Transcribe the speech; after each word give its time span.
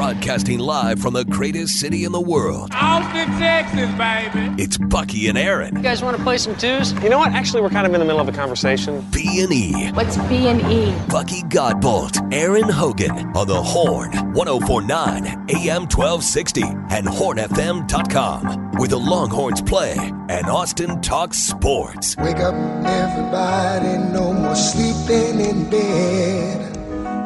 Broadcasting 0.00 0.60
live 0.60 0.98
from 0.98 1.12
the 1.12 1.26
greatest 1.26 1.74
city 1.74 2.04
in 2.04 2.12
the 2.12 2.20
world. 2.22 2.70
Austin, 2.72 3.28
Texas, 3.38 3.90
baby. 3.98 4.50
It's 4.56 4.78
Bucky 4.78 5.28
and 5.28 5.36
Aaron. 5.36 5.76
You 5.76 5.82
guys 5.82 6.02
want 6.02 6.16
to 6.16 6.22
play 6.22 6.38
some 6.38 6.56
twos? 6.56 6.94
You 7.02 7.10
know 7.10 7.18
what? 7.18 7.32
Actually, 7.32 7.60
we're 7.60 7.68
kind 7.68 7.86
of 7.86 7.92
in 7.92 8.00
the 8.00 8.06
middle 8.06 8.18
of 8.18 8.26
a 8.26 8.32
conversation. 8.32 9.06
B 9.10 9.42
and 9.42 9.52
E. 9.52 9.90
What's 9.90 10.16
B 10.16 10.48
and 10.48 10.62
E? 10.72 10.96
Bucky 11.10 11.42
Godbolt, 11.42 12.32
Aaron 12.32 12.70
Hogan 12.70 13.12
on 13.36 13.46
the 13.46 13.62
Horn, 13.62 14.12
1049 14.32 15.26
AM 15.50 15.82
1260 15.82 16.62
and 16.62 17.06
hornfm.com. 17.06 18.70
Where 18.78 18.88
the 18.88 18.98
Longhorns 18.98 19.60
play 19.60 19.96
and 19.98 20.46
Austin 20.46 21.02
talks 21.02 21.36
sports. 21.36 22.16
Wake 22.16 22.38
up, 22.38 22.54
everybody. 22.86 23.98
No 24.14 24.32
more 24.32 24.56
sleeping 24.56 25.40
in 25.40 25.68
bed. 25.68 26.69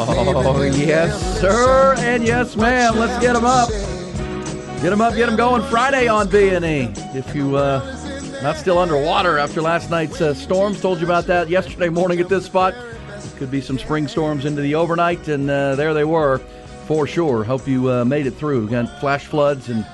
Oh, 0.00 0.62
yes, 0.62 1.40
sir, 1.40 1.96
and 1.98 2.24
yes, 2.24 2.54
ma'am. 2.54 2.96
Let's 2.96 3.20
get 3.20 3.32
them 3.32 3.44
up. 3.44 3.68
Get 4.80 4.90
them 4.90 5.00
up, 5.00 5.16
get 5.16 5.26
them 5.26 5.34
going 5.34 5.60
Friday 5.62 6.06
on 6.06 6.28
B&E. 6.28 6.92
If 7.18 7.34
you 7.34 7.56
uh, 7.56 7.80
not 8.40 8.56
still 8.56 8.78
underwater 8.78 9.38
after 9.38 9.60
last 9.60 9.90
night's 9.90 10.20
uh, 10.20 10.34
storms, 10.34 10.80
told 10.80 11.00
you 11.00 11.04
about 11.04 11.26
that 11.26 11.48
yesterday 11.48 11.88
morning 11.88 12.20
at 12.20 12.28
this 12.28 12.44
spot. 12.44 12.76
Could 13.38 13.50
be 13.50 13.60
some 13.60 13.76
spring 13.76 14.06
storms 14.06 14.44
into 14.44 14.62
the 14.62 14.76
overnight, 14.76 15.26
and 15.26 15.50
uh, 15.50 15.74
there 15.74 15.92
they 15.92 16.04
were 16.04 16.38
for 16.86 17.08
sure. 17.08 17.42
Hope 17.42 17.66
you 17.66 17.90
uh, 17.90 18.04
made 18.04 18.28
it 18.28 18.34
through. 18.34 18.68
Got 18.68 19.00
flash 19.00 19.26
floods 19.26 19.68
and 19.68 19.84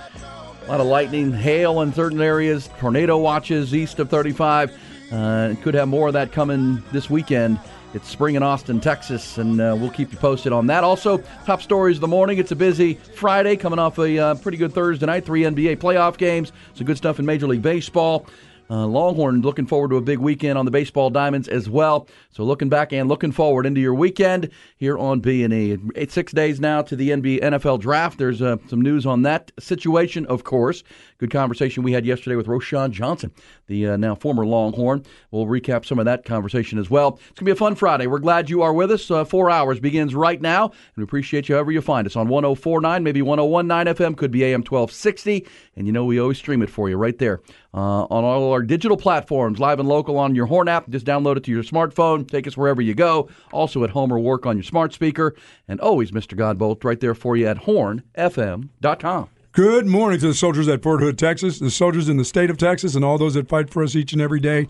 a 0.66 0.68
lot 0.68 0.80
of 0.80 0.86
lightning, 0.86 1.32
hail 1.32 1.80
in 1.80 1.94
certain 1.94 2.20
areas, 2.20 2.68
tornado 2.78 3.16
watches 3.16 3.74
east 3.74 3.98
of 4.00 4.10
35. 4.10 4.70
Uh, 5.10 5.54
could 5.62 5.72
have 5.72 5.88
more 5.88 6.08
of 6.08 6.12
that 6.12 6.30
coming 6.30 6.82
this 6.92 7.08
weekend. 7.08 7.58
It's 7.94 8.08
spring 8.08 8.34
in 8.34 8.42
Austin, 8.42 8.80
Texas, 8.80 9.38
and 9.38 9.60
uh, 9.60 9.76
we'll 9.78 9.90
keep 9.90 10.10
you 10.10 10.18
posted 10.18 10.52
on 10.52 10.66
that. 10.66 10.82
Also, 10.82 11.18
top 11.46 11.62
stories 11.62 11.98
of 11.98 12.00
the 12.00 12.08
morning. 12.08 12.38
It's 12.38 12.50
a 12.50 12.56
busy 12.56 12.94
Friday 12.94 13.54
coming 13.54 13.78
off 13.78 13.98
a 13.98 14.18
uh, 14.18 14.34
pretty 14.34 14.58
good 14.58 14.72
Thursday 14.72 15.06
night. 15.06 15.24
Three 15.24 15.42
NBA 15.42 15.76
playoff 15.76 16.18
games. 16.18 16.50
Some 16.74 16.88
good 16.88 16.96
stuff 16.96 17.20
in 17.20 17.24
Major 17.24 17.46
League 17.46 17.62
Baseball. 17.62 18.26
Uh, 18.70 18.86
Longhorn 18.86 19.42
looking 19.42 19.66
forward 19.66 19.90
to 19.90 19.96
a 19.96 20.00
big 20.00 20.18
weekend 20.18 20.58
on 20.58 20.64
the 20.64 20.70
baseball 20.70 21.10
diamonds 21.10 21.48
as 21.48 21.68
well. 21.68 22.08
So 22.30 22.44
looking 22.44 22.68
back 22.68 22.92
and 22.92 23.08
looking 23.08 23.30
forward 23.30 23.66
into 23.66 23.80
your 23.80 23.94
weekend 23.94 24.50
here 24.76 24.98
on 24.98 25.20
B 25.20 25.44
and 25.44 25.52
E. 25.52 25.78
Eight 25.94 26.10
six 26.10 26.32
days 26.32 26.60
now 26.60 26.82
to 26.82 26.96
the 26.96 27.10
NBA 27.10 27.42
NFL 27.42 27.80
draft. 27.80 28.18
There's 28.18 28.40
uh, 28.40 28.56
some 28.68 28.80
news 28.80 29.06
on 29.06 29.22
that 29.22 29.52
situation, 29.60 30.26
of 30.26 30.44
course. 30.44 30.82
Good 31.18 31.30
conversation 31.30 31.82
we 31.82 31.92
had 31.92 32.06
yesterday 32.06 32.36
with 32.36 32.46
Roschon 32.46 32.90
Johnson, 32.90 33.32
the 33.66 33.88
uh, 33.88 33.96
now 33.96 34.14
former 34.14 34.46
Longhorn. 34.46 35.04
We'll 35.30 35.46
recap 35.46 35.84
some 35.84 35.98
of 35.98 36.04
that 36.04 36.24
conversation 36.24 36.78
as 36.78 36.90
well. 36.90 37.18
It's 37.30 37.40
gonna 37.40 37.46
be 37.46 37.52
a 37.52 37.56
fun 37.56 37.74
Friday. 37.74 38.06
We're 38.06 38.18
glad 38.18 38.50
you 38.50 38.62
are 38.62 38.72
with 38.72 38.90
us. 38.90 39.10
Uh, 39.10 39.24
four 39.24 39.50
hours 39.50 39.80
begins 39.80 40.14
right 40.14 40.40
now, 40.40 40.64
and 40.66 40.96
we 40.96 41.04
appreciate 41.04 41.48
you 41.48 41.54
however 41.54 41.72
you 41.72 41.80
find 41.80 42.06
us 42.06 42.16
on 42.16 42.28
104.9, 42.28 43.02
maybe 43.02 43.20
101.9 43.20 43.94
FM, 43.94 44.16
could 44.16 44.30
be 44.30 44.44
AM 44.44 44.60
1260, 44.60 45.46
and 45.76 45.86
you 45.86 45.92
know 45.92 46.04
we 46.04 46.20
always 46.20 46.38
stream 46.38 46.62
it 46.62 46.70
for 46.70 46.88
you 46.88 46.96
right 46.96 47.18
there 47.18 47.40
uh, 47.74 48.04
on 48.04 48.24
all 48.24 48.52
our 48.52 48.62
digital 48.62 48.96
platforms, 48.96 49.58
live 49.58 49.80
and 49.80 49.88
local 49.88 50.18
on 50.18 50.34
your 50.34 50.46
Horn 50.46 50.68
app. 50.68 50.88
Just 50.88 51.06
download 51.06 51.36
it 51.36 51.44
to 51.44 51.50
your 51.50 51.62
smartphone. 51.62 52.28
Take 52.28 52.46
us 52.46 52.56
wherever 52.56 52.80
you 52.80 52.94
go. 52.94 53.28
Also 53.52 53.82
at 53.84 53.90
home 53.90 54.12
or 54.12 54.18
work 54.18 54.46
on 54.46 54.56
your 54.56 54.64
smart 54.64 54.92
speaker, 54.92 55.34
and 55.68 55.80
always 55.80 56.12
Mr. 56.12 56.38
Godbolt 56.38 56.84
right 56.84 57.00
there 57.00 57.14
for 57.14 57.36
you 57.36 57.46
at 57.46 57.58
hornfm.com. 57.58 59.30
Good 59.54 59.86
morning 59.86 60.18
to 60.18 60.26
the 60.26 60.34
soldiers 60.34 60.66
at 60.66 60.82
Fort 60.82 61.00
Hood, 61.00 61.16
Texas, 61.16 61.60
the 61.60 61.70
soldiers 61.70 62.08
in 62.08 62.16
the 62.16 62.24
state 62.24 62.50
of 62.50 62.58
Texas, 62.58 62.96
and 62.96 63.04
all 63.04 63.18
those 63.18 63.34
that 63.34 63.48
fight 63.48 63.70
for 63.70 63.84
us 63.84 63.94
each 63.94 64.12
and 64.12 64.20
every 64.20 64.40
day. 64.40 64.66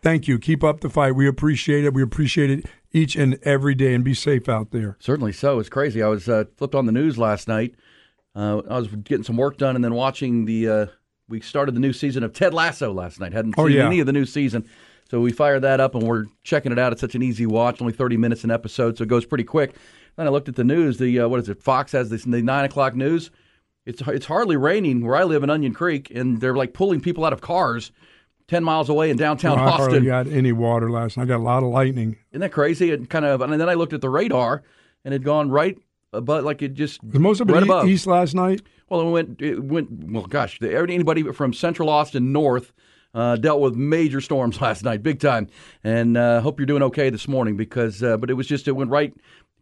Thank 0.00 0.28
you. 0.28 0.38
Keep 0.38 0.62
up 0.62 0.78
the 0.80 0.88
fight. 0.88 1.16
We 1.16 1.26
appreciate 1.26 1.84
it. 1.84 1.92
We 1.92 2.04
appreciate 2.04 2.48
it 2.48 2.66
each 2.92 3.16
and 3.16 3.36
every 3.42 3.74
day, 3.74 3.94
and 3.94 4.04
be 4.04 4.14
safe 4.14 4.48
out 4.48 4.70
there. 4.70 4.96
Certainly 5.00 5.32
so. 5.32 5.58
It's 5.58 5.68
crazy. 5.68 6.04
I 6.04 6.06
was 6.06 6.28
uh, 6.28 6.44
flipped 6.56 6.76
on 6.76 6.86
the 6.86 6.92
news 6.92 7.18
last 7.18 7.48
night. 7.48 7.74
Uh, 8.36 8.62
I 8.70 8.78
was 8.78 8.86
getting 8.86 9.24
some 9.24 9.36
work 9.36 9.56
done 9.56 9.74
and 9.74 9.84
then 9.84 9.94
watching 9.94 10.44
the. 10.44 10.68
Uh, 10.68 10.86
we 11.28 11.40
started 11.40 11.74
the 11.74 11.80
new 11.80 11.92
season 11.92 12.22
of 12.22 12.32
Ted 12.32 12.54
Lasso 12.54 12.92
last 12.92 13.18
night. 13.18 13.32
Hadn't 13.32 13.56
Oh, 13.58 13.66
seen 13.66 13.78
yeah. 13.78 13.86
any 13.86 13.98
of 13.98 14.06
the 14.06 14.12
new 14.12 14.24
season. 14.24 14.68
So 15.10 15.20
we 15.20 15.32
fired 15.32 15.62
that 15.62 15.80
up 15.80 15.96
and 15.96 16.04
we're 16.04 16.26
checking 16.44 16.70
it 16.70 16.78
out. 16.78 16.92
It's 16.92 17.00
such 17.00 17.16
an 17.16 17.22
easy 17.24 17.44
watch, 17.44 17.80
only 17.80 17.92
30 17.92 18.16
minutes 18.18 18.44
an 18.44 18.52
episode, 18.52 18.98
so 18.98 19.02
it 19.02 19.08
goes 19.08 19.26
pretty 19.26 19.44
quick. 19.44 19.74
Then 20.16 20.26
I 20.26 20.30
looked 20.30 20.48
at 20.48 20.54
the 20.54 20.64
news. 20.64 20.98
The 20.98 21.20
uh, 21.20 21.28
what 21.28 21.40
is 21.40 21.48
it? 21.48 21.60
Fox 21.60 21.90
has 21.90 22.08
this 22.08 22.22
the 22.22 22.40
nine 22.40 22.64
o'clock 22.64 22.94
news. 22.94 23.32
It's 23.88 24.02
it's 24.02 24.26
hardly 24.26 24.56
raining 24.58 25.00
where 25.04 25.16
I 25.16 25.24
live 25.24 25.42
in 25.42 25.48
Onion 25.48 25.72
Creek, 25.72 26.12
and 26.14 26.40
they're 26.42 26.54
like 26.54 26.74
pulling 26.74 27.00
people 27.00 27.24
out 27.24 27.32
of 27.32 27.40
cars 27.40 27.90
ten 28.46 28.62
miles 28.62 28.90
away 28.90 29.08
in 29.08 29.16
downtown 29.16 29.58
I 29.58 29.70
hardly 29.70 29.86
Austin. 29.98 30.04
got 30.04 30.26
any 30.26 30.52
water 30.52 30.90
last 30.90 31.16
night. 31.16 31.22
I 31.22 31.26
got 31.26 31.38
a 31.38 31.42
lot 31.42 31.62
of 31.62 31.70
lightning. 31.70 32.16
Isn't 32.30 32.42
that 32.42 32.52
crazy? 32.52 32.90
It 32.90 33.08
kind 33.08 33.24
of, 33.24 33.40
and 33.40 33.52
then 33.52 33.68
I 33.68 33.74
looked 33.74 33.94
at 33.94 34.02
the 34.02 34.10
radar, 34.10 34.62
and 35.04 35.14
it 35.14 35.16
had 35.16 35.24
gone 35.24 35.50
right, 35.50 35.78
but 36.12 36.44
like 36.44 36.60
it 36.60 36.74
just 36.74 37.02
Was 37.02 37.18
most 37.18 37.40
of 37.40 37.48
it 37.48 37.52
right 37.54 37.62
above. 37.62 37.88
east 37.88 38.06
last 38.06 38.34
night? 38.34 38.60
Well, 38.90 39.00
it 39.00 39.10
went. 39.10 39.40
It 39.40 39.64
went. 39.64 39.88
Well, 39.90 40.26
gosh, 40.26 40.58
anybody 40.62 41.22
from 41.32 41.54
Central 41.54 41.88
Austin 41.88 42.30
north 42.30 42.74
uh, 43.14 43.36
dealt 43.36 43.62
with 43.62 43.74
major 43.74 44.20
storms 44.20 44.60
last 44.60 44.84
night, 44.84 45.02
big 45.02 45.18
time. 45.18 45.48
And 45.82 46.16
uh, 46.18 46.42
hope 46.42 46.58
you're 46.60 46.66
doing 46.66 46.82
okay 46.84 47.08
this 47.08 47.26
morning 47.26 47.56
because, 47.56 48.02
uh, 48.02 48.18
but 48.18 48.28
it 48.28 48.34
was 48.34 48.46
just 48.46 48.68
it 48.68 48.72
went 48.72 48.90
right, 48.90 49.14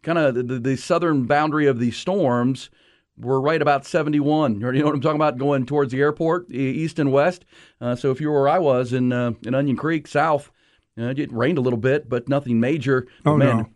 kind 0.03 0.19
of 0.19 0.35
the, 0.35 0.59
the 0.59 0.77
southern 0.77 1.27
boundary 1.27 1.67
of 1.67 1.79
the 1.79 1.93
storms 1.93 2.71
were 3.19 3.41
right 3.41 3.63
about 3.63 3.87
71. 3.87 4.61
You 4.61 4.73
know 4.73 4.85
what 4.85 4.95
I'm 4.95 5.01
talking 5.01 5.17
about? 5.17 5.39
Going 5.39 5.67
towards 5.67 5.93
the 5.93 6.01
airport, 6.01 6.51
east 6.53 6.99
and 6.99 7.13
west. 7.13 7.45
Uh, 7.81 7.97
so 7.97 8.11
if 8.11 8.21
you 8.21 8.29
were 8.31 8.41
where 8.41 8.49
I 8.49 8.59
was 8.59 8.93
in 8.93 9.13
uh, 9.13 9.33
in 9.45 9.55
Onion 9.55 9.77
Creek, 9.77 10.07
south, 10.07 10.51
uh, 10.99 11.15
it 11.17 11.33
rained 11.33 11.59
a 11.59 11.63
little 11.63 11.79
bit, 11.79 12.09
but 12.09 12.29
nothing 12.29 12.61
major. 12.61 13.07
But 13.25 13.31
Oh, 13.31 13.37
man, 13.37 13.57
no. 13.59 13.69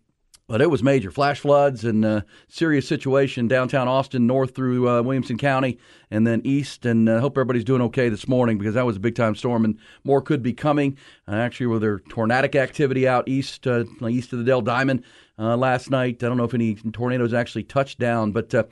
but 0.46 0.60
it 0.60 0.70
was 0.70 0.82
major 0.82 1.10
flash 1.10 1.40
floods 1.40 1.84
and 1.84 2.04
uh, 2.04 2.20
serious 2.48 2.86
situation 2.88 3.46
downtown 3.48 3.88
Austin, 3.88 4.26
north 4.26 4.54
through 4.54 4.88
uh, 4.88 5.02
Williamson 5.02 5.38
County, 5.38 5.78
and 6.10 6.26
then 6.26 6.40
east. 6.44 6.84
And 6.84 7.08
uh, 7.08 7.20
hope 7.20 7.34
everybody's 7.38 7.64
doing 7.64 7.82
okay 7.82 8.08
this 8.08 8.26
morning 8.28 8.58
because 8.58 8.74
that 8.74 8.84
was 8.86 8.96
a 8.96 9.00
big 9.00 9.14
time 9.14 9.34
storm, 9.34 9.64
and 9.64 9.78
more 10.04 10.20
could 10.20 10.42
be 10.42 10.52
coming. 10.52 10.96
Uh, 11.28 11.36
actually, 11.36 11.66
with 11.66 11.80
their 11.82 12.00
tornadic 12.00 12.54
activity 12.56 13.06
out 13.08 13.28
east, 13.28 13.66
uh, 13.66 13.84
east 14.08 14.32
of 14.32 14.38
the 14.38 14.44
Dell 14.44 14.60
Diamond 14.62 15.04
uh, 15.38 15.56
last 15.56 15.90
night. 15.90 16.22
I 16.22 16.28
don't 16.28 16.36
know 16.36 16.44
if 16.44 16.52
any 16.54 16.74
tornadoes 16.74 17.32
actually 17.32 17.64
touched 17.64 17.98
down, 17.98 18.32
but 18.32 18.54
uh, 18.54 18.64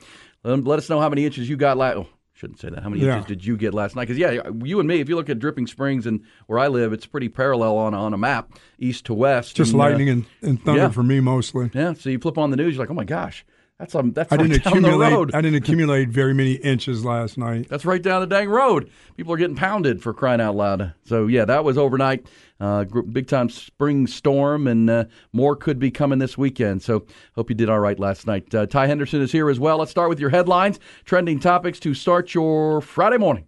um, 0.49 0.63
let 0.63 0.79
us 0.79 0.89
know 0.89 0.99
how 0.99 1.09
many 1.09 1.25
inches 1.25 1.49
you 1.49 1.57
got 1.57 1.77
last. 1.77 1.97
Oh, 1.97 2.07
shouldn't 2.33 2.59
say 2.59 2.69
that. 2.69 2.83
How 2.83 2.89
many 2.89 3.03
Yeah. 3.03 3.17
inches 3.17 3.27
did 3.27 3.45
you 3.45 3.57
get 3.57 3.73
last 3.73 3.95
night? 3.95 4.03
Because 4.03 4.17
yeah, 4.17 4.49
you 4.63 4.79
and 4.79 4.87
me, 4.87 4.99
if 5.01 5.09
you 5.09 5.15
look 5.15 5.29
at 5.29 5.39
Dripping 5.39 5.67
Springs 5.67 6.05
and 6.05 6.21
where 6.47 6.59
I 6.59 6.67
live, 6.67 6.93
it's 6.93 7.05
pretty 7.05 7.29
parallel 7.29 7.77
on 7.77 7.93
on 7.93 8.13
a 8.13 8.17
map, 8.17 8.53
east 8.79 9.05
to 9.05 9.13
west. 9.13 9.55
Just 9.55 9.71
and, 9.73 9.81
uh, 9.81 9.85
lightning 9.85 10.09
and, 10.09 10.25
and 10.41 10.63
thunder 10.63 10.81
yeah. 10.83 10.89
for 10.89 11.03
me 11.03 11.19
mostly. 11.19 11.69
yeah, 11.73 11.93
so 11.93 12.09
you 12.09 12.19
flip 12.19 12.37
on 12.37 12.51
the 12.51 12.57
news, 12.57 12.75
you're 12.75 12.83
like, 12.83 12.91
oh 12.91 12.93
my 12.95 13.03
gosh, 13.03 13.45
that's 13.79 13.95
um, 13.95 14.11
that's 14.11 14.31
I 14.31 14.35
right 14.35 14.49
didn't 14.49 14.63
down 14.63 14.73
the 14.73 14.89
accumulate. 14.89 15.11
road. 15.11 15.31
I 15.33 15.41
didn't 15.41 15.55
accumulate 15.55 16.09
very 16.09 16.33
many 16.33 16.53
inches 16.53 17.05
last 17.05 17.37
night. 17.37 17.67
That's 17.69 17.85
right 17.85 18.01
down 18.01 18.19
the 18.21 18.27
dang 18.27 18.49
road. 18.49 18.89
People 19.15 19.33
are 19.33 19.37
getting 19.37 19.55
pounded 19.55 20.03
for 20.03 20.13
crying 20.13 20.41
out 20.41 20.55
loud. 20.55 20.93
So 21.05 21.27
yeah, 21.27 21.45
that 21.45 21.63
was 21.63 21.77
overnight. 21.77 22.27
Uh, 22.59 22.83
big 22.83 23.27
time 23.27 23.49
spring 23.49 24.05
storm, 24.05 24.67
and 24.67 24.89
uh, 24.89 25.05
more 25.31 25.55
could 25.55 25.79
be 25.79 25.89
coming 25.91 26.19
this 26.19 26.37
weekend. 26.37 26.83
So 26.83 27.05
hope 27.35 27.49
you 27.49 27.55
did 27.55 27.69
all 27.69 27.79
right 27.79 27.97
last 27.97 28.27
night. 28.27 28.53
Uh, 28.53 28.65
Ty 28.65 28.87
Henderson 28.87 29.21
is 29.21 29.31
here 29.31 29.49
as 29.49 29.61
well. 29.61 29.77
Let's 29.77 29.91
start 29.91 30.09
with 30.09 30.19
your 30.19 30.29
headlines, 30.29 30.77
trending 31.05 31.39
topics 31.39 31.79
to 31.79 31.93
start 31.93 32.33
your 32.33 32.81
Friday 32.81 33.17
morning. 33.17 33.45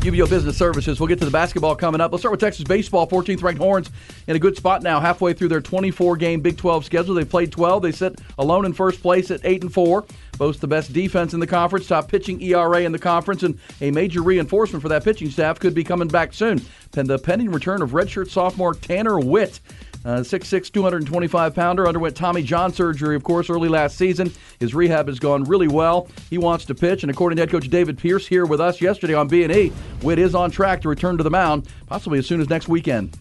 UBEO 0.00 0.30
Business 0.30 0.56
Services. 0.56 0.98
We'll 0.98 1.08
get 1.08 1.18
to 1.18 1.26
the 1.26 1.30
basketball 1.30 1.76
coming 1.76 2.00
up. 2.00 2.10
Let's 2.10 2.22
start 2.22 2.30
with 2.30 2.40
Texas 2.40 2.64
baseball. 2.64 3.06
14th 3.06 3.42
ranked 3.42 3.60
Horns 3.60 3.90
in 4.28 4.34
a 4.34 4.38
good 4.38 4.56
spot 4.56 4.82
now, 4.82 4.98
halfway 4.98 5.34
through 5.34 5.48
their 5.48 5.60
24 5.60 6.16
game 6.16 6.40
Big 6.40 6.56
12 6.56 6.86
schedule. 6.86 7.14
They've 7.14 7.28
played 7.28 7.52
12. 7.52 7.82
They 7.82 7.92
sit 7.92 8.18
alone 8.38 8.64
in 8.64 8.72
first 8.72 9.02
place 9.02 9.30
at 9.30 9.42
8 9.44 9.64
and 9.64 9.74
4. 9.74 10.06
Boast 10.38 10.62
the 10.62 10.66
best 10.66 10.94
defense 10.94 11.34
in 11.34 11.40
the 11.40 11.46
conference, 11.46 11.86
top 11.86 12.08
pitching 12.08 12.40
ERA 12.40 12.80
in 12.80 12.92
the 12.92 12.98
conference, 12.98 13.42
and 13.42 13.58
a 13.82 13.90
major 13.90 14.22
reinforcement 14.22 14.80
for 14.80 14.88
that 14.88 15.04
pitching 15.04 15.28
staff 15.28 15.60
could 15.60 15.74
be 15.74 15.84
coming 15.84 16.08
back 16.08 16.32
soon. 16.32 16.62
And 16.96 17.06
the 17.06 17.18
pending 17.18 17.50
return 17.50 17.82
of 17.82 17.90
redshirt 17.90 18.30
sophomore 18.30 18.72
Tanner 18.72 19.20
Witt. 19.20 19.60
Uh, 20.04 20.20
6'6", 20.20 20.72
225 20.72 21.54
pounder 21.54 21.86
underwent 21.86 22.16
Tommy 22.16 22.42
John 22.42 22.72
surgery, 22.72 23.14
of 23.16 23.22
course, 23.22 23.50
early 23.50 23.68
last 23.68 23.98
season. 23.98 24.32
His 24.58 24.74
rehab 24.74 25.08
has 25.08 25.18
gone 25.18 25.44
really 25.44 25.68
well. 25.68 26.08
He 26.30 26.38
wants 26.38 26.64
to 26.66 26.74
pitch, 26.74 27.02
and 27.02 27.10
according 27.10 27.36
to 27.36 27.42
head 27.42 27.50
coach 27.50 27.68
David 27.68 27.98
Pierce 27.98 28.26
here 28.26 28.46
with 28.46 28.60
us 28.60 28.80
yesterday 28.80 29.14
on 29.14 29.28
B&E, 29.28 29.72
Witt 30.02 30.18
is 30.18 30.34
on 30.34 30.50
track 30.50 30.80
to 30.82 30.88
return 30.88 31.18
to 31.18 31.22
the 31.22 31.30
mound, 31.30 31.68
possibly 31.86 32.18
as 32.18 32.26
soon 32.26 32.40
as 32.40 32.48
next 32.48 32.68
weekend. 32.68 33.16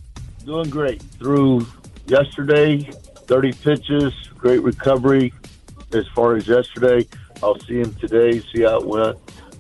doing 0.45 0.69
great 0.69 1.01
through 1.01 1.67
yesterday 2.07 2.89
30 3.29 3.53
pitches, 3.53 4.13
great 4.37 4.63
recovery 4.63 5.33
as 5.93 6.07
far 6.15 6.35
as 6.35 6.47
yesterday. 6.47 7.07
I'll 7.43 7.59
see 7.59 7.79
him 7.79 7.93
today, 7.95 8.39
see 8.39 8.63
how 8.63 8.79
it 8.79 8.87
went, 8.87 9.17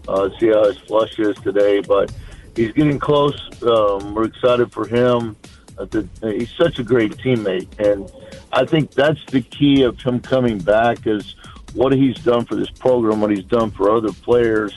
uh, 0.07 0.29
see 0.39 0.47
how 0.47 0.65
his 0.65 0.77
flush 0.79 1.19
is 1.19 1.35
today. 1.37 1.81
But 1.81 2.11
he's 2.55 2.71
getting 2.71 2.97
close. 2.97 3.37
Um, 3.61 4.15
we're 4.15 4.25
excited 4.25 4.71
for 4.71 4.87
him. 4.87 5.35
Uh, 5.79 5.85
the, 5.85 6.07
he's 6.21 6.51
such 6.51 6.77
a 6.77 6.83
great 6.83 7.13
teammate, 7.13 7.67
and 7.79 8.11
I 8.51 8.65
think 8.65 8.91
that's 8.91 9.23
the 9.27 9.41
key 9.41 9.83
of 9.83 9.99
him 10.01 10.19
coming 10.19 10.59
back 10.59 11.07
is 11.07 11.35
what 11.73 11.93
he's 11.93 12.17
done 12.17 12.45
for 12.45 12.55
this 12.55 12.69
program, 12.69 13.21
what 13.21 13.31
he's 13.31 13.45
done 13.45 13.71
for 13.71 13.89
other 13.89 14.11
players, 14.11 14.73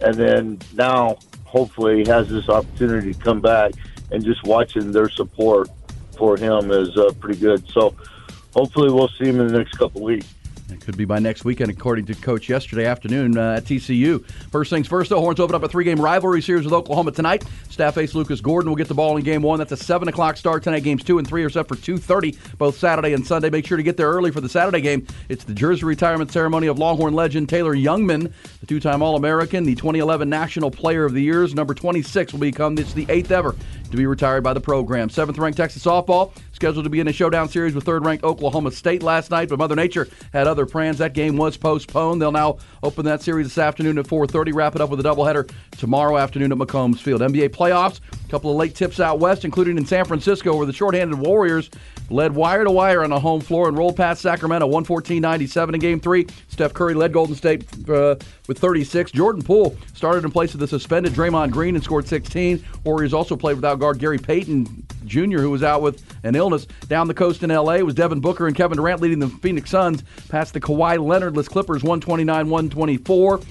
and 0.00 0.14
then 0.14 0.58
now 0.74 1.18
hopefully 1.44 2.02
he 2.02 2.08
has 2.08 2.28
this 2.28 2.48
opportunity 2.48 3.12
to 3.12 3.20
come 3.20 3.40
back 3.40 3.72
and 4.12 4.24
just 4.24 4.42
watching 4.44 4.92
their 4.92 5.08
support 5.08 5.68
for 6.16 6.36
him 6.36 6.70
is 6.70 6.96
uh, 6.96 7.12
pretty 7.20 7.38
good. 7.38 7.66
So 7.68 7.94
hopefully 8.54 8.90
we'll 8.90 9.08
see 9.08 9.26
him 9.26 9.40
in 9.40 9.48
the 9.48 9.58
next 9.58 9.72
couple 9.72 10.02
weeks. 10.02 10.26
It 10.72 10.80
could 10.80 10.96
be 10.96 11.04
by 11.04 11.18
next 11.18 11.44
weekend, 11.44 11.70
according 11.70 12.06
to 12.06 12.14
Coach 12.14 12.48
yesterday 12.48 12.86
afternoon 12.86 13.36
uh, 13.36 13.56
at 13.56 13.64
TCU. 13.64 14.24
First 14.50 14.70
things 14.70 14.86
first, 14.86 15.10
though, 15.10 15.20
Horns 15.20 15.40
open 15.40 15.54
up 15.54 15.62
a 15.62 15.68
three 15.68 15.84
game 15.84 16.00
rivalry 16.00 16.42
series 16.42 16.64
with 16.64 16.72
Oklahoma 16.72 17.12
tonight. 17.12 17.44
Staff 17.68 17.98
ace 17.98 18.14
Lucas 18.14 18.40
Gordon 18.40 18.70
will 18.70 18.76
get 18.76 18.88
the 18.88 18.94
ball 18.94 19.16
in 19.16 19.24
game 19.24 19.42
one. 19.42 19.58
That's 19.58 19.72
a 19.72 19.76
7 19.76 20.08
o'clock 20.08 20.36
start 20.36 20.62
tonight. 20.62 20.80
Games 20.80 21.02
two 21.02 21.18
and 21.18 21.26
three 21.26 21.44
are 21.44 21.50
set 21.50 21.68
for 21.68 21.76
2.30, 21.76 22.58
both 22.58 22.78
Saturday 22.78 23.12
and 23.12 23.26
Sunday. 23.26 23.50
Make 23.50 23.66
sure 23.66 23.76
to 23.76 23.82
get 23.82 23.96
there 23.96 24.10
early 24.10 24.30
for 24.30 24.40
the 24.40 24.48
Saturday 24.48 24.80
game. 24.80 25.06
It's 25.28 25.44
the 25.44 25.54
jersey 25.54 25.84
retirement 25.84 26.30
ceremony 26.32 26.68
of 26.68 26.78
Longhorn 26.78 27.14
legend 27.14 27.48
Taylor 27.48 27.74
Jungmann, 27.74 28.32
the 28.60 28.66
two 28.66 28.80
time 28.80 29.02
All 29.02 29.16
American, 29.16 29.64
the 29.64 29.74
2011 29.74 30.28
National 30.28 30.70
Player 30.70 31.04
of 31.04 31.14
the 31.14 31.22
Years. 31.22 31.54
Number 31.54 31.74
26 31.74 32.32
will 32.32 32.40
become 32.40 32.78
it's 32.78 32.92
the 32.92 33.06
eighth 33.08 33.30
ever 33.30 33.54
to 33.90 33.96
be 33.96 34.06
retired 34.06 34.42
by 34.42 34.52
the 34.52 34.60
program. 34.60 35.10
Seventh 35.10 35.38
ranked 35.38 35.56
Texas 35.56 35.84
softball 35.84 36.32
scheduled 36.60 36.84
to 36.84 36.90
be 36.90 37.00
in 37.00 37.08
a 37.08 37.12
showdown 37.12 37.48
series 37.48 37.74
with 37.74 37.84
third 37.84 38.04
ranked 38.04 38.22
Oklahoma 38.22 38.70
State 38.70 39.02
last 39.02 39.30
night, 39.30 39.48
but 39.48 39.58
Mother 39.58 39.74
Nature 39.74 40.06
had 40.30 40.46
other 40.46 40.66
plans. 40.66 40.98
That 40.98 41.14
game 41.14 41.38
was 41.38 41.56
postponed. 41.56 42.20
They'll 42.20 42.32
now 42.32 42.58
open 42.82 43.06
that 43.06 43.22
series 43.22 43.46
this 43.46 43.56
afternoon 43.56 43.96
at 43.96 44.06
4:30. 44.06 44.52
Wrap 44.52 44.74
it 44.74 44.82
up 44.82 44.90
with 44.90 45.00
a 45.00 45.02
doubleheader 45.02 45.50
tomorrow 45.78 46.18
afternoon 46.18 46.52
at 46.52 46.58
McCombs 46.58 46.98
Field. 46.98 47.22
NBA 47.22 47.48
playoffs. 47.48 48.00
A 48.12 48.28
couple 48.28 48.50
of 48.50 48.58
late 48.58 48.74
tips 48.74 49.00
out 49.00 49.18
west, 49.18 49.46
including 49.46 49.78
in 49.78 49.86
San 49.86 50.04
Francisco, 50.04 50.54
where 50.54 50.66
the 50.66 50.72
shorthanded 50.74 51.18
Warriors 51.18 51.70
led 52.10 52.34
wire 52.34 52.64
to 52.64 52.70
wire 52.70 53.02
on 53.02 53.10
the 53.10 53.18
home 53.18 53.40
floor 53.40 53.66
and 53.66 53.78
rolled 53.78 53.96
past 53.96 54.20
Sacramento 54.20 54.68
114-97 54.68 55.74
in 55.74 55.80
Game 55.80 55.98
Three. 55.98 56.26
Steph 56.48 56.74
Curry 56.74 56.92
led 56.92 57.14
Golden 57.14 57.34
State 57.34 57.64
uh, 57.88 58.16
with 58.48 58.58
36. 58.58 59.12
Jordan 59.12 59.42
Poole 59.42 59.76
started 59.94 60.24
in 60.24 60.30
place 60.30 60.52
of 60.52 60.60
the 60.60 60.68
suspended 60.68 61.14
Draymond 61.14 61.52
Green 61.52 61.74
and 61.74 61.82
scored 61.82 62.06
16. 62.06 62.62
Warriors 62.84 63.14
also 63.14 63.34
played 63.34 63.56
without 63.56 63.78
guard 63.78 63.98
Gary 63.98 64.18
Payton 64.18 64.86
Jr., 65.06 65.38
who 65.38 65.50
was 65.50 65.62
out 65.62 65.82
with 65.82 66.04
an 66.22 66.36
illness. 66.36 66.49
Down 66.88 67.08
the 67.08 67.14
coast 67.14 67.42
in 67.42 67.50
L.A. 67.50 67.82
was 67.82 67.94
Devin 67.94 68.20
Booker 68.20 68.46
and 68.46 68.56
Kevin 68.56 68.76
Durant 68.76 69.00
leading 69.00 69.18
the 69.18 69.28
Phoenix 69.28 69.70
Suns 69.70 70.02
past 70.28 70.54
the 70.54 70.60
Kawhi 70.60 70.98
Leonardless 70.98 71.48
Clippers 71.48 71.82
129-124. 71.82 73.44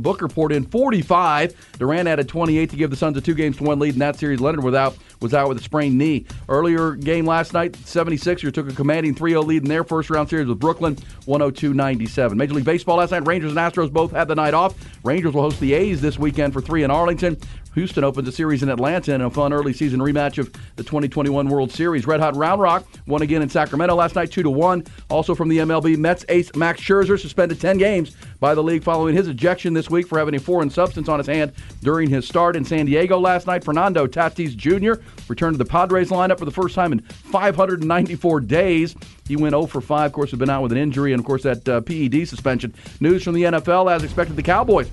Booker 0.00 0.28
poured 0.28 0.52
in 0.52 0.64
45. 0.64 1.78
Durant 1.78 2.08
added 2.08 2.28
28 2.28 2.70
to 2.70 2.76
give 2.76 2.90
the 2.90 2.96
Suns 2.96 3.16
a 3.16 3.20
two 3.20 3.34
games 3.34 3.56
to 3.56 3.64
one 3.64 3.78
lead 3.78 3.94
in 3.94 3.98
that 4.00 4.16
series. 4.16 4.40
Leonard 4.40 4.62
was 4.62 4.74
out 4.74 4.96
was 5.20 5.32
out 5.32 5.48
with 5.48 5.58
a 5.58 5.62
sprained 5.62 5.96
knee. 5.96 6.26
Earlier 6.48 6.92
game 6.92 7.24
last 7.26 7.54
night, 7.54 7.72
76ers 7.72 8.52
took 8.52 8.68
a 8.68 8.74
commanding 8.74 9.14
3-0 9.14 9.46
lead 9.46 9.62
in 9.62 9.68
their 9.68 9.82
first 9.82 10.10
round 10.10 10.28
series 10.28 10.46
with 10.46 10.58
Brooklyn 10.58 10.96
102-97. 11.26 12.34
Major 12.34 12.54
League 12.54 12.64
Baseball 12.64 12.98
last 12.98 13.10
night, 13.10 13.26
Rangers 13.26 13.50
and 13.50 13.58
Astros 13.58 13.90
both 13.90 14.12
had 14.12 14.28
the 14.28 14.34
night 14.34 14.54
off. 14.54 14.74
Rangers 15.02 15.32
will 15.32 15.42
host 15.42 15.60
the 15.60 15.72
A's 15.72 16.00
this 16.00 16.18
weekend 16.18 16.52
for 16.52 16.60
3 16.60 16.84
in 16.84 16.90
Arlington. 16.90 17.38
Houston 17.74 18.04
opens 18.04 18.28
a 18.28 18.32
series 18.32 18.62
in 18.62 18.68
Atlanta 18.68 19.14
in 19.14 19.20
a 19.20 19.30
fun 19.30 19.52
early 19.52 19.72
season 19.72 20.00
rematch 20.00 20.38
of 20.38 20.52
the 20.76 20.82
2021 20.82 21.48
World 21.48 21.72
Series. 21.72 22.06
Red 22.06 22.20
Hot 22.20 22.36
Round 22.36 22.60
Rock 22.60 22.86
won 23.06 23.22
again 23.22 23.42
in 23.42 23.48
Sacramento 23.48 23.94
last 23.94 24.14
night, 24.14 24.30
2 24.30 24.42
to 24.44 24.50
1. 24.50 24.84
Also 25.10 25.34
from 25.34 25.48
the 25.48 25.58
MLB, 25.58 25.96
Mets 25.96 26.24
ace 26.28 26.54
Max 26.54 26.80
Scherzer 26.80 27.18
suspended 27.18 27.60
10 27.60 27.78
games 27.78 28.16
by 28.38 28.54
the 28.54 28.62
league 28.62 28.84
following 28.84 29.14
his 29.14 29.28
ejection 29.28 29.74
this 29.74 29.90
week 29.90 30.06
for 30.06 30.18
having 30.18 30.34
a 30.34 30.38
foreign 30.38 30.70
substance 30.70 31.08
on 31.08 31.18
his 31.18 31.26
hand 31.26 31.52
during 31.82 32.08
his 32.08 32.26
start 32.26 32.56
in 32.56 32.64
San 32.64 32.86
Diego 32.86 33.18
last 33.18 33.46
night. 33.46 33.64
Fernando 33.64 34.06
Tatis 34.06 34.56
Jr. 34.56 35.02
returned 35.28 35.54
to 35.54 35.58
the 35.58 35.64
Padres 35.64 36.10
lineup 36.10 36.38
for 36.38 36.44
the 36.44 36.50
first 36.50 36.74
time 36.74 36.92
in 36.92 37.00
594 37.00 38.40
days. 38.40 38.94
He 39.26 39.36
went 39.36 39.52
0 39.52 39.66
for 39.66 39.80
5. 39.80 40.06
Of 40.06 40.12
course, 40.12 40.30
has 40.30 40.38
been 40.38 40.50
out 40.50 40.62
with 40.62 40.72
an 40.72 40.78
injury 40.78 41.12
and, 41.12 41.20
of 41.20 41.26
course, 41.26 41.42
that 41.42 41.68
uh, 41.68 41.80
PED 41.80 42.28
suspension. 42.28 42.74
News 43.00 43.24
from 43.24 43.34
the 43.34 43.44
NFL, 43.44 43.90
as 43.90 44.04
expected, 44.04 44.36
the 44.36 44.42
Cowboys 44.42 44.90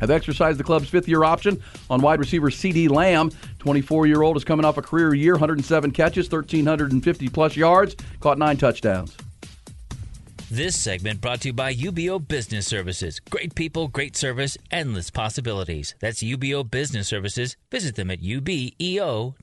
have 0.00 0.10
exercised 0.10 0.58
the 0.58 0.64
club's 0.64 0.88
fifth 0.88 1.08
year 1.08 1.24
option 1.24 1.62
on 1.90 2.00
wide 2.00 2.18
receiver 2.18 2.50
CeeDee 2.50 2.90
Lamb. 2.90 3.30
24 3.58 4.06
year 4.06 4.22
old 4.22 4.36
is 4.36 4.44
coming 4.44 4.64
off 4.64 4.78
a 4.78 4.82
career 4.82 5.14
year, 5.14 5.34
107 5.34 5.90
catches, 5.90 6.30
1,350 6.30 7.28
plus 7.28 7.56
yards, 7.56 7.96
caught 8.20 8.38
nine 8.38 8.56
touchdowns. 8.56 9.16
This 10.50 10.78
segment 10.78 11.20
brought 11.20 11.40
to 11.40 11.48
you 11.48 11.52
by 11.52 11.74
UBEO 11.74 12.28
Business 12.28 12.66
Services. 12.66 13.18
Great 13.30 13.54
people, 13.54 13.88
great 13.88 14.14
service, 14.14 14.56
endless 14.70 15.10
possibilities. 15.10 15.94
That's 16.00 16.22
UBEO 16.22 16.70
Business 16.70 17.08
Services. 17.08 17.56
Visit 17.70 17.96
them 17.96 18.10
at 18.10 18.20
ubeo.com 18.20 19.34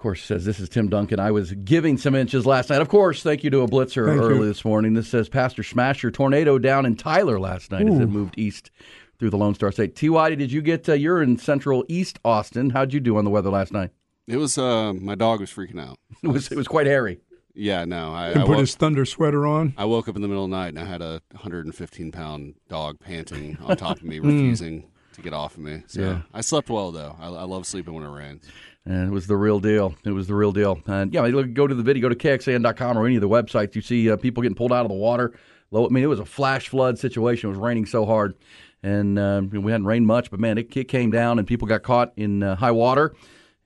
course, 0.00 0.22
says 0.22 0.44
this 0.44 0.58
is 0.58 0.68
Tim 0.68 0.88
Duncan. 0.88 1.20
I 1.20 1.30
was 1.30 1.52
giving 1.52 1.96
some 1.96 2.14
inches 2.14 2.46
last 2.46 2.70
night. 2.70 2.80
Of 2.80 2.88
course, 2.88 3.22
thank 3.22 3.44
you 3.44 3.50
to 3.50 3.60
a 3.60 3.68
blitzer 3.68 4.06
thank 4.06 4.20
early 4.20 4.40
you. 4.40 4.46
this 4.46 4.64
morning. 4.64 4.94
This 4.94 5.08
says 5.08 5.28
Pastor 5.28 5.62
Smasher 5.62 6.10
tornado 6.10 6.58
down 6.58 6.86
in 6.86 6.96
Tyler 6.96 7.38
last 7.38 7.70
night 7.70 7.88
Ooh. 7.88 7.92
as 7.92 8.00
it 8.00 8.06
moved 8.06 8.38
east 8.38 8.70
through 9.18 9.30
the 9.30 9.36
Lone 9.38 9.54
Star 9.54 9.70
State. 9.70 9.94
Ty, 9.94 10.34
did 10.34 10.50
you 10.50 10.62
get? 10.62 10.88
Uh, 10.88 10.94
you're 10.94 11.22
in 11.22 11.36
Central 11.36 11.84
East 11.88 12.18
Austin. 12.24 12.70
How'd 12.70 12.92
you 12.92 13.00
do 13.00 13.16
on 13.16 13.24
the 13.24 13.30
weather 13.30 13.50
last 13.50 13.72
night? 13.72 13.90
It 14.26 14.38
was. 14.38 14.58
Uh, 14.58 14.94
my 14.94 15.14
dog 15.14 15.40
was 15.40 15.50
freaking 15.50 15.80
out. 15.80 15.98
it 16.22 16.28
was. 16.28 16.50
It 16.50 16.56
was 16.56 16.66
quite 16.66 16.86
hairy. 16.86 17.20
Yeah, 17.54 17.84
no. 17.84 18.14
I, 18.14 18.28
and 18.28 18.40
I 18.40 18.42
put 18.42 18.50
woke, 18.50 18.60
his 18.60 18.74
thunder 18.74 19.04
sweater 19.04 19.46
on. 19.46 19.74
I 19.76 19.84
woke 19.84 20.08
up 20.08 20.16
in 20.16 20.22
the 20.22 20.28
middle 20.28 20.44
of 20.44 20.50
the 20.50 20.56
night 20.56 20.68
and 20.68 20.78
I 20.78 20.84
had 20.84 21.02
a 21.02 21.20
115 21.32 22.12
pound 22.12 22.54
dog 22.68 23.00
panting 23.00 23.58
on 23.60 23.76
top 23.76 23.98
of 23.98 24.04
me, 24.04 24.18
refusing 24.20 24.84
to 25.14 25.20
get 25.20 25.34
off 25.34 25.56
of 25.56 25.62
me. 25.62 25.82
So 25.88 26.00
yeah. 26.00 26.22
I 26.32 26.40
slept 26.40 26.70
well 26.70 26.92
though. 26.92 27.16
I, 27.20 27.26
I 27.26 27.44
love 27.44 27.66
sleeping 27.66 27.92
when 27.92 28.04
it 28.04 28.08
rains. 28.08 28.44
And 28.90 29.06
it 29.06 29.12
was 29.12 29.28
the 29.28 29.36
real 29.36 29.60
deal. 29.60 29.94
It 30.04 30.10
was 30.10 30.26
the 30.26 30.34
real 30.34 30.50
deal. 30.50 30.80
And 30.86 31.14
yeah, 31.14 31.30
go 31.30 31.68
to 31.68 31.74
the 31.76 31.82
video, 31.82 32.08
go 32.08 32.08
to 32.08 32.16
KXAN.com 32.16 32.98
or 32.98 33.06
any 33.06 33.14
of 33.14 33.20
the 33.20 33.28
websites. 33.28 33.76
You 33.76 33.82
see 33.82 34.10
uh, 34.10 34.16
people 34.16 34.42
getting 34.42 34.56
pulled 34.56 34.72
out 34.72 34.84
of 34.84 34.88
the 34.88 34.96
water. 34.96 35.32
I 35.72 35.86
mean, 35.90 36.02
it 36.02 36.08
was 36.08 36.18
a 36.18 36.24
flash 36.24 36.68
flood 36.68 36.98
situation. 36.98 37.48
It 37.48 37.52
was 37.52 37.58
raining 37.60 37.86
so 37.86 38.04
hard, 38.04 38.34
and 38.82 39.16
uh, 39.16 39.42
we 39.48 39.70
hadn't 39.70 39.86
rained 39.86 40.08
much, 40.08 40.28
but 40.32 40.40
man, 40.40 40.58
it, 40.58 40.76
it 40.76 40.88
came 40.88 41.12
down 41.12 41.38
and 41.38 41.46
people 41.46 41.68
got 41.68 41.84
caught 41.84 42.12
in 42.16 42.42
uh, 42.42 42.56
high 42.56 42.72
water. 42.72 43.14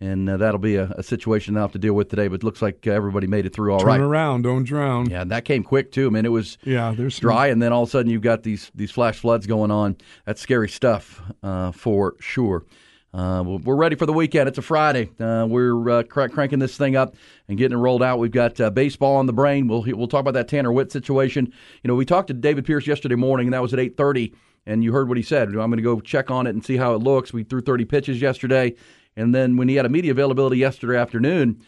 And 0.01 0.29
uh, 0.29 0.37
that'll 0.37 0.59
be 0.59 0.75
a, 0.75 0.91
a, 0.91 1.03
situation 1.03 1.55
they'll 1.55 1.63
have 1.63 1.73
to 1.73 1.79
deal 1.79 1.95
with 1.95 2.11
today. 2.11 2.29
But 2.29 2.37
it 2.37 2.45
looks 2.45 2.61
like 2.61 2.87
uh, 2.87 2.91
everybody 2.91 3.27
made 3.27 3.47
it 3.47 3.55
through 3.55 3.73
all 3.73 3.79
Turn 3.79 3.87
right. 3.87 3.97
Turn 3.97 4.05
around, 4.05 4.43
don't 4.43 4.65
drown. 4.65 5.09
Yeah, 5.09 5.25
that 5.25 5.47
came 5.47 5.63
quick 5.63 5.93
too. 5.93 6.09
I 6.09 6.11
mean, 6.11 6.27
it 6.27 6.33
was 6.33 6.59
yeah, 6.65 6.93
there's 6.95 7.19
dry, 7.19 7.47
some... 7.47 7.53
and 7.53 7.63
then 7.63 7.73
all 7.73 7.85
of 7.85 7.89
a 7.89 7.93
sudden 7.93 8.11
you've 8.11 8.21
got 8.21 8.43
these 8.43 8.71
these 8.75 8.91
flash 8.91 9.21
floods 9.21 9.47
going 9.47 9.71
on. 9.71 9.97
That's 10.27 10.43
scary 10.43 10.69
stuff 10.69 11.23
uh, 11.43 11.71
for 11.71 12.17
sure. 12.19 12.67
Uh, 13.15 13.45
we're 13.45 13.77
ready 13.77 13.95
for 13.95 14.07
the 14.07 14.13
weekend. 14.13 14.49
It's 14.49 14.59
a 14.59 14.63
Friday. 14.63 15.09
Uh, 15.21 15.47
we're 15.49 15.89
uh, 15.89 16.03
cr- 16.03 16.27
cranking 16.27 16.59
this 16.59 16.77
thing 16.77 16.97
up 16.97 17.15
and 17.47 17.57
getting 17.57 17.79
it 17.79 17.81
rolled 17.81 18.03
out. 18.03 18.19
We've 18.19 18.33
got 18.33 18.61
uh, 18.61 18.71
baseball 18.71 19.15
on 19.15 19.27
the 19.27 19.33
brain. 19.33 19.69
We'll 19.69 19.83
we'll 19.83 20.09
talk 20.09 20.23
about 20.23 20.35
that 20.35 20.49
Tanner 20.49 20.73
Witt 20.73 20.91
situation. 20.91 21.53
You 21.85 21.89
know, 21.89 21.95
we 21.95 22.05
talked 22.05 22.27
to 22.29 22.35
David 22.35 22.65
Pierce 22.65 22.89
yesterday 22.89 23.15
morning, 23.15 23.47
and 23.47 23.55
that 23.55 23.63
was 23.63 23.73
at 23.73 23.79
eight 23.79 23.97
thirty. 23.97 24.35
And 24.67 24.83
you 24.83 24.93
heard 24.93 25.09
what 25.09 25.17
he 25.17 25.23
said. 25.23 25.49
I'm 25.49 25.55
going 25.55 25.77
to 25.77 25.83
go 25.83 26.01
check 26.01 26.31
on 26.31 26.49
it 26.49 26.51
and 26.51 26.65
see 26.65 26.77
how 26.77 26.95
it 26.95 27.03
looks. 27.03 27.35
We 27.35 27.45
threw 27.45 27.61
30 27.61 27.85
pitches 27.85 28.23
yesterday, 28.23 28.75
and 29.15 29.35
then 29.35 29.59
when 29.59 29.69
he 29.69 29.75
had 29.75 29.85
a 29.85 29.91
media 29.91 30.11
availability 30.11 30.57
yesterday 30.57 30.97
afternoon, 30.97 31.61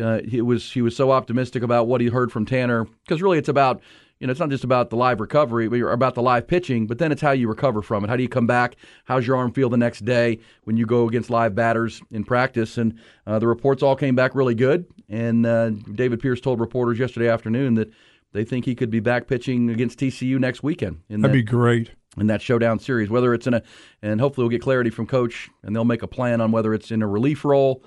uh, 0.00 0.20
he 0.26 0.40
was 0.40 0.70
he 0.70 0.82
was 0.82 0.96
so 0.96 1.10
optimistic 1.10 1.62
about 1.62 1.86
what 1.86 2.00
he 2.00 2.08
heard 2.08 2.32
from 2.32 2.46
Tanner 2.46 2.84
because 3.04 3.22
really 3.22 3.38
it's 3.38 3.48
about 3.48 3.82
you 4.18 4.26
know, 4.26 4.30
it's 4.32 4.40
not 4.40 4.50
just 4.50 4.64
about 4.64 4.90
the 4.90 4.96
live 4.96 5.20
recovery, 5.20 5.68
but 5.68 5.80
about 5.80 6.14
the 6.14 6.22
live 6.22 6.48
pitching, 6.48 6.86
but 6.86 6.98
then 6.98 7.12
it's 7.12 7.22
how 7.22 7.30
you 7.30 7.48
recover 7.48 7.82
from 7.82 8.04
it. 8.04 8.10
How 8.10 8.16
do 8.16 8.22
you 8.22 8.28
come 8.28 8.46
back? 8.46 8.76
How's 9.04 9.26
your 9.26 9.36
arm 9.36 9.52
feel 9.52 9.68
the 9.68 9.76
next 9.76 10.04
day 10.04 10.40
when 10.64 10.76
you 10.76 10.86
go 10.86 11.06
against 11.06 11.30
live 11.30 11.54
batters 11.54 12.02
in 12.10 12.24
practice? 12.24 12.78
And 12.78 12.98
uh, 13.26 13.38
the 13.38 13.46
reports 13.46 13.82
all 13.82 13.94
came 13.94 14.16
back 14.16 14.34
really 14.34 14.56
good. 14.56 14.86
And 15.08 15.46
uh, 15.46 15.70
David 15.70 16.20
Pierce 16.20 16.40
told 16.40 16.58
reporters 16.58 16.98
yesterday 16.98 17.28
afternoon 17.28 17.74
that 17.74 17.90
they 18.32 18.44
think 18.44 18.64
he 18.64 18.74
could 18.74 18.90
be 18.90 19.00
back 19.00 19.28
pitching 19.28 19.70
against 19.70 20.00
TCU 20.00 20.38
next 20.38 20.62
weekend. 20.62 21.00
That'd 21.08 21.24
that, 21.24 21.32
be 21.32 21.42
great. 21.42 21.92
In 22.16 22.26
that 22.26 22.42
showdown 22.42 22.80
series, 22.80 23.08
whether 23.08 23.32
it's 23.32 23.46
in 23.46 23.54
a, 23.54 23.62
and 24.02 24.20
hopefully 24.20 24.42
we'll 24.42 24.50
get 24.50 24.62
clarity 24.62 24.90
from 24.90 25.06
coach, 25.06 25.48
and 25.62 25.76
they'll 25.76 25.84
make 25.84 26.02
a 26.02 26.08
plan 26.08 26.40
on 26.40 26.50
whether 26.50 26.74
it's 26.74 26.90
in 26.90 27.00
a 27.00 27.06
relief 27.06 27.44
role 27.44 27.84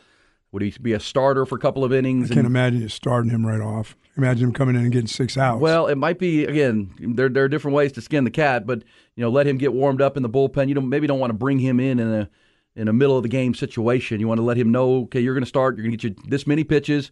would 0.51 0.61
he 0.61 0.73
be 0.81 0.93
a 0.93 0.99
starter 0.99 1.45
for 1.45 1.55
a 1.55 1.59
couple 1.59 1.83
of 1.83 1.93
innings? 1.93 2.29
I 2.31 2.35
can't 2.35 2.39
and, 2.39 2.47
imagine 2.47 2.81
you 2.81 2.89
starting 2.89 3.31
him 3.31 3.45
right 3.45 3.61
off. 3.61 3.95
Imagine 4.17 4.49
him 4.49 4.53
coming 4.53 4.75
in 4.75 4.81
and 4.81 4.91
getting 4.91 5.07
six 5.07 5.37
outs. 5.37 5.61
Well, 5.61 5.87
it 5.87 5.95
might 5.95 6.19
be 6.19 6.43
again. 6.43 6.93
There, 6.99 7.29
there 7.29 7.45
are 7.45 7.49
different 7.49 7.75
ways 7.75 7.93
to 7.93 8.01
skin 8.01 8.25
the 8.25 8.31
cat, 8.31 8.67
but 8.67 8.83
you 9.15 9.21
know, 9.21 9.29
let 9.29 9.47
him 9.47 9.57
get 9.57 9.73
warmed 9.73 10.01
up 10.01 10.17
in 10.17 10.23
the 10.23 10.29
bullpen. 10.29 10.67
You 10.67 10.75
don't 10.75 10.89
maybe 10.89 11.07
don't 11.07 11.19
want 11.19 11.31
to 11.31 11.37
bring 11.37 11.59
him 11.59 11.79
in 11.79 11.99
in 11.99 12.11
a 12.11 12.29
in 12.75 12.87
a 12.87 12.93
middle 12.93 13.15
of 13.15 13.23
the 13.23 13.29
game 13.29 13.53
situation. 13.53 14.19
You 14.19 14.27
want 14.27 14.39
to 14.39 14.43
let 14.43 14.57
him 14.57 14.71
know, 14.71 15.03
okay, 15.03 15.19
you're 15.19 15.33
going 15.33 15.43
to 15.43 15.49
start. 15.49 15.77
You're 15.77 15.83
going 15.83 15.97
to 15.97 16.09
get 16.09 16.17
you 16.17 16.29
this 16.29 16.45
many 16.45 16.63
pitches 16.63 17.11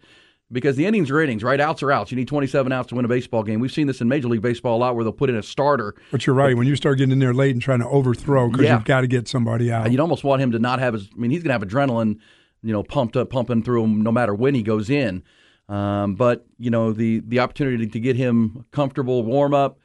because 0.51 0.75
the 0.75 0.85
innings 0.85 1.11
are 1.11 1.21
innings, 1.21 1.43
right? 1.43 1.59
Outs 1.59 1.83
are 1.83 1.91
outs. 1.91 2.11
You 2.11 2.17
need 2.17 2.27
27 2.27 2.71
outs 2.71 2.89
to 2.89 2.95
win 2.95 3.05
a 3.05 3.07
baseball 3.07 3.43
game. 3.43 3.59
We've 3.59 3.71
seen 3.71 3.87
this 3.87 4.01
in 4.01 4.07
Major 4.07 4.27
League 4.27 4.41
Baseball 4.41 4.77
a 4.77 4.79
lot 4.79 4.95
where 4.95 5.03
they'll 5.03 5.13
put 5.13 5.29
in 5.29 5.35
a 5.35 5.43
starter. 5.43 5.95
But 6.11 6.25
you're 6.25 6.35
right. 6.35 6.55
When 6.55 6.67
you 6.67 6.75
start 6.75 6.97
getting 6.97 7.11
in 7.11 7.19
there 7.19 7.33
late 7.33 7.51
and 7.51 7.61
trying 7.61 7.79
to 7.79 7.87
overthrow 7.87 8.49
because 8.49 8.65
yeah. 8.65 8.75
you've 8.75 8.85
got 8.85 9.01
to 9.01 9.07
get 9.07 9.27
somebody 9.27 9.71
uh, 9.71 9.81
out. 9.81 9.91
You'd 9.91 9.99
almost 9.99 10.23
want 10.23 10.41
him 10.41 10.51
to 10.51 10.59
not 10.59 10.79
have 10.79 10.93
his. 10.93 11.09
I 11.13 11.19
mean, 11.19 11.31
he's 11.31 11.43
going 11.43 11.49
to 11.49 11.53
have 11.53 11.61
adrenaline 11.61 12.19
you 12.63 12.73
know, 12.73 12.83
pumped 12.83 13.15
up, 13.17 13.29
pumping 13.29 13.63
through 13.63 13.83
him 13.83 14.01
no 14.01 14.11
matter 14.11 14.33
when 14.33 14.55
he 14.55 14.63
goes 14.63 14.89
in. 14.89 15.23
Um, 15.67 16.15
but 16.15 16.47
you 16.57 16.71
know 16.71 16.91
the 16.91 17.21
the 17.27 17.39
opportunity 17.39 17.85
to 17.85 17.99
get 17.99 18.15
him 18.15 18.65
comfortable, 18.71 19.23
warm 19.23 19.53
up, 19.53 19.77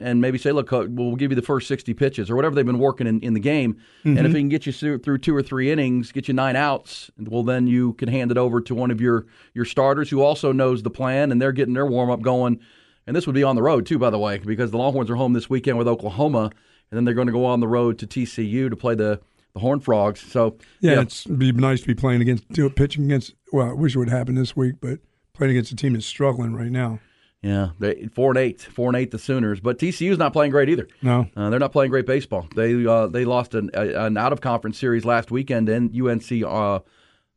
and 0.00 0.20
maybe 0.20 0.38
say, 0.38 0.52
look, 0.52 0.70
we'll 0.70 1.16
give 1.16 1.30
you 1.30 1.36
the 1.36 1.42
first 1.42 1.66
60 1.68 1.94
pitches 1.94 2.30
or 2.30 2.36
whatever 2.36 2.54
they've 2.54 2.66
been 2.66 2.78
working 2.78 3.06
in, 3.06 3.20
in 3.20 3.34
the 3.34 3.40
game. 3.40 3.74
Mm-hmm. 4.00 4.18
And 4.18 4.26
if 4.26 4.32
he 4.32 4.40
can 4.40 4.48
get 4.48 4.66
you 4.66 4.72
through, 4.72 4.98
through 4.98 5.18
two 5.18 5.34
or 5.34 5.42
three 5.42 5.70
innings, 5.70 6.12
get 6.12 6.28
you 6.28 6.34
nine 6.34 6.56
outs, 6.56 7.10
well, 7.18 7.42
then 7.42 7.66
you 7.66 7.94
can 7.94 8.08
hand 8.08 8.30
it 8.30 8.36
over 8.36 8.60
to 8.60 8.74
one 8.74 8.90
of 8.90 9.00
your 9.00 9.26
your 9.54 9.64
starters 9.64 10.10
who 10.10 10.22
also 10.22 10.52
knows 10.52 10.82
the 10.82 10.90
plan, 10.90 11.32
and 11.32 11.40
they're 11.40 11.52
getting 11.52 11.74
their 11.74 11.86
warm 11.86 12.10
up 12.10 12.20
going. 12.20 12.60
And 13.06 13.16
this 13.16 13.26
would 13.26 13.34
be 13.34 13.44
on 13.44 13.56
the 13.56 13.62
road 13.62 13.86
too, 13.86 13.98
by 13.98 14.10
the 14.10 14.18
way, 14.18 14.38
because 14.38 14.70
the 14.70 14.76
Longhorns 14.76 15.10
are 15.10 15.16
home 15.16 15.32
this 15.32 15.48
weekend 15.48 15.78
with 15.78 15.88
Oklahoma, 15.88 16.50
and 16.90 16.96
then 16.96 17.04
they're 17.04 17.14
going 17.14 17.26
to 17.26 17.32
go 17.32 17.46
on 17.46 17.60
the 17.60 17.68
road 17.68 17.98
to 17.98 18.06
TCU 18.06 18.68
to 18.68 18.76
play 18.76 18.94
the 18.94 19.20
the 19.58 19.62
Horn 19.62 19.80
Frogs. 19.80 20.20
So 20.20 20.56
yeah, 20.80 20.94
yeah. 20.94 21.00
it'd 21.02 21.38
be 21.38 21.52
nice 21.52 21.80
to 21.80 21.86
be 21.86 21.94
playing 21.94 22.22
against 22.22 22.48
pitching 22.76 23.04
against. 23.04 23.34
Well, 23.52 23.70
I 23.70 23.72
wish 23.72 23.94
it 23.94 23.98
would 23.98 24.08
happen 24.08 24.34
this 24.34 24.56
week, 24.56 24.76
but 24.80 25.00
playing 25.34 25.52
against 25.52 25.72
a 25.72 25.76
team 25.76 25.92
that's 25.94 26.06
struggling 26.06 26.54
right 26.54 26.70
now. 26.70 27.00
Yeah, 27.42 27.70
they, 27.78 28.08
four 28.12 28.32
and 28.32 28.38
eight, 28.38 28.60
four 28.60 28.88
and 28.88 28.96
eight 28.96 29.12
the 29.12 29.18
Sooners, 29.18 29.60
but 29.60 29.78
TCU's 29.78 30.18
not 30.18 30.32
playing 30.32 30.50
great 30.50 30.68
either. 30.68 30.88
No, 31.02 31.28
uh, 31.36 31.50
they're 31.50 31.60
not 31.60 31.70
playing 31.70 31.90
great 31.90 32.06
baseball. 32.06 32.48
They 32.56 32.84
uh, 32.84 33.06
they 33.06 33.24
lost 33.24 33.54
an, 33.54 33.70
a, 33.74 34.06
an 34.06 34.16
out 34.16 34.32
of 34.32 34.40
conference 34.40 34.78
series 34.78 35.04
last 35.04 35.30
weekend, 35.30 35.68
and 35.68 35.94
UNC, 35.94 36.42
uh, 36.44 36.80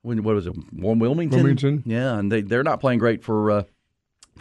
when, 0.02 0.24
what 0.24 0.34
was 0.34 0.48
it, 0.48 0.56
Wilmington? 0.74 1.30
Wilmington, 1.30 1.84
yeah, 1.86 2.18
and 2.18 2.32
they 2.32 2.42
they're 2.42 2.64
not 2.64 2.80
playing 2.80 2.98
great 2.98 3.24
for 3.24 3.52
uh, 3.52 3.64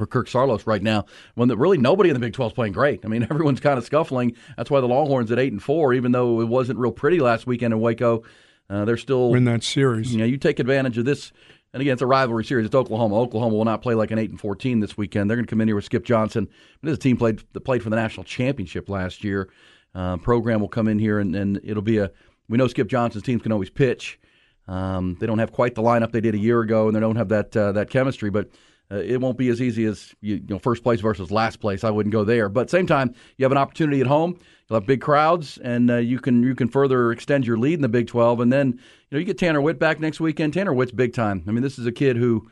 for 0.01 0.07
Kirk 0.07 0.29
Saarloos 0.29 0.67
right 0.67 0.83
now. 0.83 1.05
When 1.35 1.49
the, 1.49 1.57
really 1.57 1.79
nobody 1.79 2.11
in 2.11 2.15
the 2.15 2.21
Big 2.21 2.33
12 2.33 2.53
is 2.53 2.55
playing 2.55 2.73
great. 2.73 3.05
I 3.05 3.09
mean, 3.09 3.23
everyone's 3.31 3.61
kind 3.61 3.79
of 3.79 3.85
scuffling. 3.85 4.35
That's 4.57 4.71
why 4.71 4.81
the 4.81 4.89
Longhorns 4.89 5.31
at 5.31 5.39
eight 5.39 5.53
and 5.53 5.63
four, 5.63 5.93
even 5.93 6.13
though 6.13 6.41
it 6.41 6.49
wasn't 6.49 6.79
real 6.79 6.93
pretty 6.93 7.21
last 7.21 7.47
weekend 7.47 7.75
in 7.75 7.81
Waco, 7.81 8.23
uh, 8.71 8.85
they're 8.85 8.97
still 8.97 9.35
in 9.35 9.45
that 9.45 9.63
series. 9.63 10.13
You 10.13 10.19
know, 10.19 10.25
you 10.25 10.39
take 10.39 10.59
advantage 10.59 10.97
of 10.97 11.05
this 11.05 11.33
and 11.73 11.81
again, 11.81 11.93
it's 11.93 12.03
a 12.03 12.07
rivalry 12.07 12.45
series. 12.45 12.67
It's 12.67 12.75
Oklahoma. 12.75 13.17
Oklahoma 13.17 13.55
will 13.55 13.65
not 13.65 13.81
play 13.83 13.95
like 13.95 14.11
an 14.11 14.19
eight 14.19 14.31
and 14.31 14.41
fourteen 14.41 14.81
this 14.81 14.97
weekend. 14.97 15.31
They're 15.31 15.37
going 15.37 15.47
to 15.47 15.51
come 15.51 15.61
in 15.61 15.69
here 15.69 15.77
with 15.77 15.85
Skip 15.85 16.05
Johnson. 16.05 16.49
This 16.83 16.93
is 16.93 16.99
a 16.99 17.01
team 17.01 17.17
played 17.17 17.43
that 17.53 17.61
played 17.61 17.83
for 17.83 17.91
the 17.91 17.97
national 17.97 18.25
championship 18.25 18.89
last 18.89 19.23
year. 19.23 19.51
Uh, 19.95 20.17
program 20.17 20.61
will 20.61 20.69
come 20.69 20.89
in 20.89 20.99
here 20.99 21.19
and, 21.19 21.35
and 21.37 21.61
it'll 21.63 21.83
be 21.83 21.99
a. 21.99 22.11
We 22.49 22.59
know 22.59 22.67
Skip 22.67 22.89
Johnson's 22.89 23.23
teams 23.23 23.43
can 23.43 23.53
always 23.53 23.71
pitch. 23.71 24.19
Um, 24.67 25.17
they 25.21 25.27
don't 25.27 25.39
have 25.39 25.53
quite 25.53 25.75
the 25.75 25.83
lineup 25.83 26.11
they 26.11 26.21
did 26.21 26.35
a 26.35 26.39
year 26.39 26.61
ago, 26.61 26.89
and 26.89 26.97
they 26.97 27.01
don't 27.01 27.17
have 27.17 27.29
that 27.29 27.57
uh, 27.57 27.73
that 27.73 27.91
chemistry. 27.91 28.31
But 28.31 28.51
uh, 28.93 28.97
it 28.97 29.21
won't 29.21 29.39
be 29.39 29.49
as 29.49 29.63
easy 29.63 29.85
as 29.85 30.15
you, 30.21 30.37
you, 30.37 30.47
know 30.49 30.59
first 30.59 30.83
place 30.83 31.01
versus 31.01 31.31
last 31.31 31.61
place. 31.61 31.85
I 31.85 31.91
wouldn't 31.91 32.13
go 32.13 32.25
there. 32.25 32.49
But 32.49 32.71
same 32.71 32.87
time, 32.87 33.15
you 33.37 33.45
have 33.45 33.53
an 33.53 33.59
opportunity 33.59 34.01
at 34.01 34.07
home. 34.07 34.39
You'll 34.69 34.81
have 34.81 34.87
big 34.87 35.01
crowds, 35.01 35.59
and 35.59 35.91
uh, 35.91 35.97
you 35.97 36.19
can 36.19 36.43
you 36.43 36.55
can 36.55 36.69
further 36.69 37.13
extend 37.13 37.47
your 37.47 37.57
lead 37.57 37.75
in 37.75 37.83
the 37.83 37.89
Big 37.89 38.09
12. 38.09 38.41
And 38.41 38.53
then 38.53 38.69
you 38.73 38.79
know 39.13 39.19
you 39.19 39.25
get 39.25 39.39
Tanner 39.39 39.61
Witt 39.61 39.79
back 39.79 40.01
next 40.01 40.21
weekend. 40.21 40.55
Tanner 40.55 40.73
Witt's 40.73 40.93
big 40.93 41.13
time. 41.13 41.45
I 41.47 41.53
mean, 41.53 41.63
this 41.63 41.79
is 41.79 41.87
a 41.87 41.93
kid 41.93 42.17
who, 42.17 42.51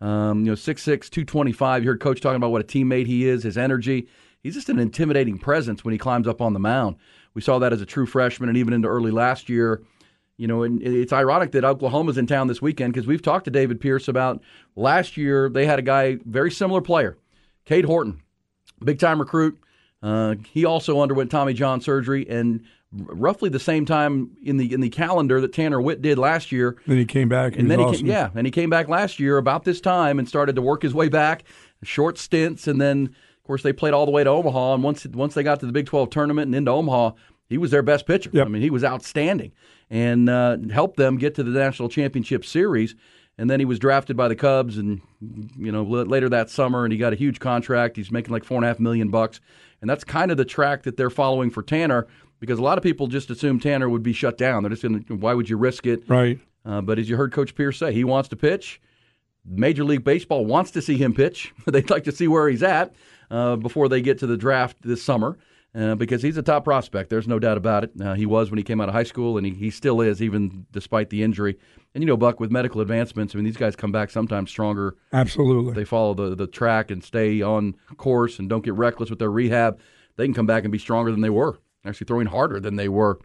um, 0.00 0.40
you 0.40 0.50
know, 0.50 0.54
6'6", 0.54 0.84
225. 0.84 1.84
You 1.84 1.90
heard 1.90 2.00
Coach 2.00 2.20
talking 2.20 2.36
about 2.36 2.50
what 2.50 2.62
a 2.62 2.64
teammate 2.64 3.06
he 3.06 3.28
is, 3.28 3.44
his 3.44 3.58
energy. 3.58 4.08
He's 4.42 4.54
just 4.54 4.68
an 4.68 4.78
intimidating 4.78 5.38
presence 5.38 5.84
when 5.84 5.92
he 5.92 5.98
climbs 5.98 6.28
up 6.28 6.40
on 6.40 6.52
the 6.52 6.60
mound. 6.60 6.96
We 7.34 7.42
saw 7.42 7.58
that 7.58 7.72
as 7.72 7.80
a 7.80 7.86
true 7.86 8.06
freshman, 8.06 8.48
and 8.48 8.58
even 8.58 8.72
into 8.72 8.88
early 8.88 9.10
last 9.10 9.48
year. 9.48 9.82
You 10.38 10.46
know, 10.46 10.62
and 10.64 10.82
it's 10.82 11.14
ironic 11.14 11.52
that 11.52 11.64
Oklahoma's 11.64 12.18
in 12.18 12.26
town 12.26 12.46
this 12.46 12.60
weekend 12.60 12.92
because 12.92 13.06
we've 13.06 13.22
talked 13.22 13.46
to 13.46 13.50
David 13.50 13.80
Pierce 13.80 14.06
about 14.06 14.42
last 14.74 15.16
year. 15.16 15.48
They 15.48 15.64
had 15.64 15.78
a 15.78 15.82
guy, 15.82 16.18
very 16.26 16.50
similar 16.50 16.82
player, 16.82 17.16
Cade 17.64 17.86
Horton, 17.86 18.20
big 18.84 18.98
time 18.98 19.18
recruit. 19.18 19.58
Uh, 20.02 20.34
he 20.52 20.64
also 20.64 21.00
underwent 21.00 21.30
Tommy 21.30 21.54
John 21.54 21.80
surgery, 21.80 22.28
and 22.28 22.62
roughly 22.92 23.48
the 23.48 23.58
same 23.58 23.84
time 23.84 24.36
in 24.42 24.56
the 24.56 24.72
in 24.72 24.80
the 24.80 24.88
calendar 24.88 25.40
that 25.40 25.52
Tanner 25.52 25.80
Witt 25.80 26.02
did 26.02 26.18
last 26.18 26.52
year. 26.52 26.76
Then 26.86 26.98
he 26.98 27.04
came 27.04 27.28
back, 27.28 27.52
and, 27.52 27.62
and 27.62 27.70
then 27.70 27.78
he 27.78 27.84
awesome. 27.86 27.98
came, 28.00 28.06
yeah, 28.06 28.30
and 28.34 28.46
he 28.46 28.50
came 28.50 28.70
back 28.70 28.88
last 28.88 29.18
year 29.18 29.38
about 29.38 29.64
this 29.64 29.80
time 29.80 30.18
and 30.18 30.28
started 30.28 30.56
to 30.56 30.62
work 30.62 30.82
his 30.82 30.94
way 30.94 31.08
back, 31.08 31.44
short 31.82 32.18
stints, 32.18 32.66
and 32.66 32.80
then 32.80 33.06
of 33.06 33.44
course 33.44 33.62
they 33.62 33.72
played 33.72 33.94
all 33.94 34.04
the 34.04 34.12
way 34.12 34.22
to 34.22 34.30
Omaha. 34.30 34.74
And 34.74 34.82
once 34.82 35.06
once 35.06 35.34
they 35.34 35.42
got 35.42 35.60
to 35.60 35.66
the 35.66 35.72
Big 35.72 35.86
Twelve 35.86 36.10
tournament 36.10 36.46
and 36.46 36.54
into 36.54 36.70
Omaha, 36.70 37.12
he 37.48 37.58
was 37.58 37.70
their 37.70 37.82
best 37.82 38.06
pitcher. 38.06 38.30
Yep. 38.32 38.46
I 38.46 38.50
mean, 38.50 38.62
he 38.62 38.70
was 38.70 38.84
outstanding 38.84 39.52
and 39.90 40.28
uh, 40.28 40.56
helped 40.72 40.96
them 40.96 41.16
get 41.16 41.34
to 41.36 41.42
the 41.42 41.50
national 41.50 41.88
championship 41.88 42.44
series. 42.44 42.94
And 43.38 43.50
then 43.50 43.60
he 43.60 43.66
was 43.66 43.78
drafted 43.78 44.16
by 44.16 44.28
the 44.28 44.34
Cubs, 44.34 44.78
and 44.78 45.02
you 45.58 45.70
know 45.70 45.82
later 45.82 46.30
that 46.30 46.48
summer, 46.48 46.84
and 46.84 46.92
he 46.92 46.98
got 46.98 47.12
a 47.12 47.16
huge 47.16 47.38
contract. 47.38 47.94
He's 47.98 48.10
making 48.10 48.32
like 48.32 48.44
four 48.44 48.56
and 48.56 48.64
a 48.64 48.68
half 48.68 48.80
million 48.80 49.10
bucks, 49.10 49.40
and 49.82 49.90
that's 49.90 50.04
kind 50.04 50.30
of 50.30 50.38
the 50.38 50.44
track 50.46 50.84
that 50.84 50.96
they're 50.96 51.10
following 51.10 51.50
for 51.50 51.62
Tanner 51.62 52.06
because 52.40 52.58
a 52.58 52.62
lot 52.62 52.78
of 52.78 52.84
people 52.84 53.08
just 53.08 53.28
assume 53.28 53.60
Tanner 53.60 53.90
would 53.90 54.02
be 54.02 54.14
shut 54.14 54.38
down. 54.38 54.62
They're 54.62 54.70
just 54.70 54.82
going 54.82 55.04
to, 55.04 55.14
why 55.16 55.34
would 55.34 55.50
you 55.50 55.58
risk 55.58 55.86
it? 55.86 56.08
Right. 56.08 56.38
Uh, 56.64 56.80
but 56.80 56.98
as 56.98 57.10
you 57.10 57.16
heard 57.16 57.30
Coach 57.30 57.54
Pierce 57.54 57.78
say, 57.78 57.92
he 57.92 58.04
wants 58.04 58.30
to 58.30 58.36
pitch. 58.36 58.80
Major 59.44 59.84
League 59.84 60.02
Baseball 60.02 60.46
wants 60.46 60.70
to 60.72 60.80
see 60.82 60.96
him 60.96 61.14
pitch. 61.14 61.52
They'd 61.66 61.90
like 61.90 62.04
to 62.04 62.12
see 62.12 62.28
where 62.28 62.48
he's 62.48 62.62
at 62.62 62.94
uh, 63.30 63.56
before 63.56 63.90
they 63.90 64.00
get 64.00 64.18
to 64.20 64.26
the 64.26 64.36
draft 64.36 64.78
this 64.80 65.02
summer 65.02 65.36
uh, 65.76 65.94
because 65.94 66.22
he's 66.22 66.36
a 66.36 66.42
top 66.42 66.64
prospect. 66.64 67.10
There's 67.10 67.28
no 67.28 67.38
doubt 67.38 67.58
about 67.58 67.84
it. 67.84 67.92
Uh, 68.00 68.14
he 68.14 68.24
was 68.24 68.50
when 68.50 68.58
he 68.58 68.64
came 68.64 68.80
out 68.80 68.88
of 68.88 68.94
high 68.94 69.02
school, 69.02 69.36
and 69.36 69.46
he, 69.46 69.52
he 69.52 69.70
still 69.70 70.00
is, 70.00 70.22
even 70.22 70.66
despite 70.72 71.10
the 71.10 71.22
injury. 71.22 71.58
And 71.94 72.02
you 72.02 72.06
know, 72.06 72.16
Buck, 72.16 72.40
with 72.40 72.50
medical 72.50 72.80
advancements, 72.80 73.34
I 73.34 73.36
mean, 73.36 73.44
these 73.44 73.56
guys 73.56 73.76
come 73.76 73.92
back 73.92 74.10
sometimes 74.10 74.50
stronger. 74.50 74.96
Absolutely. 75.12 75.74
They 75.74 75.84
follow 75.84 76.14
the, 76.14 76.34
the 76.34 76.46
track 76.46 76.90
and 76.90 77.04
stay 77.04 77.42
on 77.42 77.74
course 77.98 78.38
and 78.38 78.48
don't 78.48 78.64
get 78.64 78.74
reckless 78.74 79.10
with 79.10 79.18
their 79.18 79.30
rehab. 79.30 79.78
They 80.16 80.24
can 80.24 80.34
come 80.34 80.46
back 80.46 80.64
and 80.64 80.72
be 80.72 80.78
stronger 80.78 81.10
than 81.10 81.20
they 81.20 81.30
were, 81.30 81.58
actually 81.84 82.06
throwing 82.06 82.26
harder 82.26 82.58
than 82.58 82.76
they 82.76 82.88
were 82.88 83.18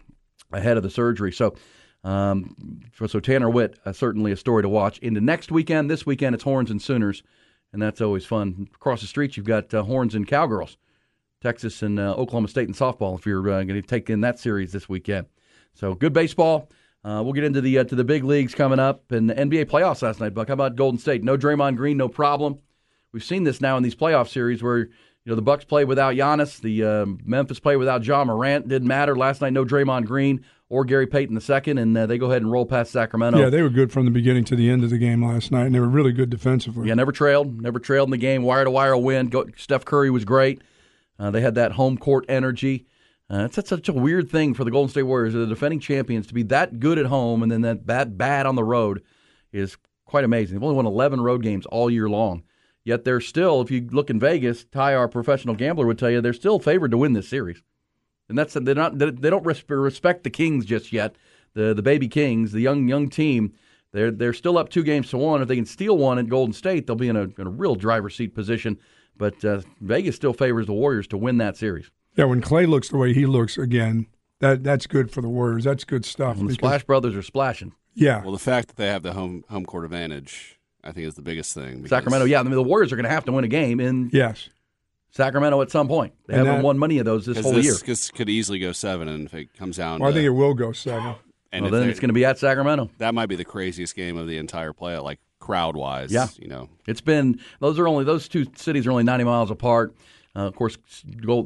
ahead 0.52 0.76
of 0.76 0.84
the 0.84 0.90
surgery. 0.90 1.32
So, 1.32 1.56
um, 2.04 2.82
so 3.08 3.20
Tanner 3.22 3.50
Witt, 3.50 3.80
uh, 3.86 3.94
certainly 3.94 4.34
a 4.34 4.38
story 4.38 4.64
to 4.64 4.70
watch. 4.70 4.98
Into 5.00 5.22
next 5.22 5.52
weekend, 5.52 5.90
this 5.90 6.06
weekend, 6.06 6.36
it's 6.36 6.44
Horns 6.44 6.70
and 6.70 6.82
Sooners, 6.82 7.24
and 7.72 7.82
that's 7.82 8.02
always 8.02 8.26
fun. 8.26 8.68
Across 8.76 9.02
the 9.02 9.08
street, 9.08 9.38
you've 9.38 9.46
got 9.46 9.74
uh, 9.74 9.84
Horns 9.84 10.16
and 10.16 10.28
Cowgirls. 10.28 10.76
Texas 11.42 11.82
and 11.82 12.00
uh, 12.00 12.14
Oklahoma 12.14 12.48
State 12.48 12.68
in 12.68 12.74
softball 12.74 13.18
if 13.18 13.26
you're 13.26 13.50
uh, 13.50 13.64
going 13.64 13.82
to 13.82 13.82
take 13.82 14.10
in 14.10 14.22
that 14.22 14.40
series 14.40 14.72
this 14.72 14.88
weekend. 14.88 15.28
So 15.74 15.96
good 15.96 16.14
baseball. 16.14 16.70
Uh, 17.04 17.22
we'll 17.24 17.34
get 17.34 17.44
into 17.44 17.62
the 17.62 17.80
uh, 17.80 17.84
to 17.84 17.96
the 17.96 18.04
big 18.04 18.24
leagues 18.24 18.54
coming 18.54 18.80
up 18.80 19.12
and 19.12 19.30
the 19.30 19.34
NBA 19.34 19.66
playoffs 19.66 20.04
last 20.04 20.20
night. 20.20 20.36
Buck, 20.36 20.50
how 20.50 20.54
about 20.54 20.76
Golden 20.76 21.00
State? 21.00 21.24
No 21.24 21.36
Draymond 21.38 21.76
Green, 21.76 21.98
no 21.98 22.08
problem. 22.08 22.60
We've 23.12 23.24
seen 23.24 23.44
this 23.44 23.60
now 23.60 23.76
in 23.76 23.84
these 23.84 23.96
playoff 23.96 24.30
series 24.30 24.62
where 24.62 24.78
you 24.78 24.90
know 25.26 25.36
the 25.36 25.42
Bucks 25.42 25.66
play 25.66 25.84
without 25.84 26.14
Giannis, 26.14 26.62
the 26.62 26.84
uh, 26.84 27.06
Memphis 27.26 27.60
play 27.60 27.76
without 27.76 28.06
Ja 28.06 28.24
Morant. 28.24 28.68
Didn't 28.68 28.88
matter 28.88 29.16
last 29.16 29.42
night. 29.42 29.52
No 29.52 29.66
Draymond 29.66 30.06
Green 30.06 30.46
or 30.70 30.86
Gary 30.86 31.08
Payton 31.08 31.36
the 31.36 31.42
second, 31.42 31.80
and 31.80 31.98
uh, 31.98 32.06
they 32.06 32.18
go 32.18 32.28
ahead 32.28 32.44
and 32.44 32.52
roll 32.52 32.66
past 32.66 32.92
Sacramento. 32.92 33.40
Yeah, 33.40 33.50
they 33.50 33.62
were 33.62 33.70
good 33.70 33.92
from 33.92 34.06
the 34.06 34.12
beginning 34.12 34.46
to 34.46 34.56
the 34.56 34.70
end 34.70 34.84
of 34.84 34.92
the 34.92 34.98
game 34.98 35.26
last 35.26 35.52
night, 35.52 35.66
and 35.66 35.76
they 35.76 35.80
were 35.80 35.90
really 35.90 36.14
good 36.14 36.30
defensively. 36.30 36.88
Yeah, 36.88 36.94
never 36.94 37.12
trailed, 37.12 37.62
never 37.62 37.80
trailed 37.80 38.08
in 38.08 38.12
the 38.12 38.18
game. 38.18 38.44
Wire 38.44 38.64
to 38.64 38.72
wire 38.72 38.96
win. 38.96 39.28
Go, 39.28 39.48
Steph 39.58 39.86
Curry 39.86 40.12
was 40.12 40.24
great. 40.24 40.62
Uh, 41.22 41.30
they 41.30 41.42
had 41.42 41.54
that 41.54 41.74
home 41.74 42.00
court 42.00 42.26
energy. 42.28 42.88
Uh, 43.30 43.46
it's 43.46 43.70
such 43.70 43.88
a 43.88 43.94
weird 43.94 44.30
thing 44.30 44.56
for 44.56 44.64
the 44.64 44.72
Golden 44.72 44.90
State 44.90 45.04
Warriors, 45.04 45.34
the 45.34 45.46
defending 45.46 45.80
champions, 45.80 46.26
to 46.28 46.34
be 46.34 46.42
that 46.44 46.80
good 46.80 46.98
at 46.98 47.06
home 47.06 47.44
and 47.44 47.52
then 47.52 47.62
that 47.62 47.86
bad 47.86 48.18
bad 48.18 48.48
on 48.48 48.56
the 48.56 48.64
road 48.64 49.04
is 49.54 49.78
quite 50.06 50.24
amazing. 50.24 50.56
They've 50.56 50.64
only 50.64 50.76
won 50.76 50.88
11 50.88 51.22
road 51.22 51.44
games 51.44 51.68
all 51.68 51.92
year 51.92 52.10
long. 52.10 52.44
Yet 52.84 53.04
they're 53.04 53.22
still, 53.22 53.62
if 53.62 53.70
you 53.70 53.88
look 53.92 54.10
in 54.10 54.20
Vegas, 54.20 54.66
Ty, 54.66 54.96
our 54.96 55.08
professional 55.08 55.54
gambler, 55.54 55.86
would 55.86 56.00
tell 56.00 56.10
you 56.10 56.20
they're 56.20 56.34
still 56.34 56.58
favored 56.58 56.90
to 56.90 56.98
win 56.98 57.14
this 57.14 57.30
series. 57.30 57.62
And 58.28 58.36
that's 58.36 58.56
they're 58.56 58.74
not 58.74 58.98
they 58.98 59.30
don't 59.30 59.46
respect 59.46 60.24
the 60.24 60.30
Kings 60.32 60.66
just 60.66 60.92
yet. 60.92 61.16
The 61.54 61.76
the 61.76 61.84
baby 61.84 62.08
Kings, 62.08 62.52
the 62.52 62.62
young 62.62 62.88
young 62.88 63.10
team, 63.10 63.54
they're 63.92 64.10
they're 64.10 64.34
still 64.34 64.58
up 64.58 64.70
two 64.70 64.84
games 64.84 65.12
to 65.12 65.18
one. 65.18 65.42
If 65.44 65.48
they 65.48 65.58
can 65.58 65.66
steal 65.66 65.98
one 65.98 66.18
at 66.18 66.30
Golden 66.30 66.54
State, 66.54 66.88
they'll 66.88 66.96
be 66.96 67.10
in 67.10 67.18
a, 67.18 67.24
in 67.24 67.46
a 67.46 67.50
real 67.50 67.76
driver's 67.76 68.16
seat 68.16 68.34
position 68.34 68.80
but 69.22 69.46
uh, 69.46 69.62
Vegas 69.80 70.16
still 70.16 70.34
favors 70.34 70.66
the 70.66 70.74
Warriors 70.74 71.06
to 71.10 71.18
win 71.18 71.38
that 71.38 71.56
series. 71.56 71.92
Yeah, 72.16 72.26
when 72.26 72.42
Clay 72.42 72.66
looks 72.66 72.90
the 72.90 72.98
way 72.98 73.14
he 73.14 73.28
looks 73.28 73.56
again, 73.56 74.08
that 74.40 74.64
that's 74.64 74.88
good 74.88 75.12
for 75.12 75.22
the 75.22 75.30
Warriors. 75.30 75.64
That's 75.64 75.84
good 75.84 76.06
stuff. 76.06 76.40
the 76.40 76.54
Splash 76.56 76.84
Brothers 76.86 77.16
are 77.16 77.22
splashing. 77.22 77.74
Yeah. 77.94 78.24
Well, 78.24 78.32
the 78.32 78.40
fact 78.40 78.70
that 78.70 78.78
they 78.78 78.88
have 78.88 79.04
the 79.04 79.14
home 79.14 79.46
home 79.48 79.68
court 79.68 79.86
advantage, 79.86 80.60
I 80.84 80.92
think, 80.92 81.06
is 81.06 81.14
the 81.14 81.22
biggest 81.22 81.54
thing. 81.54 81.86
Sacramento, 81.86 82.26
yeah. 82.26 82.40
I 82.40 82.44
mean, 82.44 82.54
the 82.54 82.64
Warriors 82.64 82.92
are 82.92 82.96
going 82.96 83.04
to 83.04 83.12
have 83.12 83.26
to 83.26 83.32
win 83.32 83.44
a 83.44 83.48
game 83.48 83.80
in 83.80 84.10
yes 84.12 84.50
Sacramento 85.12 85.62
at 85.62 85.70
some 85.70 85.88
point. 85.88 86.16
They 86.26 86.34
and 86.34 86.48
haven't 86.48 86.62
that, 86.64 86.66
won 86.66 86.80
many 86.80 86.98
of 86.98 87.06
those 87.06 87.28
this 87.28 87.40
whole 87.42 87.54
this, 87.54 87.66
year. 87.66 87.76
This 87.86 88.10
could 88.10 88.28
easily 88.28 88.58
go 88.58 88.72
seven, 88.72 89.08
and 89.08 89.28
if 89.28 89.36
it 89.36 89.54
comes 89.54 89.78
down, 89.78 90.00
well, 90.00 90.12
to, 90.12 90.16
I 90.16 90.18
think 90.18 90.26
it 90.26 90.32
will 90.32 90.56
go 90.56 90.72
seven. 90.72 91.14
And 91.52 91.64
well, 91.64 91.72
then 91.72 91.90
it's 91.90 92.00
going 92.00 92.10
to 92.10 92.14
be 92.14 92.26
at 92.26 92.40
Sacramento. 92.40 92.90
That 92.98 93.14
might 93.14 93.28
be 93.28 93.36
the 93.36 93.46
craziest 93.46 93.96
game 93.96 94.18
of 94.18 94.26
the 94.26 94.38
entire 94.40 94.74
play. 94.74 94.98
Like 94.98 95.20
crowd 95.52 95.76
wise. 95.76 96.12
Yeah, 96.14 96.28
you 96.40 96.48
know, 96.48 96.70
it's 96.88 97.02
been 97.02 97.40
those 97.60 97.78
are 97.78 97.88
only 97.88 98.06
those 98.06 98.30
two 98.30 98.46
cities 98.56 98.88
are 98.88 98.92
only 98.92 99.04
ninety 99.04 99.26
miles 99.26 99.52
apart. 99.52 99.94
Uh, 100.34 100.48
of 100.48 100.56
course, 100.56 100.78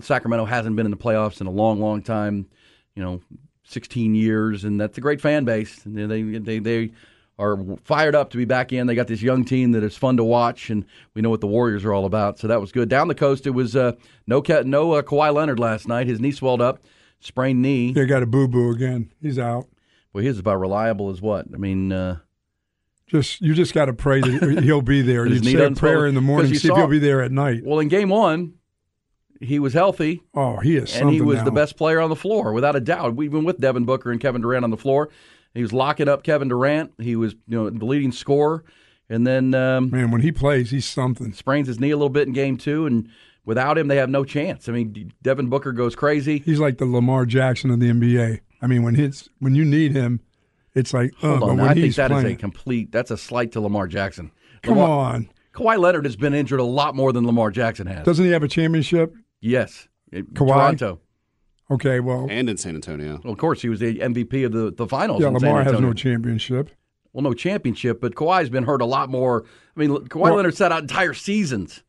Sacramento 0.02 0.46
hasn't 0.46 0.76
been 0.76 0.86
in 0.86 0.92
the 0.92 0.98
playoffs 0.98 1.42
in 1.42 1.48
a 1.48 1.52
long, 1.52 1.80
long 1.82 2.04
time. 2.04 2.46
You 2.96 3.04
know, 3.04 3.22
sixteen 3.64 4.14
years, 4.14 4.64
and 4.64 4.80
that's 4.80 4.98
a 5.00 5.02
great 5.02 5.22
fan 5.22 5.44
base. 5.44 5.86
And 5.86 5.98
They 6.12 6.22
they 6.38 6.60
they 6.60 6.92
are 7.40 7.58
fired 7.84 8.16
up 8.16 8.30
to 8.30 8.38
be 8.38 8.46
back 8.46 8.72
in. 8.72 8.86
They 8.86 8.94
got 8.96 9.08
this 9.08 9.24
young 9.24 9.44
team 9.44 9.72
that 9.72 9.84
is 9.84 9.98
fun 9.98 10.18
to 10.18 10.24
watch, 10.24 10.70
and 10.70 10.86
we 11.16 11.22
know 11.24 11.32
what 11.32 11.42
the 11.42 11.48
Warriors 11.48 11.84
are 11.84 11.94
all 11.94 12.06
about. 12.06 12.38
So 12.38 12.48
that 12.48 12.62
was 12.62 12.72
good. 12.72 12.88
Down 12.88 13.08
the 13.08 13.16
coast, 13.16 13.48
it 13.48 13.52
was 13.52 13.76
uh, 13.76 13.94
no 14.28 14.44
no 14.66 14.94
uh, 14.94 15.02
Kawhi 15.02 15.34
Leonard 15.34 15.60
last 15.60 15.88
night. 15.88 16.06
His 16.06 16.20
knee 16.20 16.32
swelled 16.32 16.62
up, 16.62 16.80
sprained 17.20 17.62
knee. 17.64 17.92
They 17.92 18.06
got 18.06 18.22
a 18.22 18.28
boo 18.28 18.48
boo 18.48 18.70
again. 18.72 19.12
He's 19.20 19.40
out. 19.40 19.66
Well, 20.14 20.24
he's 20.24 20.40
about 20.40 20.60
reliable 20.62 21.10
as 21.10 21.22
what? 21.22 21.48
I 21.54 21.58
mean, 21.58 21.92
uh, 21.92 22.20
Just 23.08 23.42
you 23.42 23.54
just 23.54 23.74
got 23.74 23.86
to 23.86 23.94
pray 23.94 24.20
that 24.22 24.64
he'll 24.64 24.82
be 24.82 25.02
there. 25.02 25.26
You 25.28 25.44
say 25.44 25.64
a 25.64 25.72
prayer 25.72 26.08
in 26.08 26.16
the 26.16 26.22
morning, 26.22 26.54
see 26.56 26.70
if 26.70 26.76
he'll 26.76 26.88
be 26.88 27.00
there 27.00 27.22
at 27.22 27.32
night. 27.32 27.62
Well, 27.64 27.80
in 27.80 27.88
game 27.88 28.10
one, 28.10 28.56
he 29.40 29.60
was 29.60 29.74
healthy. 29.74 30.22
Oh, 30.34 30.58
he 30.58 30.76
is 30.76 30.96
and 30.96 31.10
he 31.10 31.22
was 31.22 31.38
now. 31.38 31.44
the 31.46 31.52
best 31.52 31.78
player 31.78 32.00
on 32.00 32.10
the 32.10 32.16
floor 32.16 32.52
without 32.54 32.76
a 32.76 32.80
doubt. 32.80 33.16
We 33.16 33.26
even 33.26 33.44
with 33.44 33.60
Devin 33.60 33.86
Booker 33.86 34.12
and 34.12 34.20
Kevin 34.20 34.42
Durant 34.42 34.64
on 34.64 34.72
the 34.72 34.78
floor, 34.78 35.10
he 35.54 35.62
was 35.62 35.72
locking 35.72 36.08
up 36.08 36.24
Kevin 36.24 36.48
Durant. 36.48 36.94
He 36.98 37.16
was 37.16 37.34
you 37.48 37.58
know 37.58 37.70
the 37.70 37.86
leading 37.86 38.12
scorer, 38.12 38.64
and 39.10 39.26
then 39.26 39.54
um, 39.54 39.92
Man, 39.92 40.10
when 40.10 40.22
he 40.22 40.32
plays, 40.32 40.72
he's 40.72 40.86
something. 40.86 41.34
sprains 41.34 41.68
his 41.68 41.80
knee 41.80 41.92
a 41.92 41.98
little 41.98 42.10
bit 42.10 42.28
in 42.28 42.34
game 42.34 42.58
two, 42.58 42.86
and 42.88 43.10
without 43.46 43.78
him, 43.78 43.88
they 43.88 43.98
have 43.98 44.10
no 44.10 44.24
chance. 44.24 44.68
I 44.68 44.72
mean, 44.72 45.14
Devin 45.22 45.50
Booker 45.50 45.72
goes 45.74 45.96
crazy. 45.96 46.40
He's 46.40 46.60
like 46.60 46.78
the 46.80 46.86
Lamar 46.86 47.26
Jackson 47.26 47.70
of 47.70 47.80
the 47.80 47.92
NBA. 47.92 48.42
I 48.62 48.68
mean, 48.68 48.84
when 48.84 48.96
hits 48.96 49.30
when 49.40 49.54
you 49.54 49.64
need 49.64 49.92
him, 49.92 50.22
it's 50.76 50.94
like 50.94 51.14
uh, 51.24 51.28
Hold 51.30 51.40
but 51.40 51.46
on, 51.50 51.58
when 51.58 51.68
I 51.70 51.74
think 51.74 51.86
he's 51.86 51.96
that 51.96 52.12
is 52.12 52.22
playing, 52.22 52.36
a 52.36 52.40
complete. 52.40 52.92
That's 52.92 53.12
a 53.12 53.18
slight 53.18 53.52
to 53.54 53.62
Lamar 53.62 53.88
Jackson. 53.88 54.32
come 54.62 54.78
Lamar, 54.78 55.14
on, 55.16 55.30
Kawhi 55.54 55.80
Leonard 55.80 56.06
has 56.06 56.16
been 56.16 56.34
injured 56.34 56.60
a 56.60 56.64
lot 56.64 56.96
more 56.96 57.12
than 57.14 57.26
Lamar 57.26 57.50
Jackson 57.52 57.88
has. 57.88 58.06
doesn't 58.06 58.26
he 58.26 58.32
have 58.32 58.44
a 58.44 58.48
championship? 58.48 59.14
yes, 59.42 59.88
It- 60.12 60.34
Kawhi? 60.34 60.48
Toronto. 60.48 61.00
Okay, 61.72 62.00
well, 62.00 62.28
and 62.30 62.48
in 62.50 62.58
San 62.58 62.76
Antonio. 62.76 63.20
Well, 63.24 63.34
of 63.34 63.40
course, 63.40 63.62
he 63.62 63.70
was 63.70 63.80
the 63.80 63.98
MVP 63.98 64.46
of 64.46 64.52
the, 64.52 64.72
the 64.72 64.86
finals. 64.88 65.22
yeah, 65.22 65.30
in 65.30 65.40
San 65.40 65.50
Lamar 65.50 65.64
has 65.64 65.80
no 65.80 65.94
championship. 65.94 66.70
well, 67.12 67.24
no 67.24 67.34
championship, 67.34 68.00
but 68.00 68.14
Kawhi's 68.14 68.50
been 68.52 68.64
hurt 68.66 68.82
a 68.82 68.86
lot 68.86 69.10
more. 69.10 69.46
I 69.76 69.80
mean, 69.80 69.90
Kawhi 69.90 70.16
Well- 70.22 70.36
Leonard 70.36 70.56
sat 70.56 70.72
out 70.72 70.82
entire 70.84 71.14
seasons. 71.16 71.82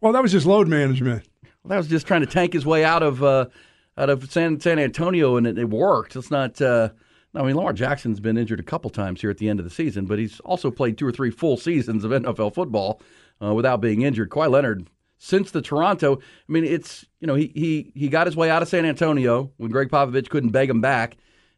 Well, 0.00 0.12
that 0.14 0.22
was 0.22 0.32
just 0.32 0.44
load 0.46 0.66
management. 0.66 1.28
Well, 1.62 1.68
that 1.68 1.76
was 1.76 1.86
just 1.86 2.08
trying 2.08 2.22
to 2.22 2.26
tank 2.26 2.52
his 2.52 2.66
way 2.66 2.84
out 2.84 3.04
of 3.04 3.22
uh, 3.22 3.46
out 3.96 4.10
of 4.10 4.28
San 4.32 4.58
San 4.58 4.80
Antonio, 4.80 5.36
and 5.36 5.46
it, 5.46 5.56
it 5.58 5.70
worked. 5.70 6.16
It's 6.16 6.30
not. 6.30 6.60
Uh, 6.60 6.88
I 7.34 7.42
mean, 7.42 7.56
Lamar 7.56 7.72
Jackson's 7.72 8.20
been 8.20 8.36
injured 8.36 8.60
a 8.60 8.64
couple 8.64 8.90
times 8.90 9.20
here 9.20 9.30
at 9.30 9.38
the 9.38 9.48
end 9.48 9.58
of 9.58 9.64
the 9.64 9.70
season, 9.70 10.04
but 10.04 10.18
he's 10.18 10.40
also 10.40 10.70
played 10.70 10.98
two 10.98 11.06
or 11.06 11.12
three 11.12 11.30
full 11.30 11.56
seasons 11.56 12.04
of 12.04 12.10
NFL 12.10 12.54
football 12.54 13.00
uh, 13.42 13.54
without 13.54 13.80
being 13.80 14.02
injured. 14.02 14.30
Kawhi 14.30 14.50
Leonard, 14.50 14.86
since 15.18 15.50
the 15.50 15.62
Toronto, 15.62 16.16
I 16.16 16.52
mean, 16.52 16.64
it's 16.64 17.06
you 17.20 17.26
know 17.26 17.34
he 17.34 17.50
he 17.54 17.92
he 17.94 18.08
got 18.08 18.26
his 18.26 18.36
way 18.36 18.50
out 18.50 18.62
of 18.62 18.68
San 18.68 18.84
Antonio 18.84 19.50
when 19.56 19.70
Gregg 19.70 19.88
Popovich 19.88 20.28
couldn't 20.28 20.50
beg 20.50 20.68
him 20.68 20.82
back, 20.82 21.16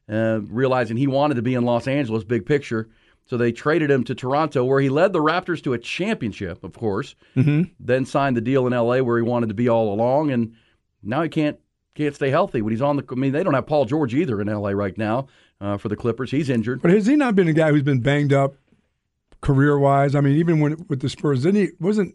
uh, 0.08 0.40
realizing 0.42 0.96
he 0.96 1.08
wanted 1.08 1.34
to 1.34 1.42
be 1.42 1.54
in 1.54 1.64
Los 1.64 1.88
Angeles, 1.88 2.22
big 2.22 2.46
picture. 2.46 2.88
So 3.26 3.38
they 3.38 3.52
traded 3.52 3.90
him 3.90 4.04
to 4.04 4.14
Toronto, 4.14 4.64
where 4.64 4.80
he 4.80 4.90
led 4.90 5.14
the 5.14 5.20
Raptors 5.20 5.62
to 5.64 5.72
a 5.72 5.78
championship, 5.78 6.62
of 6.62 6.74
course. 6.74 7.14
Mm-hmm. 7.34 7.72
Then 7.80 8.04
signed 8.04 8.36
the 8.36 8.42
deal 8.42 8.66
in 8.66 8.74
L.A., 8.74 9.02
where 9.02 9.16
he 9.16 9.22
wanted 9.22 9.48
to 9.48 9.54
be 9.54 9.66
all 9.66 9.94
along, 9.94 10.30
and 10.30 10.54
now 11.02 11.22
he 11.22 11.28
can't 11.28 11.58
can't 11.94 12.14
stay 12.14 12.28
healthy 12.28 12.60
when 12.62 12.72
he's 12.72 12.82
on 12.82 12.96
the. 12.96 13.04
I 13.10 13.14
mean, 13.14 13.32
they 13.32 13.42
don't 13.42 13.54
have 13.54 13.66
Paul 13.66 13.86
George 13.86 14.14
either 14.14 14.40
in 14.40 14.48
L.A. 14.48 14.76
right 14.76 14.96
now 14.96 15.26
uh, 15.60 15.76
for 15.76 15.88
the 15.88 15.96
Clippers. 15.96 16.30
He's 16.30 16.48
injured. 16.50 16.82
But 16.82 16.90
has 16.92 17.06
he 17.06 17.16
not 17.16 17.34
been 17.34 17.48
a 17.48 17.52
guy 17.52 17.70
who's 17.70 17.82
been 17.82 18.00
banged 18.00 18.32
up 18.32 18.54
career 19.40 19.78
wise? 19.78 20.14
I 20.14 20.20
mean, 20.20 20.36
even 20.36 20.60
when 20.60 20.84
with 20.88 21.00
the 21.00 21.08
Spurs, 21.08 21.42
didn't 21.42 21.60
he 21.60 21.68
wasn't 21.80 22.14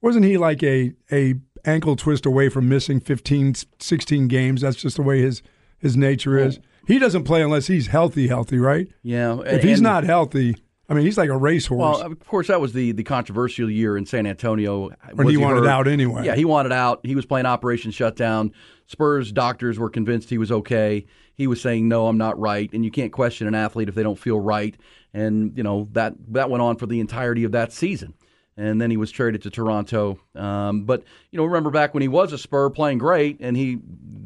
wasn't 0.00 0.24
he 0.24 0.36
like 0.38 0.62
a 0.62 0.92
a 1.12 1.34
ankle 1.64 1.96
twist 1.96 2.24
away 2.24 2.48
from 2.48 2.68
missing 2.68 3.00
15, 3.00 3.54
16 3.78 4.28
games? 4.28 4.60
That's 4.60 4.76
just 4.76 4.96
the 4.96 5.02
way 5.02 5.20
his 5.20 5.42
his 5.78 5.96
nature 5.96 6.38
is. 6.38 6.58
He 6.86 6.98
doesn't 6.98 7.24
play 7.24 7.42
unless 7.42 7.66
he's 7.66 7.88
healthy, 7.88 8.28
healthy, 8.28 8.58
right? 8.58 8.88
Yeah, 9.02 9.40
If 9.44 9.62
he's 9.62 9.82
not 9.82 10.04
healthy, 10.04 10.56
I 10.88 10.94
mean, 10.94 11.04
he's 11.04 11.18
like 11.18 11.28
a 11.28 11.36
racehorse. 11.36 11.78
Well, 11.78 12.00
of 12.00 12.18
course, 12.26 12.46
that 12.46 12.62
was 12.62 12.72
the 12.72 12.92
the 12.92 13.02
controversial 13.02 13.70
year 13.70 13.96
in 13.98 14.06
San 14.06 14.26
Antonio. 14.26 14.88
When 15.12 15.26
Was 15.26 15.30
he 15.30 15.36
wanted 15.36 15.60
hurt? 15.64 15.68
out 15.68 15.86
anyway. 15.86 16.24
Yeah, 16.24 16.34
he 16.34 16.46
wanted 16.46 16.72
out. 16.72 17.00
He 17.04 17.14
was 17.14 17.26
playing 17.26 17.44
Operation 17.44 17.90
Shutdown. 17.90 18.52
Spurs 18.86 19.30
doctors 19.32 19.78
were 19.78 19.90
convinced 19.90 20.30
he 20.30 20.38
was 20.38 20.50
okay. 20.50 21.04
He 21.38 21.46
was 21.46 21.62
saying, 21.62 21.88
"No, 21.88 22.08
I'm 22.08 22.18
not 22.18 22.38
right." 22.38 22.70
And 22.72 22.84
you 22.84 22.90
can't 22.90 23.12
question 23.12 23.46
an 23.46 23.54
athlete 23.54 23.88
if 23.88 23.94
they 23.94 24.02
don't 24.02 24.18
feel 24.18 24.38
right. 24.38 24.76
And 25.14 25.56
you 25.56 25.62
know 25.62 25.88
that 25.92 26.14
that 26.32 26.50
went 26.50 26.62
on 26.62 26.76
for 26.76 26.86
the 26.86 27.00
entirety 27.00 27.44
of 27.44 27.52
that 27.52 27.72
season. 27.72 28.12
And 28.56 28.80
then 28.80 28.90
he 28.90 28.96
was 28.96 29.12
traded 29.12 29.42
to 29.42 29.50
Toronto. 29.50 30.18
Um, 30.34 30.82
but 30.82 31.04
you 31.30 31.38
know, 31.38 31.44
remember 31.44 31.70
back 31.70 31.94
when 31.94 32.02
he 32.02 32.08
was 32.08 32.32
a 32.32 32.38
Spur 32.38 32.68
playing 32.70 32.98
great, 32.98 33.38
and 33.40 33.56
he 33.56 33.78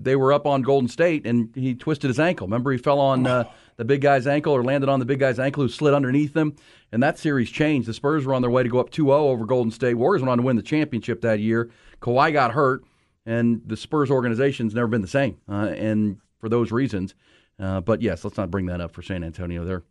they 0.02 0.16
were 0.16 0.32
up 0.32 0.46
on 0.46 0.62
Golden 0.62 0.88
State, 0.88 1.26
and 1.26 1.50
he 1.54 1.74
twisted 1.74 2.08
his 2.08 2.18
ankle. 2.18 2.46
Remember, 2.46 2.72
he 2.72 2.78
fell 2.78 2.98
on 2.98 3.26
uh, 3.26 3.44
the 3.76 3.84
big 3.84 4.00
guy's 4.00 4.26
ankle 4.26 4.52
or 4.52 4.64
landed 4.64 4.88
on 4.88 4.98
the 4.98 5.04
big 5.04 5.18
guy's 5.18 5.38
ankle, 5.38 5.62
who 5.62 5.68
slid 5.68 5.94
underneath 5.94 6.36
him. 6.36 6.56
And 6.90 7.02
that 7.02 7.18
series 7.18 7.50
changed. 7.50 7.88
The 7.88 7.94
Spurs 7.94 8.24
were 8.24 8.34
on 8.34 8.42
their 8.42 8.50
way 8.50 8.62
to 8.62 8.68
go 8.68 8.78
up 8.78 8.90
2-0 8.90 9.10
over 9.10 9.44
Golden 9.44 9.70
State. 9.70 9.94
Warriors 9.94 10.22
went 10.22 10.30
on 10.30 10.38
to 10.38 10.44
win 10.44 10.56
the 10.56 10.62
championship 10.62 11.20
that 11.22 11.40
year. 11.40 11.70
Kawhi 12.00 12.32
got 12.32 12.52
hurt, 12.52 12.84
and 13.24 13.62
the 13.66 13.76
Spurs 13.76 14.10
organization's 14.10 14.74
never 14.74 14.88
been 14.88 15.02
the 15.02 15.08
same. 15.08 15.38
Uh, 15.48 15.68
and 15.76 16.18
for 16.42 16.48
those 16.50 16.72
reasons, 16.72 17.14
uh, 17.60 17.80
but 17.80 18.02
yes, 18.02 18.24
let's 18.24 18.36
not 18.36 18.50
bring 18.50 18.66
that 18.66 18.80
up 18.80 18.90
for 18.92 19.00
San 19.00 19.22
Antonio. 19.24 19.64
They're 19.64 19.84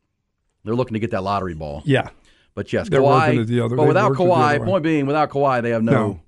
they're 0.66 0.76
looking 0.76 0.94
to 0.94 1.00
get 1.00 1.10
that 1.12 1.24
lottery 1.24 1.56
ball. 1.56 1.82
yeah, 1.86 2.10
But 2.54 2.72
yes, 2.72 2.88
They're 2.90 3.00
Kawhi. 3.02 3.48
the 3.48 3.62
other- 3.62 3.76
but 3.78 3.88
without 3.88 4.12
Kawhi, 4.12 4.64
point 4.64 4.84
being, 4.84 5.08
without 5.08 5.32
Kawhi, 5.32 5.64
they 5.64 5.72
have 5.72 5.82
no, 5.82 5.92
No. 5.92 6.20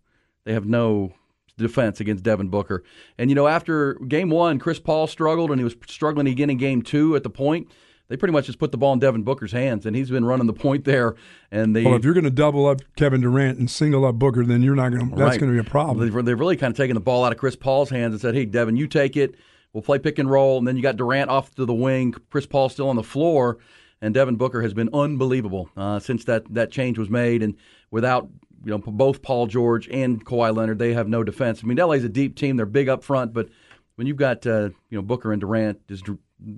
they 0.45 0.53
have 0.53 0.65
no 0.65 1.11
defense 1.57 1.99
against 1.99 2.23
Devin 2.23 2.47
Booker. 2.47 2.83
And 3.19 3.29
you 3.29 3.35
know, 3.35 3.47
after 3.47 3.93
game 4.07 4.29
one, 4.31 4.57
Chris 4.57 4.79
Paul 4.79 5.05
struggled, 5.07 5.51
and 5.51 5.59
he 5.59 5.63
was 5.65 5.75
struggling 5.87 6.27
again 6.27 6.49
in 6.49 6.57
game 6.57 6.81
two 6.81 7.15
at 7.17 7.21
the 7.23 7.29
point. 7.29 7.67
They 8.07 8.17
pretty 8.17 8.31
much 8.33 8.45
just 8.47 8.59
put 8.59 8.71
the 8.71 8.77
ball 8.77 8.93
in 8.93 8.99
Devin 8.99 9.23
Booker's 9.23 9.51
hands, 9.51 9.85
and 9.85 9.95
he's 9.95 10.09
been 10.09 10.25
running 10.25 10.45
the 10.47 10.53
point 10.53 10.83
there. 10.85 11.15
And 11.51 11.75
they 11.75 11.83
Well, 11.83 11.95
if 11.95 12.03
you're 12.03 12.13
going 12.13 12.23
to 12.25 12.29
double 12.31 12.65
up 12.67 12.81
Kevin 12.95 13.21
Durant 13.21 13.59
and 13.59 13.69
single 13.69 14.03
up 14.05 14.15
Booker, 14.15 14.45
then 14.45 14.61
you're 14.63 14.75
not 14.75 14.89
going 14.89 15.09
to. 15.11 15.15
That's 15.15 15.37
going 15.37 15.51
to 15.51 15.61
be 15.61 15.65
a 15.65 15.69
problem. 15.69 15.99
They've, 16.11 16.25
they've 16.25 16.39
really 16.39 16.57
kind 16.57 16.71
of 16.71 16.77
taken 16.77 16.95
the 16.95 16.99
ball 17.01 17.23
out 17.23 17.31
of 17.31 17.37
Chris 17.37 17.55
Paul's 17.55 17.89
hands 17.91 18.13
and 18.13 18.21
said, 18.21 18.33
"Hey, 18.35 18.45
Devin, 18.45 18.75
you 18.77 18.87
take 18.87 19.15
it. 19.15 19.35
We'll 19.73 19.83
play 19.83 19.99
pick 19.99 20.19
and 20.19 20.29
roll." 20.29 20.57
And 20.57 20.67
then 20.67 20.77
you 20.77 20.81
got 20.81 20.95
Durant 20.95 21.29
off 21.29 21.53
to 21.55 21.65
the 21.65 21.73
wing. 21.73 22.13
Chris 22.29 22.45
Paul 22.45 22.69
still 22.69 22.89
on 22.89 22.95
the 22.95 23.03
floor, 23.03 23.57
and 24.01 24.13
Devin 24.13 24.35
Booker 24.35 24.61
has 24.61 24.73
been 24.73 24.89
unbelievable 24.93 25.69
uh, 25.75 25.99
since 25.99 26.25
that 26.25 26.51
that 26.53 26.71
change 26.71 26.97
was 26.97 27.09
made. 27.09 27.43
And 27.43 27.55
without 27.91 28.29
you 28.63 28.71
know 28.71 28.77
both 28.77 29.21
Paul 29.21 29.47
George 29.47 29.87
and 29.89 30.23
Kawhi 30.25 30.55
Leonard, 30.55 30.79
they 30.79 30.93
have 30.93 31.07
no 31.07 31.23
defense. 31.23 31.61
I 31.63 31.67
mean, 31.67 31.77
LA's 31.77 32.03
a 32.03 32.09
deep 32.09 32.35
team; 32.35 32.55
they're 32.57 32.65
big 32.65 32.89
up 32.89 33.03
front, 33.03 33.33
but 33.33 33.49
when 33.95 34.07
you've 34.07 34.17
got 34.17 34.45
uh, 34.45 34.69
you 34.89 34.97
know 34.97 35.01
Booker 35.01 35.31
and 35.31 35.41
Durant 35.41 35.87
just 35.87 36.05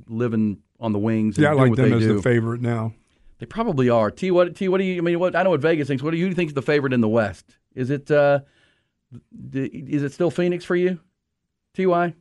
living 0.07 0.59
on 0.79 0.91
the 0.91 0.99
wings, 0.99 1.37
and 1.37 1.43
yeah, 1.43 1.51
I 1.51 1.53
like 1.53 1.75
them 1.75 1.89
they 1.89 1.95
as 1.95 2.03
do, 2.03 2.15
the 2.15 2.21
favorite 2.21 2.61
now. 2.61 2.93
they 3.39 3.45
probably 3.45 3.89
are. 3.89 4.11
T, 4.11 4.31
what 4.31 4.55
T, 4.55 4.67
what 4.67 4.77
do 4.79 4.83
you? 4.83 4.97
I 4.97 5.01
mean, 5.01 5.19
what 5.19 5.35
I 5.35 5.43
know 5.43 5.51
what 5.51 5.61
Vegas 5.61 5.87
thinks. 5.87 6.03
What 6.03 6.11
do 6.11 6.17
you 6.17 6.33
think 6.33 6.49
is 6.49 6.53
the 6.53 6.61
favorite 6.61 6.93
in 6.93 7.01
the 7.01 7.09
West? 7.09 7.57
Is 7.73 7.89
it 7.89 8.09
uh, 8.11 8.39
is 9.53 10.03
it 10.03 10.11
still 10.13 10.31
Phoenix 10.31 10.65
for 10.65 10.75
you? 10.75 10.99
Ty, 11.75 12.13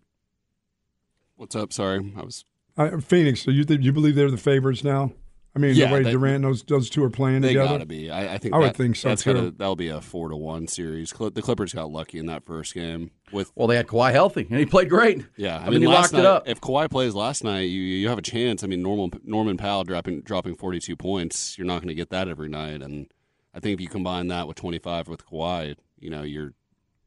What's 1.37 1.57
up? 1.57 1.73
Sorry, 1.73 2.13
I 2.17 2.23
was. 2.23 2.45
Uh, 2.77 2.99
Phoenix. 2.99 3.43
So 3.43 3.51
you 3.51 3.65
think 3.65 3.83
you 3.83 3.93
believe 3.93 4.15
they're 4.15 4.31
the 4.31 4.37
favorites 4.37 4.83
now? 4.85 5.13
I 5.57 5.61
mean, 5.61 5.77
Yeah, 5.77 5.87
the 5.87 5.95
way 5.95 6.03
they- 6.03 6.11
Durant 6.11 6.37
and 6.37 6.45
those 6.45 6.65
those 6.65 6.91
two 6.91 7.05
are 7.05 7.11
playing 7.11 7.43
They 7.43 7.49
together. 7.49 7.69
gotta 7.69 7.87
be. 7.87 8.11
I, 8.11 8.35
I 8.35 8.39
think. 8.39 8.55
I 8.55 8.59
would 8.59 8.77
think 8.77 8.97
so, 8.97 9.09
That's 9.11 9.23
too. 9.23 9.35
Gonna, 9.35 9.51
that'll 9.53 9.77
be 9.77 9.87
a 9.89 10.01
four 10.01 10.29
to 10.31 10.37
one 10.37 10.67
series. 10.67 11.11
Cl- 11.17 11.31
The 11.31 11.43
Clippers 11.43 11.73
got 11.73 11.91
lucky 11.93 12.19
in 12.19 12.27
that 12.27 12.45
first 12.45 12.75
game 12.75 13.13
with. 13.33 13.53
well, 13.55 13.69
they 13.69 13.77
had 13.77 13.87
Kawhi 13.87 14.11
healthy, 14.11 14.47
and 14.51 14.59
he 14.59 14.67
played 14.67 14.89
great. 14.91 15.25
Yeah, 15.37 15.59
I, 15.65 15.71
mean, 15.71 15.81
he 15.81 15.87
last 15.87 16.13
locked 16.13 16.21
it 16.21 16.27
up. 16.27 16.49
If 16.49 16.61
Kawhi 16.61 16.91
plays 16.91 17.15
last 17.15 17.45
night, 17.45 17.63
you 17.71 17.81
you 17.83 18.09
have 18.09 18.19
a 18.19 18.23
chance. 18.23 18.65
I 18.65 18.67
mean, 18.67 18.83
Norman 18.83 19.11
Norman 19.23 19.57
Powell 19.57 19.85
dropping 19.85 20.23
dropping 20.23 20.57
forty 20.57 20.81
two 20.81 20.97
points. 20.97 21.57
You're 21.57 21.69
not 21.69 21.79
going 21.79 21.89
to 21.89 21.95
get 21.95 22.11
that 22.11 22.27
every 22.27 22.49
night, 22.49 22.83
and 22.83 23.07
I 23.55 23.61
think 23.61 23.75
if 23.75 23.81
you 23.81 23.89
combine 23.89 24.27
that 24.29 24.49
with 24.49 24.57
twenty 24.57 24.79
five 24.81 25.07
with 25.07 25.25
Kawhi, 25.25 25.77
you 26.01 26.11
know, 26.11 26.23
you're, 26.23 26.53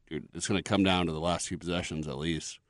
you're 0.08 0.20
it's 0.32 0.48
going 0.48 0.58
to 0.62 0.66
come 0.66 0.84
down 0.84 1.04
to 1.04 1.12
the 1.12 1.20
last 1.20 1.48
few 1.48 1.58
possessions 1.58 2.08
at 2.08 2.16
least. 2.16 2.60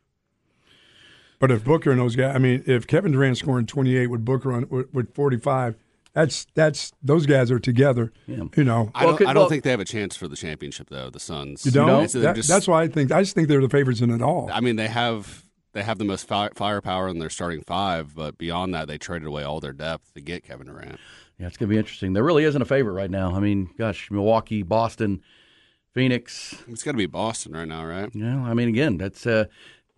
But 1.39 1.51
if 1.51 1.65
Booker 1.65 1.91
and 1.93 2.01
those 2.01 2.17
guys, 2.17 2.35
I 2.35 2.39
mean, 2.39 2.65
if 2.67 2.87
Kevin 2.87 3.13
Durant 3.13 3.39
scoring 3.39 3.67
28 3.67 4.09
with 4.09 4.25
Booker 4.25 4.53
on 4.53 4.69
with, 4.69 4.93
with 4.93 5.15
45, 5.15 5.77
that's 6.15 6.47
that's 6.55 6.93
those 7.03 7.27
guys 7.27 7.51
are 7.53 7.61
together. 7.61 8.13
You 8.27 8.51
know, 8.65 8.91
I 8.95 9.05
don't, 9.05 9.17
could- 9.17 9.27
I 9.29 9.33
don't 9.33 9.43
well- 9.43 9.49
think 9.49 9.63
they 9.63 9.71
have 9.71 9.79
a 9.81 9.85
chance 9.85 10.17
for 10.17 10.27
the 10.27 10.35
championship 10.37 10.89
though. 10.91 11.11
The 11.11 11.21
Suns. 11.21 11.65
you 11.65 11.71
don't. 11.71 11.89
It's- 11.91 12.13
they're 12.13 12.23
That- 12.23 12.37
just- 12.37 12.49
that's 12.49 12.67
why 12.67 12.83
I 12.83 12.89
think 12.89 13.13
I 13.13 13.21
just 13.23 13.35
think 13.35 13.47
they're 13.49 13.61
the 13.61 13.69
favorites 13.69 14.01
in 14.01 14.11
it 14.11 14.21
all. 14.23 14.51
I 14.53 14.61
mean, 14.61 14.77
they 14.77 14.89
have 14.89 15.45
they 15.75 15.83
have 15.85 15.99
the 15.99 16.05
most 16.05 16.27
fi- 16.27 16.49
firepower 16.57 17.09
in 17.09 17.19
their 17.21 17.31
starting 17.31 17.63
five, 17.63 18.15
but 18.17 18.37
beyond 18.39 18.75
that, 18.75 18.89
they 18.89 18.99
traded 18.99 19.29
away 19.29 19.45
all 19.45 19.61
their 19.61 19.73
depth 19.75 20.13
to 20.15 20.21
get 20.21 20.43
Kevin 20.43 20.67
Durant. 20.67 20.99
Yeah, 21.39 21.47
it's 21.47 21.57
going 21.57 21.69
to 21.69 21.73
be 21.75 21.79
interesting. 21.79 22.15
There 22.15 22.25
really 22.25 22.43
isn't 22.45 22.61
a 22.61 22.65
favorite 22.65 22.95
right 22.95 23.11
now. 23.11 23.33
I 23.37 23.39
mean, 23.39 23.71
gosh, 23.79 24.11
Milwaukee, 24.11 24.65
Boston, 24.65 25.23
Phoenix. 25.95 26.57
It's 26.69 26.83
got 26.83 26.93
to 26.93 26.97
be 26.99 27.07
Boston 27.07 27.53
right 27.53 27.69
now, 27.69 27.85
right? 27.85 28.11
Yeah, 28.15 28.43
I 28.43 28.55
mean, 28.55 28.69
again, 28.69 28.97
that's 28.99 29.27
uh, 29.27 29.45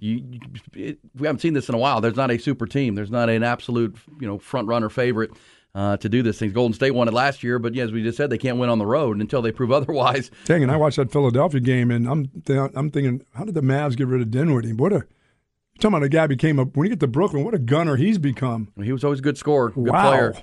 you. 0.01 0.41
It, 0.75 0.99
we 1.17 1.27
haven't 1.27 1.41
seen 1.41 1.53
this 1.55 1.69
in 1.69 1.75
a 1.75 1.79
while. 1.79 2.01
There's 2.01 2.17
not 2.17 2.31
a 2.31 2.39
super 2.39 2.67
team. 2.67 2.95
There's 2.95 3.11
not 3.11 3.29
an 3.31 3.43
absolute, 3.43 3.97
you 4.21 4.27
know, 4.27 4.39
front 4.39 4.67
runner 4.69 4.89
favorite 4.89 5.31
uh, 5.75 5.97
to 5.99 6.09
do 6.09 6.23
this 6.23 6.39
thing. 6.39 6.53
Golden 6.53 6.73
State 6.75 6.93
won 6.93 7.07
it 7.09 7.15
last 7.15 7.43
year, 7.45 7.59
but 7.59 7.75
yeah, 7.75 7.85
as 7.85 7.93
we 7.93 8.03
just 8.03 8.17
said, 8.17 8.31
they 8.31 8.39
can't 8.39 8.59
win 8.59 8.69
on 8.71 8.79
the 8.79 8.87
road 8.87 9.21
until 9.21 9.43
they 9.43 9.53
prove 9.53 9.71
otherwise. 9.81 10.31
Dang, 10.47 10.63
and 10.63 10.73
I 10.73 10.77
watched 10.77 10.97
that 10.97 11.13
Philadelphia 11.13 11.61
game, 11.61 11.91
and 11.91 12.09
I'm 12.09 12.27
th- 12.45 12.71
I'm 12.75 12.91
thinking, 12.91 13.25
how 13.35 13.45
did 13.45 13.55
the 13.55 13.61
Mavs 13.63 13.97
get 13.97 14.07
rid 14.09 14.21
of 14.21 14.31
Dinwiddie? 14.31 14.73
What 14.73 14.93
a 14.93 14.97
you're 14.97 15.83
talking 15.91 15.95
about 15.97 16.03
a 16.03 16.09
guy 16.09 16.27
became 16.27 16.59
a 16.59 16.65
when 16.65 16.87
you 16.87 16.91
get 16.91 17.01
to 17.01 17.07
Brooklyn, 17.07 17.45
what 17.45 17.55
a 17.55 17.59
gunner 17.59 17.97
he's 17.97 18.19
become. 18.19 18.73
He 18.83 18.93
was 18.93 19.05
always 19.05 19.21
a 19.21 19.23
good 19.23 19.39
scorer, 19.39 19.71
good 19.71 19.87
Wow. 19.89 20.09
player, 20.11 20.35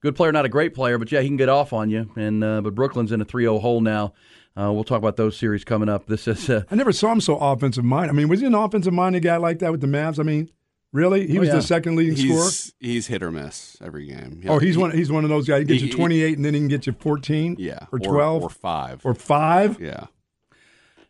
good 0.00 0.14
player, 0.14 0.30
not 0.32 0.44
a 0.44 0.48
great 0.50 0.74
player, 0.74 0.98
but 0.98 1.10
yeah, 1.10 1.20
he 1.20 1.28
can 1.28 1.36
get 1.36 1.48
off 1.48 1.72
on 1.72 1.90
you. 1.90 2.10
And 2.16 2.44
uh, 2.44 2.60
but 2.60 2.74
Brooklyn's 2.74 3.10
in 3.10 3.20
a 3.20 3.24
3-0 3.24 3.60
hole 3.60 3.80
now. 3.80 4.12
Uh, 4.56 4.72
we'll 4.72 4.84
talk 4.84 4.98
about 4.98 5.16
those 5.16 5.36
series 5.36 5.64
coming 5.64 5.88
up. 5.88 6.06
This 6.06 6.28
is 6.28 6.48
uh, 6.48 6.62
I 6.70 6.74
never 6.76 6.92
saw 6.92 7.10
him 7.12 7.20
so 7.20 7.36
offensive 7.36 7.84
minded. 7.84 8.10
I 8.10 8.12
mean, 8.12 8.28
was 8.28 8.40
he 8.40 8.46
an 8.46 8.54
offensive 8.54 8.92
minded 8.92 9.22
guy 9.24 9.36
like 9.36 9.58
that 9.58 9.72
with 9.72 9.80
the 9.80 9.86
Mavs? 9.88 10.18
I 10.18 10.22
mean, 10.22 10.50
Really? 10.92 11.26
He 11.26 11.38
Oh, 11.38 11.40
was 11.40 11.48
yeah. 11.48 11.56
the 11.56 11.62
second 11.62 11.96
leading 11.96 12.14
scorer. 12.16 12.44
He's 12.44 12.72
he's 12.78 13.06
hit 13.08 13.20
or 13.24 13.32
miss 13.32 13.76
every 13.82 14.06
game. 14.06 14.42
Oh, 14.46 14.60
he's 14.60 14.76
He- 14.76 14.80
one. 14.80 14.92
He's 14.92 15.10
one 15.10 15.24
of 15.24 15.30
those 15.30 15.48
guys. 15.48 15.62
He 15.62 15.64
gets 15.64 15.80
he- 15.80 15.88
you 15.88 15.92
28, 15.92 16.36
and 16.36 16.44
then 16.44 16.54
he 16.54 16.60
can 16.60 16.68
get 16.68 16.86
you 16.86 16.92
14. 16.92 17.56
Yeah, 17.58 17.86
or 17.90 17.98
12 17.98 18.44
or 18.44 18.48
five. 18.48 19.00
or 19.04 19.12
five. 19.12 19.80
yeah. 19.80 20.04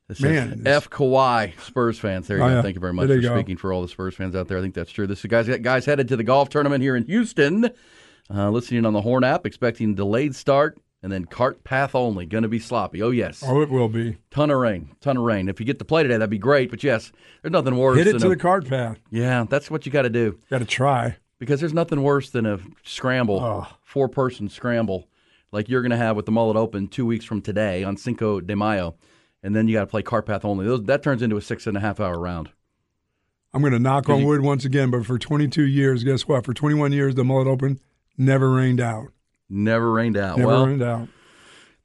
This 0.09 0.21
Man, 0.23 0.53
is 0.61 0.67
F. 0.67 0.89
Kawhi, 0.91 1.53
Spurs 1.61 1.99
fans. 1.99 2.29
There 2.29 2.39
you 2.39 2.45
Oh, 2.45 2.49
go. 2.49 2.55
yeah. 2.57 2.63
Thank 2.63 2.75
you 2.77 2.81
very 2.81 2.93
much 2.95 3.09
There 3.09 3.21
for 3.21 3.29
speaking 3.39 3.57
for 3.59 3.73
all 3.75 3.83
the 3.83 3.89
Spurs 3.89 4.15
fans 4.15 4.35
out 4.35 4.49
there. 4.49 4.57
I 4.57 4.63
think 4.63 4.73
that's 4.75 4.91
true. 4.91 5.07
This 5.07 5.21
is 5.21 5.27
guys 5.27 5.49
guys 5.59 5.85
headed 5.85 6.09
to 6.09 6.17
the 6.17 6.25
golf 6.25 6.49
tournament 6.49 6.83
here 6.83 6.97
in 6.97 7.05
Houston. 7.05 7.69
Uh, 8.35 8.49
listening 8.51 8.87
on 8.87 8.95
the 8.95 9.03
Horn 9.03 9.23
app, 9.23 9.45
expecting 9.45 9.95
delayed 9.95 10.35
start 10.35 10.79
and 11.05 11.12
then 11.12 11.27
cart 11.27 11.62
path 11.64 11.95
only. 11.95 12.25
Going 12.27 12.43
to 12.43 12.49
be 12.49 12.59
sloppy. 12.59 13.01
Oh 13.03 13.11
yes, 13.11 13.45
Oh, 13.47 13.61
it 13.61 13.69
will 13.71 13.88
be. 13.88 14.17
ton 14.31 14.51
of 14.51 14.59
rain, 14.59 14.97
ton 15.01 15.17
of 15.19 15.23
rain. 15.23 15.49
If 15.49 15.61
you 15.61 15.67
get 15.67 15.79
to 15.79 15.85
play 15.85 16.03
today, 16.03 16.14
that'd 16.17 16.31
be 16.31 16.38
great. 16.38 16.71
But 16.71 16.83
yes, 16.83 17.12
there's 17.43 17.53
nothing 17.53 17.77
worse. 17.77 17.99
Hit 17.99 18.07
it 18.09 18.12
than 18.12 18.21
to 18.23 18.27
a- 18.29 18.31
the 18.31 18.37
cart 18.37 18.67
path. 18.67 18.99
Yeah, 19.11 19.45
that's 19.49 19.71
what 19.71 19.85
you 19.87 19.93
got 19.93 20.03
to 20.03 20.11
do 20.11 20.38
Got 20.51 20.59
to 20.61 20.64
try. 20.64 21.17
because 21.38 21.61
there's 21.61 21.75
nothing 21.75 22.03
worse 22.03 22.31
than 22.31 22.47
a 22.47 22.59
scramble, 22.83 23.38
Oh. 23.40 23.67
four 23.85 24.09
person 24.09 24.49
scramble 24.49 25.09
like 25.53 25.69
you're 25.69 25.83
going 25.83 25.90
to 25.90 25.97
have 25.97 26.17
with 26.17 26.27
the 26.27 26.33
Mullet 26.33 26.57
Open 26.57 26.88
two 26.88 27.07
weeks 27.07 27.25
from 27.25 27.40
today 27.43 27.85
on 27.85 27.97
Cinco 27.97 28.40
de 28.40 28.57
Mayo, 28.57 28.97
and 29.43 29.55
then 29.55 29.69
you 29.69 29.75
got 29.75 29.81
to 29.83 29.87
play 29.87 30.03
cart 30.03 30.27
path 30.27 30.45
only. 30.45 30.64
Those, 30.67 30.83
that 30.85 31.03
turns 31.03 31.21
into 31.23 31.37
a 31.37 31.43
six 31.43 31.67
and 31.69 31.77
a 31.77 31.81
half 31.81 32.01
hour 32.01 32.19
round. 32.19 32.49
I'm 33.53 33.61
going 33.61 33.73
to 33.73 33.79
knock 33.79 34.09
on 34.09 34.21
you- 34.23 34.27
wood 34.27 34.40
once 34.40 34.64
again, 34.64 34.90
but 34.90 35.07
for 35.07 35.17
22 35.19 35.62
years, 35.62 36.03
guess 36.03 36.27
what? 36.27 36.45
For 36.45 36.53
21 36.55 36.90
years, 36.93 37.14
the 37.14 37.23
Mullet 37.25 37.47
Open 37.47 37.79
never 38.19 38.51
rained 38.51 38.81
out. 38.81 39.09
Never 39.49 39.93
rained 39.93 40.17
out. 40.17 40.39
Never 40.39 40.49
well, 40.49 40.67
rained 40.67 40.83
out. 40.83 41.09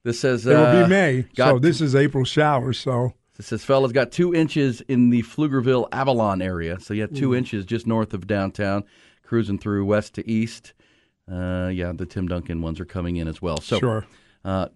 this 0.04 0.20
says 0.20 0.46
It 0.46 0.52
will 0.52 0.66
uh, 0.66 0.84
be 0.84 0.90
May, 0.90 1.26
so 1.36 1.60
this 1.60 1.82
is 1.82 1.96
April 1.96 2.24
showers. 2.24 2.80
So 2.80 3.14
It 3.38 3.46
says 3.46 3.64
fellas 3.64 3.92
got 3.92 4.12
two 4.12 4.34
inches 4.34 4.82
in 4.82 5.10
the 5.10 5.24
Pflugerville 5.24 5.88
Avalon 5.92 6.42
area. 6.42 6.80
So 6.80 6.94
you 6.94 7.02
had 7.02 7.16
two 7.16 7.36
inches 7.36 7.66
just 7.66 7.86
north 7.86 8.14
of 8.14 8.28
downtown, 8.28 8.84
cruising 9.24 9.60
through 9.60 9.86
west 9.86 10.16
to 10.16 10.30
east. 10.30 10.74
Uh, 11.32 11.70
yeah, 11.72 11.92
the 11.94 12.06
Tim 12.06 12.28
Duncan 12.28 12.62
ones 12.62 12.80
are 12.80 12.86
coming 12.86 13.18
in 13.18 13.28
as 13.28 13.42
well. 13.42 13.58
So 13.62 13.78
sure. 13.80 14.06
uh, 14.44 14.70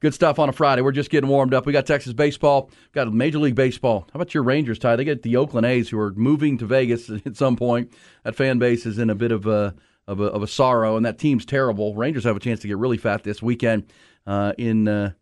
good 0.00 0.14
stuff 0.14 0.38
on 0.38 0.48
a 0.48 0.52
Friday. 0.52 0.82
We're 0.82 0.92
just 0.92 1.10
getting 1.10 1.28
warmed 1.28 1.52
up. 1.52 1.66
We 1.66 1.72
got 1.72 1.86
Texas 1.86 2.12
baseball, 2.12 2.70
got 2.92 3.12
Major 3.12 3.38
League 3.38 3.54
Baseball. 3.54 4.06
How 4.12 4.18
about 4.18 4.32
your 4.32 4.42
Rangers, 4.42 4.78
Ty? 4.78 4.96
They 4.96 5.04
get 5.04 5.22
the 5.22 5.36
Oakland 5.36 5.66
A's, 5.66 5.88
who 5.88 5.98
are 5.98 6.12
moving 6.12 6.58
to 6.58 6.66
Vegas 6.66 7.10
at 7.26 7.36
some 7.36 7.56
point. 7.56 7.92
That 8.24 8.34
fan 8.34 8.58
base 8.58 8.86
is 8.86 8.98
in 8.98 9.10
a 9.10 9.14
bit 9.14 9.32
of 9.32 9.46
a 9.46 9.74
of 10.08 10.18
a, 10.20 10.24
of 10.24 10.42
a 10.42 10.46
sorrow, 10.48 10.96
and 10.96 11.06
that 11.06 11.18
team's 11.18 11.44
terrible. 11.44 11.94
Rangers 11.94 12.24
have 12.24 12.36
a 12.36 12.40
chance 12.40 12.58
to 12.60 12.66
get 12.66 12.76
really 12.78 12.96
fat 12.96 13.22
this 13.22 13.40
weekend 13.40 13.84
uh, 14.26 14.52
in. 14.58 14.88
Uh, 14.88 15.12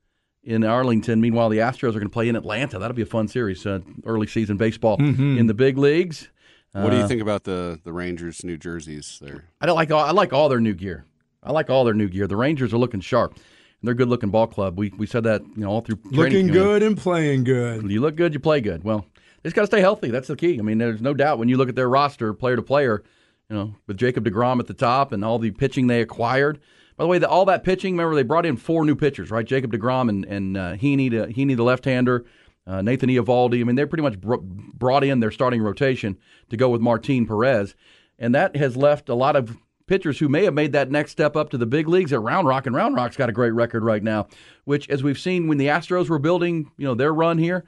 in 0.49 0.63
Arlington. 0.63 1.21
Meanwhile, 1.21 1.49
the 1.49 1.59
Astros 1.59 1.89
are 1.89 1.93
going 1.99 2.03
to 2.05 2.09
play 2.09 2.29
in 2.29 2.37
Atlanta. 2.37 2.79
That'll 2.79 2.95
be 2.95 3.03
a 3.03 3.05
fun 3.05 3.27
series. 3.27 3.67
Uh, 3.67 3.81
early 4.05 4.29
season 4.29 4.57
baseball 4.57 4.97
in 5.01 5.49
the 5.49 5.55
big 5.55 5.77
leagues. 5.77 6.29
What 6.71 6.91
do 6.91 6.97
Uh, 6.99 7.01
you 7.03 7.09
think 7.09 7.21
about 7.21 7.43
the 7.43 7.81
the 7.83 7.93
Rangers 7.93 8.45
New 8.45 8.57
Jerseys 8.57 9.19
there? 9.21 9.47
I 9.61 9.67
don't 9.67 9.75
like 9.75 9.91
all, 9.91 10.05
I 10.05 10.13
like 10.13 10.33
all 10.33 10.49
their 10.49 10.61
new 10.61 10.73
gear. 10.75 11.05
I 11.43 11.51
like 11.51 11.69
all 11.69 11.85
their 11.85 11.95
new 11.95 12.09
gear. 12.09 12.29
The 12.29 12.37
Rangers 12.37 12.73
are 12.73 12.79
looking 12.79 13.01
sharp. 13.01 13.33
And 13.35 13.43
they're 13.83 13.93
a 13.95 13.97
good 13.97 14.09
looking 14.09 14.31
ball 14.31 14.47
club. 14.47 14.79
We 14.79 14.93
we 14.97 15.07
said 15.09 15.25
that 15.25 15.43
you 15.43 15.63
know 15.65 15.69
all 15.71 15.81
through 15.81 15.97
training 15.97 16.17
Looking 16.17 16.47
camp. 16.47 16.53
good 16.55 16.83
and 16.85 16.97
playing 16.97 17.43
good. 17.43 17.91
You 17.91 18.01
look 18.01 18.15
good, 18.15 18.33
you 18.33 18.39
play 18.39 18.61
good. 18.61 18.85
Well, 18.85 19.05
they 19.43 19.49
just 19.49 19.57
got 19.57 19.63
to 19.63 19.67
stay 19.67 19.81
healthy. 19.81 20.13
That's 20.13 20.29
the 20.29 20.37
key. 20.37 20.61
I 20.61 20.63
mean, 20.63 20.79
there's 20.79 21.01
no 21.03 21.13
doubt 21.13 21.41
when 21.41 21.49
you 21.49 21.57
look 21.57 21.69
at 21.69 21.75
their 21.75 21.89
roster, 21.89 22.33
player 22.33 22.55
to 22.55 22.63
player, 22.63 23.03
you 23.49 23.57
know, 23.57 23.75
with 23.87 23.97
Jacob 23.97 24.25
Degrom 24.25 24.61
at 24.61 24.67
the 24.67 24.75
top 24.75 25.13
and 25.13 25.25
all 25.25 25.39
the 25.39 25.51
pitching 25.51 25.87
they 25.87 26.01
acquired. 26.01 26.59
By 26.97 27.05
the 27.05 27.09
way, 27.09 27.19
the, 27.19 27.29
all 27.29 27.45
that 27.47 27.63
pitching. 27.63 27.95
Remember, 27.95 28.15
they 28.15 28.23
brought 28.23 28.47
in 28.47 28.57
four 28.57 28.85
new 28.85 28.97
pitchers, 28.97 29.31
right? 29.31 29.45
Jacob 29.45 29.73
Degrom 29.73 30.09
and 30.09 30.25
and 30.25 30.57
uh, 30.57 30.75
Heaney, 30.77 31.11
to, 31.11 31.27
Heaney 31.27 31.57
the 31.57 31.63
left-hander, 31.63 32.25
uh, 32.67 32.83
Nathan 32.83 33.11
Eovaldi. 33.11 33.61
I 33.61 33.65
mean, 33.65 33.77
they 33.77 33.85
pretty 33.85 34.03
much 34.03 34.21
br- 34.21 34.37
brought 34.41 35.05
in 35.05 35.21
their 35.21 35.31
starting 35.31 35.63
rotation 35.63 36.17
to 36.49 36.57
go 36.57 36.69
with 36.71 36.81
Martin 36.81 37.27
Perez, 37.27 37.75
and 38.19 38.35
that 38.35 38.57
has 38.57 38.77
left 38.77 39.09
a 39.09 39.15
lot 39.15 39.37
of 39.37 39.57
pitchers 39.87 40.19
who 40.19 40.29
may 40.29 40.45
have 40.45 40.55
made 40.55 40.73
that 40.73 40.91
next 40.91 41.13
step 41.13 41.37
up 41.37 41.51
to 41.51 41.59
the 41.59 41.67
big 41.67 41.87
leagues 41.87 42.13
at 42.13 42.21
Round 42.21 42.47
Rock, 42.47 42.67
and 42.67 42.75
Round 42.75 42.97
Rock's 42.97 43.17
got 43.17 43.29
a 43.29 43.33
great 43.33 43.53
record 43.53 43.85
right 43.85 44.03
now. 44.03 44.27
Which, 44.65 44.89
as 44.89 45.03
we've 45.03 45.19
seen 45.19 45.49
when 45.49 45.59
the 45.59 45.67
Astros 45.67 46.09
were 46.09 46.19
building, 46.19 46.71
you 46.77 46.87
know, 46.87 46.95
their 46.95 47.13
run 47.13 47.39
here, 47.39 47.65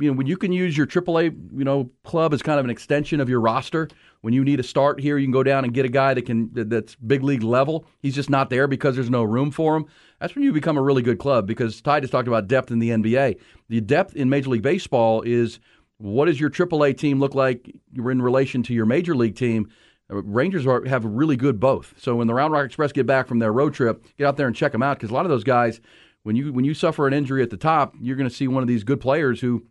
you 0.00 0.10
know, 0.10 0.16
when 0.16 0.26
you 0.26 0.36
can 0.36 0.52
use 0.52 0.76
your 0.76 0.86
AAA, 0.86 1.34
you 1.56 1.64
know, 1.64 1.90
club 2.04 2.34
as 2.34 2.42
kind 2.42 2.58
of 2.58 2.64
an 2.64 2.70
extension 2.70 3.20
of 3.20 3.28
your 3.28 3.40
roster. 3.40 3.88
When 4.20 4.34
you 4.34 4.44
need 4.44 4.58
a 4.58 4.64
start 4.64 5.00
here, 5.00 5.16
you 5.16 5.26
can 5.26 5.32
go 5.32 5.42
down 5.42 5.64
and 5.64 5.72
get 5.72 5.84
a 5.84 5.88
guy 5.88 6.14
that 6.14 6.22
can 6.22 6.50
that's 6.52 6.96
big 6.96 7.22
league 7.22 7.42
level. 7.42 7.86
He's 8.00 8.14
just 8.14 8.30
not 8.30 8.50
there 8.50 8.66
because 8.66 8.94
there's 8.94 9.10
no 9.10 9.22
room 9.22 9.50
for 9.50 9.76
him. 9.76 9.86
That's 10.20 10.34
when 10.34 10.42
you 10.42 10.52
become 10.52 10.76
a 10.76 10.82
really 10.82 11.02
good 11.02 11.18
club. 11.18 11.46
Because 11.46 11.80
Ty 11.80 12.00
just 12.00 12.12
talked 12.12 12.28
about 12.28 12.48
depth 12.48 12.70
in 12.70 12.80
the 12.80 12.90
NBA. 12.90 13.38
The 13.68 13.80
depth 13.80 14.16
in 14.16 14.28
Major 14.28 14.50
League 14.50 14.62
Baseball 14.62 15.22
is 15.22 15.60
what 15.98 16.26
does 16.26 16.40
your 16.40 16.50
AAA 16.50 16.96
team 16.96 17.20
look 17.20 17.34
like 17.34 17.72
in 17.96 18.22
relation 18.22 18.62
to 18.64 18.74
your 18.74 18.86
Major 18.86 19.14
League 19.14 19.36
team? 19.36 19.68
Rangers 20.08 20.66
are, 20.66 20.84
have 20.86 21.04
really 21.04 21.36
good 21.36 21.60
both. 21.60 21.94
So 21.98 22.16
when 22.16 22.26
the 22.26 22.34
Round 22.34 22.52
Rock 22.52 22.64
Express 22.64 22.92
get 22.92 23.06
back 23.06 23.28
from 23.28 23.40
their 23.40 23.52
road 23.52 23.74
trip, 23.74 24.04
get 24.16 24.26
out 24.26 24.36
there 24.36 24.46
and 24.46 24.56
check 24.56 24.72
them 24.72 24.82
out 24.82 24.96
because 24.96 25.10
a 25.10 25.14
lot 25.14 25.26
of 25.26 25.30
those 25.30 25.44
guys, 25.44 25.80
when 26.22 26.34
you 26.34 26.52
when 26.52 26.64
you 26.64 26.74
suffer 26.74 27.06
an 27.06 27.12
injury 27.12 27.42
at 27.42 27.50
the 27.50 27.56
top, 27.56 27.94
you're 28.00 28.16
going 28.16 28.28
to 28.28 28.34
see 28.34 28.48
one 28.48 28.62
of 28.62 28.68
these 28.68 28.84
good 28.84 29.00
players 29.00 29.40
who 29.40 29.64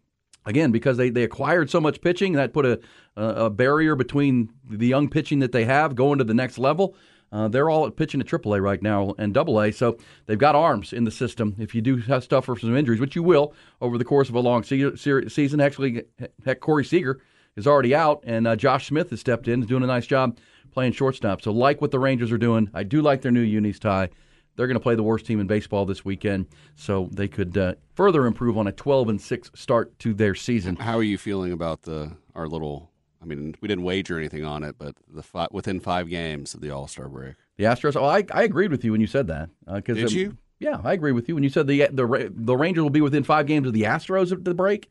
again 0.47 0.71
because 0.71 0.97
they, 0.97 1.11
they 1.11 1.23
acquired 1.23 1.69
so 1.69 1.79
much 1.79 2.01
pitching 2.01 2.33
that 2.33 2.53
put 2.53 2.65
a, 2.65 2.79
a 3.15 3.23
a 3.45 3.49
barrier 3.51 3.95
between 3.95 4.49
the 4.67 4.87
young 4.87 5.09
pitching 5.09 5.39
that 5.39 5.51
they 5.51 5.65
have 5.65 5.93
going 5.93 6.17
to 6.17 6.23
the 6.23 6.33
next 6.33 6.57
level. 6.57 6.95
Uh, 7.29 7.49
they're 7.49 7.69
all 7.69 7.91
pitching 7.91 8.21
at 8.21 8.27
AAA 8.27 8.61
right 8.61 8.81
now 8.81 9.13
and 9.17 9.37
AA, 9.37 9.69
so 9.69 9.97
they've 10.25 10.39
got 10.39 10.55
arms 10.55 10.93
in 10.93 11.03
the 11.03 11.11
system. 11.11 11.55
If 11.59 11.75
you 11.75 11.81
do 11.81 11.97
have 11.97 12.23
stuff 12.23 12.45
for 12.45 12.57
some 12.57 12.75
injuries, 12.75 13.01
which 13.01 13.17
you 13.17 13.23
will 13.23 13.53
over 13.81 13.97
the 13.97 14.05
course 14.05 14.29
of 14.29 14.35
a 14.35 14.39
long 14.39 14.63
se- 14.63 14.95
se- 14.95 15.27
season, 15.27 15.59
actually, 15.59 16.03
heck, 16.45 16.61
Corey 16.61 16.85
Seager 16.85 17.19
is 17.57 17.67
already 17.67 17.93
out, 17.93 18.23
and 18.25 18.47
uh, 18.47 18.55
Josh 18.55 18.87
Smith 18.87 19.09
has 19.09 19.19
stepped 19.19 19.49
in, 19.49 19.61
is 19.61 19.67
doing 19.67 19.83
a 19.83 19.87
nice 19.87 20.07
job 20.07 20.37
playing 20.71 20.93
shortstop. 20.93 21.41
So, 21.41 21.51
like 21.51 21.81
what 21.81 21.91
the 21.91 21.99
Rangers 21.99 22.31
are 22.31 22.37
doing, 22.37 22.69
I 22.73 22.83
do 22.83 23.01
like 23.01 23.21
their 23.21 23.31
new 23.31 23.41
unis 23.41 23.79
Ty. 23.79 24.09
They're 24.57 24.67
going 24.67 24.75
to 24.75 24.81
play 24.81 24.95
the 24.95 25.03
worst 25.03 25.25
team 25.25 25.39
in 25.39 25.47
baseball 25.47 25.85
this 25.85 26.03
weekend, 26.03 26.47
so 26.75 27.09
they 27.13 27.27
could 27.27 27.57
uh, 27.57 27.75
further 27.93 28.25
improve 28.25 28.57
on 28.57 28.67
a 28.67 28.71
12 28.71 29.07
and 29.09 29.21
six 29.21 29.51
start 29.55 29.97
to 29.99 30.13
their 30.13 30.35
season. 30.35 30.75
How 30.75 30.97
are 30.97 31.03
you 31.03 31.17
feeling 31.17 31.51
about 31.53 31.83
the 31.83 32.11
our 32.35 32.47
little? 32.47 32.91
I 33.21 33.25
mean, 33.25 33.55
we 33.61 33.67
didn't 33.67 33.83
wager 33.83 34.17
anything 34.17 34.43
on 34.43 34.63
it, 34.63 34.75
but 34.77 34.95
the 35.07 35.23
fi- 35.23 35.47
within 35.51 35.79
five 35.79 36.09
games 36.09 36.53
of 36.53 36.61
the 36.61 36.71
All 36.71 36.87
Star 36.87 37.07
break. 37.07 37.35
The 37.57 37.65
Astros. 37.65 37.95
Oh, 37.95 38.05
I, 38.05 38.23
I 38.33 38.43
agreed 38.43 38.71
with 38.71 38.83
you 38.83 38.91
when 38.91 39.01
you 39.01 39.07
said 39.07 39.27
that. 39.27 39.49
Uh, 39.67 39.79
'cause, 39.81 39.95
Did 39.95 40.07
um, 40.07 40.13
you? 40.13 40.37
Yeah, 40.59 40.81
I 40.83 40.93
agree 40.93 41.11
with 41.11 41.29
you 41.29 41.35
when 41.35 41.43
you 41.43 41.49
said 41.49 41.67
the 41.67 41.87
the 41.91 42.31
the 42.35 42.57
Rangers 42.57 42.81
will 42.81 42.89
be 42.89 43.01
within 43.01 43.23
five 43.23 43.45
games 43.45 43.67
of 43.67 43.73
the 43.73 43.83
Astros 43.83 44.31
at 44.31 44.43
the 44.43 44.55
break. 44.55 44.89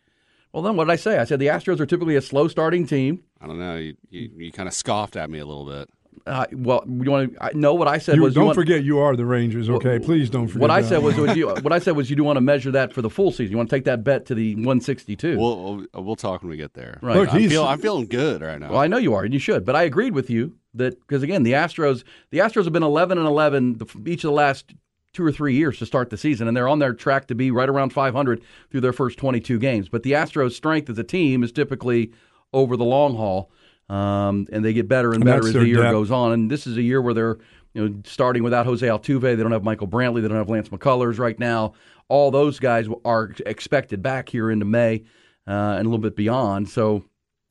Well, 0.53 0.63
then 0.63 0.77
what 0.77 0.85
did 0.85 0.93
I 0.93 0.97
say? 0.97 1.19
I 1.19 1.25
said 1.25 1.41
the 1.41 1.49
Astros 1.49 1.81
are 1.81 1.87
typically 1.87 2.15
a 2.17 2.23
slow 2.23 2.47
starting 2.47 2.87
team. 2.87 3.25
I 3.41 3.47
don't 3.49 3.59
know. 3.59 3.77
You, 3.77 3.97
you, 4.09 4.31
you 4.37 4.53
kind 4.53 4.69
of 4.69 4.75
scoffed 4.75 5.17
at 5.17 5.29
me 5.29 5.39
a 5.41 5.45
little 5.45 5.67
bit. 5.67 5.91
Uh, 6.27 6.45
well, 6.53 6.83
you 6.87 7.11
want 7.11 7.35
to 7.35 7.57
know 7.57 7.73
what 7.75 7.87
I 7.87 7.99
said 7.99 8.17
You, 8.17 8.23
was 8.23 8.35
don't 8.35 8.47
want- 8.47 8.57
forget 8.57 8.83
you 8.83 8.99
are 8.99 9.15
the 9.15 9.25
Rangers, 9.25 9.71
okay? 9.71 10.01
Please 10.01 10.29
don't 10.29 10.49
forget. 10.49 10.61
What 10.61 10.71
I 10.73 10.83
that. 10.83 10.89
said 10.89 11.03
was, 11.03 11.17
was 11.17 11.37
you, 11.37 11.49
what 11.63 11.73
I 11.73 11.79
said 11.79 11.95
was 11.97 12.11
you 12.11 12.17
do 12.17 12.25
want 12.25 12.37
to 12.37 12.41
measure 12.41 12.73
that 12.73 12.93
for 12.93 13.01
the 13.01 13.11
full 13.11 13.31
season. 13.31 13.53
You 13.53 13.57
want 13.57 13.71
to 13.71 13.77
take 13.77 13.85
that 13.85 14.03
bet 14.03 14.27
to 14.27 14.35
the 14.35 14.55
162. 14.57 15.39
We'll 15.39 15.77
we'll, 15.93 16.05
we'll 16.05 16.17
talk 16.17 16.43
when 16.43 16.51
we 16.51 16.57
get 16.57 16.75
there. 16.75 16.99
Right. 17.01 17.17
Look, 17.17 17.33
I'm, 17.33 17.49
feel, 17.49 17.65
I'm 17.65 17.79
feeling 17.79 18.07
good 18.07 18.43
right 18.43 18.59
now. 18.59 18.71
Well, 18.71 18.81
I 18.81 18.89
know 18.89 18.97
you 18.97 19.15
are, 19.15 19.23
and 19.23 19.33
you 19.33 19.39
should. 19.39 19.65
But 19.65 19.77
I 19.77 19.85
agreed 19.85 20.15
with 20.15 20.29
you 20.29 20.57
that 20.75 20.99
because 21.01 21.23
again, 21.23 21.45
the 21.45 21.53
Astros, 21.53 22.03
the 22.31 22.39
Astros 22.39 22.65
have 22.65 22.73
been 22.73 22.83
11 22.83 23.19
and 23.19 23.27
11 23.27 23.81
each 24.07 24.25
of 24.25 24.29
the 24.29 24.35
last 24.35 24.75
two 25.13 25.25
or 25.25 25.33
three 25.33 25.55
years 25.55 25.79
to 25.79 25.87
start 25.87 26.11
the 26.11 26.17
season, 26.19 26.47
and 26.49 26.57
they're 26.57 26.69
on 26.69 26.79
their 26.79 26.93
track 26.93 27.27
to 27.29 27.35
be 27.35 27.51
right 27.51 27.69
around 27.69 27.91
500 27.91 28.43
through 28.71 28.81
their 28.83 28.93
first 28.93 29.17
22 29.17 29.59
games. 29.59 29.89
But 29.89 30.03
the 30.03 30.13
Astros' 30.13 30.53
strength 30.53 30.91
as 30.91 30.99
a 30.99 31.05
team 31.05 31.43
is 31.43 31.53
typically 31.53 32.13
over 32.53 32.77
the 32.77 32.85
long 32.85 33.17
haul, 33.17 33.51
um, 33.89 34.47
and 34.53 34.65
they 34.65 34.73
get 34.73 34.89
better 34.89 35.09
and, 35.13 35.23
And 35.23 35.25
better 35.25 35.47
as 35.47 35.53
the 35.53 35.67
year 35.67 35.83
depth. 35.83 35.93
goes 35.93 36.11
on. 36.11 36.33
And 36.33 36.51
this 36.51 36.67
is 36.67 36.77
a 36.77 36.83
year 36.83 37.01
where 37.01 37.15
they're 37.15 37.39
you 37.75 37.89
know 37.89 38.03
starting 38.05 38.43
without 38.43 38.67
Jose 38.67 38.87
Altuve. 38.87 39.21
They 39.23 39.37
don't 39.37 39.53
have 39.53 39.65
Michael 39.65 39.89
Brantley. 39.89 40.23
They 40.23 40.29
don't 40.29 40.37
have 40.37 40.49
Lance 40.49 40.69
McCullers 40.69 41.19
right 41.19 41.39
now. 41.39 41.75
All 42.09 42.31
those 42.31 42.59
guys 42.59 42.89
are 43.05 43.33
expected 43.45 44.03
back 44.03 44.29
here 44.29 44.51
into 44.51 44.65
May 44.65 45.05
uh, 45.47 45.51
and 45.77 45.87
a 45.87 45.89
little 45.89 45.99
bit 45.99 46.17
beyond. 46.17 46.69
So 46.69 47.05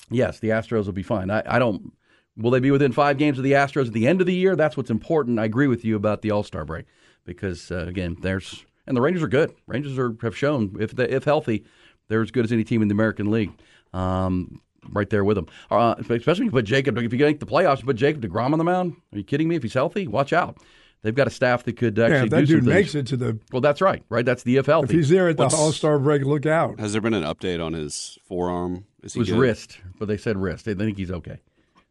yes, 0.09 0.39
the 0.39 0.49
Astros 0.49 0.85
will 0.85 0.93
be 0.93 1.03
fine. 1.03 1.29
I, 1.29 1.43
I 1.45 1.59
don't. 1.59 1.93
Will 2.37 2.51
they 2.51 2.59
be 2.59 2.71
within 2.71 2.91
five 2.91 3.17
games 3.17 3.37
of 3.37 3.45
the 3.45 3.53
Astros 3.53 3.87
at 3.87 3.93
the 3.93 4.07
end 4.07 4.19
of 4.19 4.27
the 4.27 4.33
year? 4.35 4.57
That's 4.57 4.75
what's 4.75 4.89
important. 4.89 5.39
I 5.39 5.45
agree 5.45 5.67
with 5.67 5.85
you 5.85 5.95
about 5.95 6.21
the 6.21 6.31
All 6.31 6.43
Star 6.43 6.65
break 6.65 6.85
because 7.23 7.71
uh, 7.71 7.85
again, 7.87 8.17
there's 8.21 8.65
and 8.87 8.95
the 8.95 9.01
Rangers 9.01 9.23
are 9.23 9.27
good. 9.29 9.53
Rangers 9.67 9.97
are 9.97 10.15
have 10.21 10.35
shown 10.35 10.75
if 10.79 10.91
they, 10.95 11.07
if 11.07 11.23
healthy, 11.23 11.63
they're 12.07 12.21
as 12.21 12.31
good 12.31 12.43
as 12.45 12.51
any 12.51 12.63
team 12.65 12.81
in 12.81 12.87
the 12.89 12.93
American 12.93 13.31
League. 13.31 13.51
Um, 13.93 14.61
right 14.91 15.09
there 15.09 15.23
with 15.23 15.37
him. 15.37 15.47
uh, 15.71 15.95
especially 15.99 16.31
if 16.31 16.39
you 16.45 16.51
put 16.51 16.65
Jacob. 16.65 16.97
If 16.97 17.11
you 17.13 17.19
make 17.19 17.39
the 17.39 17.45
playoffs, 17.45 17.79
you 17.79 17.85
put 17.85 17.95
Jacob 17.95 18.21
Degrom 18.21 18.51
on 18.53 18.57
the 18.57 18.63
mound. 18.63 18.95
Are 19.13 19.17
you 19.17 19.23
kidding 19.23 19.47
me? 19.47 19.55
If 19.55 19.63
he's 19.63 19.73
healthy, 19.73 20.07
watch 20.07 20.33
out. 20.33 20.57
They've 21.01 21.13
got 21.13 21.27
a 21.27 21.31
staff 21.31 21.63
that 21.65 21.77
could 21.77 21.99
actually 21.99 22.15
yeah, 22.17 22.23
if 22.23 22.29
that 22.31 22.39
do 22.41 22.45
dude 22.47 22.63
some 22.63 22.73
things. 22.73 22.75
makes 22.75 22.95
it 22.95 23.07
to 23.07 23.17
the. 23.17 23.39
Well, 23.51 23.61
that's 23.61 23.79
right. 23.81 24.03
Right, 24.09 24.25
that's 24.25 24.41
the 24.43 24.57
if 24.57 24.65
healthy. 24.65 24.85
If 24.85 24.91
he's 24.91 25.09
there 25.09 25.29
at 25.29 25.37
the 25.37 25.43
All 25.43 25.71
Star 25.71 25.99
break, 25.99 26.23
look 26.23 26.45
out. 26.47 26.79
Has 26.79 26.93
there 26.93 27.01
been 27.01 27.13
an 27.13 27.23
update 27.23 27.63
on 27.63 27.73
his 27.73 28.17
forearm? 28.27 28.85
Is 29.03 29.15
it 29.15 29.19
was 29.19 29.29
good? 29.29 29.37
wrist, 29.37 29.79
but 29.99 30.07
they 30.07 30.17
said 30.17 30.35
wrist. 30.37 30.65
They 30.65 30.73
think 30.73 30.97
he's 30.97 31.11
okay. 31.11 31.37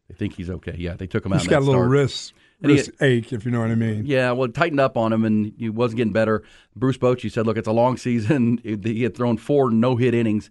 They 0.09 0.15
think 0.15 0.33
he's 0.35 0.49
okay. 0.49 0.75
Yeah, 0.77 0.95
they 0.95 1.07
took 1.07 1.25
him 1.25 1.31
out. 1.31 1.39
He's 1.39 1.47
got 1.47 1.59
a 1.61 1.65
little 1.65 1.81
start. 1.81 1.89
wrist 1.89 2.33
And 2.61 2.71
he- 2.73 2.81
ache, 2.99 3.31
if 3.31 3.45
you 3.45 3.51
know 3.51 3.61
what 3.61 3.71
I 3.71 3.75
mean. 3.75 4.05
Yeah, 4.05 4.31
well, 4.33 4.45
it 4.49 4.53
tightened 4.53 4.81
up 4.81 4.97
on 4.97 5.13
him, 5.13 5.23
and 5.23 5.53
he 5.57 5.69
wasn't 5.69 5.97
getting 5.97 6.13
better. 6.13 6.43
Bruce 6.75 6.97
Bochy 6.97 7.31
said, 7.31 7.45
"Look, 7.45 7.57
it's 7.57 7.69
a 7.69 7.71
long 7.71 7.95
season. 8.07 8.59
He 8.63 9.03
had 9.03 9.15
thrown 9.15 9.37
four 9.37 9.71
no-hit 9.71 10.13
innings 10.13 10.49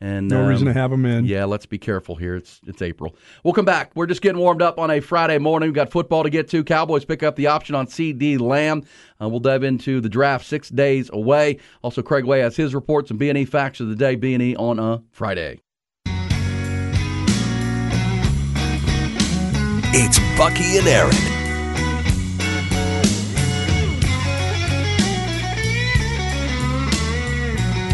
And 0.00 0.28
No 0.28 0.46
reason 0.46 0.68
um, 0.68 0.74
to 0.74 0.80
have 0.80 0.90
them 0.90 1.06
in. 1.06 1.24
Yeah, 1.24 1.46
let's 1.46 1.64
be 1.64 1.78
careful 1.78 2.16
here. 2.16 2.36
It's 2.36 2.60
it's 2.66 2.82
April. 2.82 3.16
We'll 3.42 3.54
come 3.54 3.64
back. 3.64 3.92
We're 3.94 4.06
just 4.06 4.20
getting 4.20 4.38
warmed 4.38 4.60
up 4.60 4.78
on 4.78 4.90
a 4.90 5.00
Friday 5.00 5.38
morning. 5.38 5.68
We've 5.68 5.74
got 5.74 5.90
football 5.90 6.22
to 6.22 6.30
get 6.30 6.48
to. 6.50 6.62
Cowboys 6.64 7.06
pick 7.06 7.22
up 7.22 7.36
the 7.36 7.46
option 7.46 7.74
on 7.74 7.86
CeeDee 7.86 8.38
Lamb. 8.38 8.84
Uh, 9.20 9.28
we'll 9.28 9.40
dive 9.40 9.62
into 9.62 10.02
the 10.02 10.10
draft 10.10 10.44
six 10.44 10.68
days 10.68 11.08
away. 11.12 11.58
Also, 11.82 12.02
Craig 12.02 12.24
Way 12.24 12.40
has 12.40 12.56
his 12.56 12.74
reports 12.74 13.10
and 13.10 13.18
B&E 13.18 13.46
facts 13.46 13.80
of 13.80 13.88
the 13.88 13.96
day. 13.96 14.16
B&E 14.16 14.54
on 14.56 14.78
a 14.78 15.02
Friday. 15.12 15.60
It's 19.98 20.18
Bucky 20.36 20.76
and 20.76 20.86
Aaron. 20.86 21.36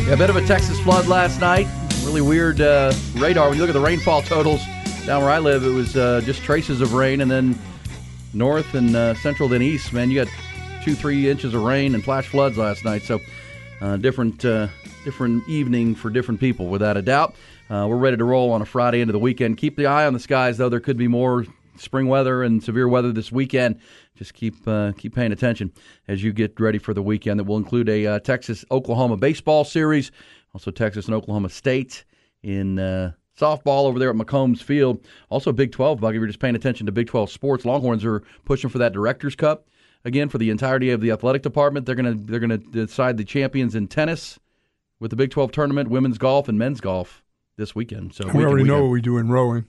Yeah, 0.04 0.14
a 0.14 0.16
bit 0.16 0.30
of 0.30 0.36
a 0.36 0.44
Texas 0.44 0.80
flood 0.80 1.06
last 1.06 1.40
night. 1.40 1.68
Really 2.04 2.20
weird 2.20 2.60
uh, 2.60 2.92
radar. 3.14 3.48
When 3.48 3.56
you 3.56 3.62
look 3.62 3.70
at 3.70 3.78
the 3.78 3.80
rainfall 3.80 4.22
totals 4.22 4.60
down 5.06 5.22
where 5.22 5.30
I 5.30 5.38
live, 5.38 5.64
it 5.64 5.70
was 5.70 5.96
uh, 5.96 6.20
just 6.24 6.42
traces 6.42 6.80
of 6.80 6.92
rain, 6.94 7.20
and 7.20 7.30
then 7.30 7.58
north 8.34 8.74
and 8.74 8.94
uh, 8.94 9.14
central 9.14 9.48
then 9.48 9.62
east. 9.62 9.92
Man, 9.92 10.10
you 10.10 10.24
got 10.24 10.32
two, 10.84 10.94
three 10.94 11.30
inches 11.30 11.54
of 11.54 11.62
rain 11.62 11.94
and 11.94 12.04
flash 12.04 12.26
floods 12.26 12.58
last 12.58 12.84
night. 12.84 13.02
So 13.02 13.20
uh, 13.80 13.96
different, 13.96 14.44
uh, 14.44 14.68
different 15.04 15.48
evening 15.48 15.94
for 15.94 16.10
different 16.10 16.40
people, 16.40 16.66
without 16.66 16.96
a 16.96 17.02
doubt. 17.02 17.34
Uh, 17.70 17.86
we're 17.88 17.96
ready 17.96 18.16
to 18.16 18.24
roll 18.24 18.50
on 18.50 18.60
a 18.60 18.66
Friday 18.66 19.00
into 19.00 19.12
the 19.12 19.18
weekend. 19.18 19.56
Keep 19.56 19.76
the 19.76 19.86
eye 19.86 20.04
on 20.04 20.12
the 20.12 20.20
skies, 20.20 20.58
though. 20.58 20.68
There 20.68 20.80
could 20.80 20.98
be 20.98 21.08
more 21.08 21.46
spring 21.76 22.08
weather 22.08 22.42
and 22.42 22.62
severe 22.62 22.88
weather 22.88 23.12
this 23.12 23.32
weekend. 23.32 23.80
Just 24.16 24.34
keep 24.34 24.68
uh, 24.68 24.92
keep 24.98 25.14
paying 25.14 25.32
attention 25.32 25.72
as 26.06 26.22
you 26.22 26.32
get 26.32 26.60
ready 26.60 26.78
for 26.78 26.92
the 26.94 27.02
weekend. 27.02 27.40
That 27.40 27.44
will 27.44 27.56
include 27.56 27.88
a 27.88 28.06
uh, 28.06 28.18
Texas 28.18 28.64
Oklahoma 28.70 29.16
baseball 29.16 29.64
series, 29.64 30.12
also 30.54 30.70
Texas 30.70 31.06
and 31.06 31.14
Oklahoma 31.14 31.48
State 31.50 32.04
in 32.42 32.78
uh, 32.78 33.12
softball 33.38 33.84
over 33.86 33.98
there 33.98 34.10
at 34.10 34.16
McCombs 34.16 34.62
Field. 34.62 35.04
Also 35.30 35.52
Big 35.52 35.72
12. 35.72 36.00
Buck, 36.00 36.10
if 36.10 36.16
you're 36.18 36.26
just 36.26 36.38
paying 36.40 36.54
attention 36.56 36.86
to 36.86 36.92
Big 36.92 37.06
12 37.06 37.30
sports, 37.30 37.64
Longhorns 37.64 38.04
are 38.04 38.22
pushing 38.44 38.68
for 38.70 38.78
that 38.78 38.92
Directors 38.92 39.34
Cup 39.34 39.66
again 40.04 40.28
for 40.28 40.38
the 40.38 40.50
entirety 40.50 40.90
of 40.90 41.00
the 41.00 41.10
athletic 41.10 41.42
department. 41.42 41.86
They're 41.86 41.94
gonna 41.94 42.14
they're 42.14 42.40
gonna 42.40 42.58
decide 42.58 43.16
the 43.16 43.24
champions 43.24 43.74
in 43.74 43.88
tennis 43.88 44.38
with 45.00 45.10
the 45.10 45.16
Big 45.16 45.30
12 45.30 45.52
tournament, 45.52 45.88
women's 45.90 46.18
golf 46.18 46.48
and 46.48 46.58
men's 46.58 46.80
golf 46.80 47.22
this 47.56 47.74
weekend. 47.74 48.14
So 48.14 48.24
We 48.24 48.28
weekend, 48.32 48.46
already 48.46 48.64
know 48.64 48.74
weekend. 48.74 48.84
what 48.84 48.92
we 48.92 49.00
do 49.00 49.18
in 49.18 49.28
rowing. 49.30 49.64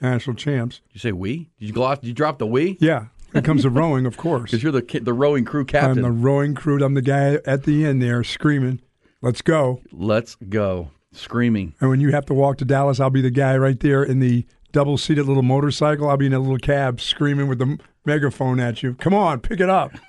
National 0.00 0.34
champs. 0.34 0.76
Did 0.88 0.94
you 0.94 1.00
say 1.00 1.12
we? 1.12 1.50
Did 1.58 1.66
you 1.68 1.72
gloss? 1.74 1.98
Did 1.98 2.06
you 2.08 2.14
drop 2.14 2.38
the 2.38 2.46
we? 2.46 2.78
Yeah. 2.80 3.06
It 3.34 3.44
comes 3.44 3.62
to 3.62 3.70
rowing, 3.70 4.06
of 4.06 4.16
course. 4.16 4.42
Because 4.50 4.62
you're 4.62 4.72
the 4.72 5.00
the 5.02 5.12
rowing 5.12 5.44
crew 5.44 5.64
captain. 5.64 6.04
I'm 6.04 6.14
the 6.14 6.20
rowing 6.20 6.54
crew. 6.54 6.82
I'm 6.84 6.94
the 6.94 7.02
guy 7.02 7.38
at 7.46 7.64
the 7.64 7.84
end 7.84 8.02
there 8.02 8.24
screaming, 8.24 8.80
let's 9.22 9.42
go. 9.42 9.80
Let's 9.92 10.36
go. 10.48 10.90
Screaming. 11.12 11.74
And 11.80 11.90
when 11.90 12.00
you 12.00 12.12
have 12.12 12.26
to 12.26 12.34
walk 12.34 12.58
to 12.58 12.64
Dallas, 12.64 13.00
I'll 13.00 13.10
be 13.10 13.20
the 13.22 13.30
guy 13.30 13.56
right 13.56 13.78
there 13.80 14.02
in 14.04 14.20
the 14.20 14.46
double 14.72 14.96
seated 14.96 15.26
little 15.26 15.42
motorcycle. 15.42 16.08
I'll 16.08 16.16
be 16.16 16.26
in 16.26 16.32
a 16.32 16.38
little 16.38 16.58
cab 16.58 17.00
screaming 17.00 17.48
with 17.48 17.58
the 17.58 17.78
megaphone 18.04 18.60
at 18.60 18.82
you. 18.82 18.94
Come 18.94 19.14
on, 19.14 19.40
pick 19.40 19.60
it 19.60 19.68
up. 19.70 19.92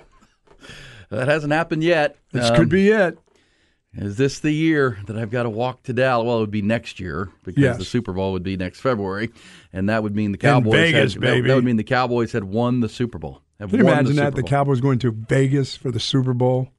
That 1.10 1.28
hasn't 1.28 1.52
happened 1.52 1.84
yet. 1.84 2.16
This 2.32 2.48
Um, 2.48 2.56
could 2.56 2.68
be 2.70 2.88
it. 2.88 3.18
Is 3.94 4.16
this 4.16 4.38
the 4.40 4.50
year 4.50 4.98
that 5.06 5.18
I've 5.18 5.30
got 5.30 5.42
to 5.42 5.50
walk 5.50 5.82
to 5.82 5.92
Dallas? 5.92 6.24
Well, 6.26 6.38
it 6.38 6.40
would 6.40 6.50
be 6.50 6.62
next 6.62 6.98
year 6.98 7.28
because 7.44 7.62
Yes. 7.62 7.76
the 7.76 7.84
Super 7.84 8.14
Bowl 8.14 8.32
would 8.32 8.42
be 8.42 8.56
next 8.56 8.80
February, 8.80 9.28
and 9.74 9.90
that 9.90 10.02
would 10.02 10.16
mean 10.16 10.32
the 10.32 10.38
Cowboys. 10.38 10.72
Vegas, 10.72 11.12
had, 11.12 11.20
baby. 11.20 11.48
That, 11.48 11.56
would 11.56 11.64
mean 11.64 11.76
the 11.76 11.84
Cowboys 11.84 12.32
had 12.32 12.44
won 12.44 12.80
the 12.80 12.88
Super 12.88 13.18
Bowl. 13.18 13.42
Can 13.60 13.68
you 13.68 13.80
imagine 13.80 14.06
the 14.16 14.22
that? 14.22 14.32
Super 14.32 14.36
The 14.42 14.48
Cowboys 14.48 14.80
going 14.80 14.98
to 15.00 15.10
Vegas 15.10 15.76
for 15.76 15.90
the 15.90 16.00
Super 16.00 16.32
Bowl? 16.32 16.70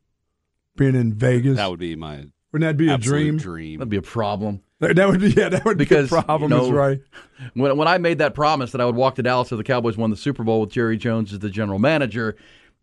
Being 0.75 0.95
in 0.95 1.13
Vegas? 1.13 1.57
That 1.57 1.69
would 1.69 1.79
be 1.79 1.95
my 1.95 2.25
Wouldn't 2.51 2.67
that 2.69 2.77
be 2.77 2.91
a 2.91 2.97
dream? 2.97 3.37
dream. 3.37 3.79
That'd 3.79 3.89
be 3.89 3.97
a 3.97 4.01
problem. 4.01 4.61
That, 4.79 4.95
that 4.97 5.07
would 5.07 5.21
be 5.21 5.29
yeah, 5.29 5.49
that 5.49 5.63
would 5.65 5.77
Because, 5.77 6.09
be 6.09 6.17
a 6.17 6.23
problem. 6.23 6.51
you 6.51 6.57
know, 6.57 6.63
That's 6.65 6.73
right. 6.73 7.01
When, 7.53 7.77
when 7.77 7.87
I 7.87 7.97
made 7.99 8.17
that 8.17 8.33
promise 8.33 8.71
that 8.73 8.81
I 8.81 8.85
would 8.85 8.95
walk 8.95 9.15
to 9.15 9.23
Dallas 9.23 9.51
if 9.51 9.57
the 9.57 9.63
Cowboys 9.63 9.95
won 9.97 10.09
the 10.09 10.17
Super 10.17 10.43
Bowl 10.43 10.61
with 10.61 10.71
Jerry 10.71 10.97
Jones 10.97 11.31
as 11.31 11.39
the 11.39 11.49
general 11.49 11.79
manager, 11.79 12.35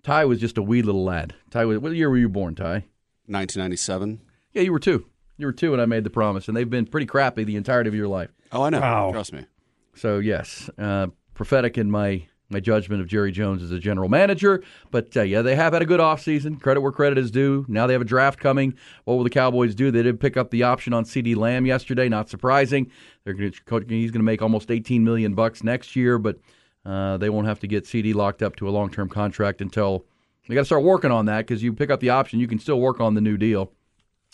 Ty 0.03 0.25
was 0.25 0.41
just 0.41 0.57
a 0.57 0.63
wee 0.63 0.81
little 0.83 1.05
lad. 1.05 1.35
Ty, 1.51 1.67
was, 1.67 1.79
what 1.79 1.93
year 1.95 2.09
were 2.09 2.17
you 2.17 2.29
born, 2.29 2.55
Ty? 2.55 2.85
1997. 3.27 4.21
Yeah, 4.55 4.63
you 4.63 4.73
were 4.73 4.79
two. 4.79 5.07
You 5.37 5.47
were 5.47 5.53
two 5.53 5.71
when 5.73 5.81
I 5.81 5.87
made 5.87 6.05
the 6.05 6.11
promise, 6.11 6.49
and 6.49 6.57
they've 6.57 6.69
been 6.69 6.87
pretty 6.87 7.07
crappy 7.07 7.45
the 7.45 7.57
entirety 7.57 7.89
of 7.89 7.95
your 7.95 8.09
life. 8.09 8.31
Oh, 8.53 8.63
I 8.63 8.71
know. 8.71 8.81
Wow. 8.81 9.11
Trust 9.13 9.33
me. 9.33 9.47
So 9.95 10.19
yes, 10.19 10.69
uh, 10.79 11.09
prophetic 11.35 11.79
in 11.79 11.91
my 11.91 12.27
my 12.51 12.61
judgment 12.61 13.01
of 13.01 13.07
Jerry 13.07 13.33
Jones 13.33 13.63
as 13.63 13.71
a 13.71 13.79
general 13.79 14.09
manager. 14.09 14.63
But 14.91 15.17
uh, 15.17 15.23
yeah, 15.23 15.41
they 15.43 15.55
have 15.55 15.73
had 15.73 15.83
a 15.83 15.87
good 15.87 16.01
offseason. 16.01 16.61
Credit 16.61 16.81
where 16.81 16.93
credit 16.93 17.17
is 17.17 17.31
due. 17.31 17.65
Now 17.69 17.87
they 17.87 17.93
have 17.93 18.03
a 18.03 18.07
draft 18.07 18.41
coming. 18.41 18.75
What 19.05 19.15
will 19.15 19.25
the 19.25 19.31
Cowboys 19.31 19.75
do? 19.75 19.91
They 19.91 20.03
did 20.03 20.21
pick 20.21 20.37
up 20.37 20.51
the 20.51 20.65
option 20.65 20.93
on 20.93 21.05
CeeDee 21.05 21.37
Lamb 21.37 21.65
yesterday. 21.65 22.09
Not 22.09 22.29
surprising. 22.29 22.91
They're 23.25 23.35
to, 23.35 23.53
he's 23.89 24.11
going 24.11 24.13
to 24.13 24.19
make 24.21 24.43
almost 24.43 24.71
18 24.71 25.05
million 25.05 25.35
bucks 25.35 25.63
next 25.63 25.95
year, 25.95 26.19
but 26.19 26.39
uh, 26.85 27.17
they 27.19 27.31
won't 27.31 27.47
have 27.47 27.61
to 27.61 27.67
get 27.67 27.85
CeeDee 27.85 28.15
locked 28.15 28.43
up 28.43 28.57
to 28.57 28.69
a 28.69 28.71
long 28.71 28.91
term 28.91 29.09
contract 29.09 29.61
until 29.61 30.05
they 30.49 30.55
got 30.55 30.63
to 30.63 30.67
start 30.67 30.83
working 30.83 31.11
on 31.11 31.27
that 31.27 31.47
because 31.47 31.63
you 31.63 31.73
pick 31.73 31.91
up 31.91 32.01
the 32.01 32.11
option, 32.11 32.41
you 32.41 32.49
can 32.49 32.59
still 32.59 32.81
work 32.81 33.01
on 33.01 33.15
the 33.15 33.21
new 33.21 33.37
deal 33.37 33.71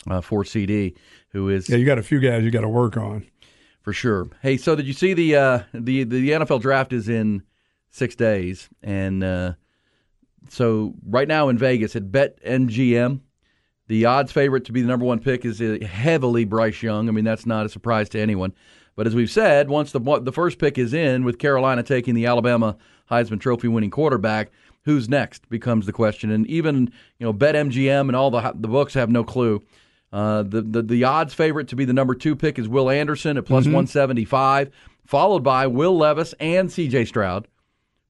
uh, 0.08 0.20
for 0.20 0.44
CeeDee, 0.44 0.94
who 1.30 1.50
is 1.50 1.68
Yeah, 1.68 1.76
you 1.76 1.84
got 1.84 1.98
a 1.98 2.02
few 2.02 2.20
guys 2.20 2.44
you 2.44 2.50
got 2.50 2.62
to 2.62 2.68
work 2.68 2.96
on. 2.96 3.26
for 3.82 3.92
sure. 3.92 4.28
Hey, 4.40 4.56
so 4.56 4.74
did 4.74 4.86
you 4.86 4.92
see 4.92 5.12
the 5.12 5.36
uh, 5.36 5.58
the 5.74 6.04
the 6.04 6.30
NFL 6.30 6.62
draft 6.62 6.92
is 6.92 7.08
in 7.08 7.42
six 7.96 8.14
days, 8.14 8.68
and 8.82 9.24
uh, 9.24 9.54
so 10.48 10.94
right 11.06 11.28
now 11.28 11.48
in 11.48 11.58
Vegas 11.58 11.96
at 11.96 12.12
Bet 12.12 12.42
MGM, 12.44 13.20
the 13.88 14.04
odds 14.04 14.32
favorite 14.32 14.64
to 14.66 14.72
be 14.72 14.82
the 14.82 14.88
number 14.88 15.06
one 15.06 15.18
pick 15.18 15.44
is 15.44 15.60
uh, 15.60 15.78
heavily 15.86 16.44
Bryce 16.44 16.82
Young. 16.82 17.08
I 17.08 17.12
mean, 17.12 17.24
that's 17.24 17.46
not 17.46 17.66
a 17.66 17.68
surprise 17.68 18.08
to 18.10 18.20
anyone. 18.20 18.52
But 18.96 19.06
as 19.06 19.14
we've 19.14 19.30
said, 19.30 19.68
once 19.68 19.92
the 19.92 20.00
the 20.20 20.32
first 20.32 20.58
pick 20.58 20.78
is 20.78 20.94
in, 20.94 21.24
with 21.24 21.38
Carolina 21.38 21.82
taking 21.82 22.14
the 22.14 22.26
Alabama 22.26 22.76
Heisman 23.10 23.40
Trophy 23.40 23.68
winning 23.68 23.90
quarterback, 23.90 24.50
who's 24.84 25.08
next 25.08 25.48
becomes 25.48 25.86
the 25.86 25.92
question. 25.92 26.30
And 26.30 26.46
even 26.46 26.92
you 27.18 27.26
know 27.26 27.32
Bet 27.32 27.54
MGM 27.54 28.08
and 28.08 28.16
all 28.16 28.30
the 28.30 28.52
the 28.54 28.68
books 28.68 28.94
have 28.94 29.10
no 29.10 29.22
clue. 29.22 29.62
Uh, 30.12 30.42
the, 30.42 30.62
the 30.62 30.82
the 30.82 31.04
odds 31.04 31.34
favorite 31.34 31.68
to 31.68 31.76
be 31.76 31.84
the 31.84 31.92
number 31.92 32.14
two 32.14 32.34
pick 32.34 32.58
is 32.58 32.68
Will 32.68 32.88
Anderson 32.88 33.36
at 33.36 33.44
plus 33.44 33.64
175, 33.66 34.70
followed 35.04 35.42
by 35.42 35.66
Will 35.66 35.96
Levis 35.96 36.32
and 36.40 36.72
C.J. 36.72 37.04
Stroud, 37.04 37.48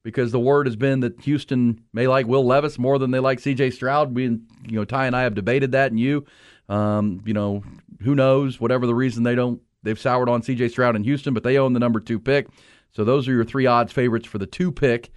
because 0.07 0.31
the 0.31 0.39
word 0.39 0.67
has 0.67 0.77
been 0.77 1.01
that 1.01 1.19
Houston 1.23 1.83
may 1.91 2.07
like 2.07 2.27
Will 2.27 2.45
Levis 2.45 2.79
more 2.79 2.97
than 2.97 3.11
they 3.11 3.19
like 3.19 3.41
C.J. 3.41 3.71
Stroud. 3.71 4.15
We, 4.15 4.23
you 4.23 4.39
know, 4.69 4.85
Ty 4.85 5.07
and 5.07 5.13
I 5.13 5.23
have 5.23 5.35
debated 5.35 5.73
that, 5.73 5.91
and 5.91 5.99
you, 5.99 6.25
um, 6.69 7.21
you 7.25 7.33
know, 7.33 7.61
who 8.01 8.15
knows? 8.15 8.57
Whatever 8.57 8.87
the 8.87 8.95
reason, 8.95 9.23
they 9.23 9.35
don't 9.35 9.61
they've 9.83 9.99
soured 9.99 10.29
on 10.29 10.41
C.J. 10.41 10.69
Stroud 10.69 10.95
in 10.95 11.03
Houston, 11.03 11.33
but 11.33 11.43
they 11.43 11.57
own 11.57 11.73
the 11.73 11.79
number 11.81 11.99
two 11.99 12.21
pick. 12.21 12.47
So 12.93 13.03
those 13.03 13.27
are 13.27 13.33
your 13.33 13.43
three 13.43 13.65
odds 13.65 13.91
favorites 13.91 14.25
for 14.25 14.37
the 14.37 14.45
two 14.45 14.71
pick. 14.71 15.11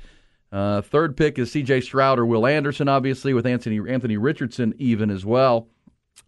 Uh, 0.50 0.80
third 0.80 1.16
pick 1.16 1.38
is 1.38 1.52
C.J. 1.52 1.82
Stroud 1.82 2.18
or 2.18 2.26
Will 2.26 2.44
Anderson, 2.44 2.88
obviously, 2.88 3.32
with 3.32 3.46
Anthony 3.46 3.78
Anthony 3.88 4.16
Richardson 4.16 4.74
even 4.76 5.08
as 5.08 5.24
well 5.24 5.68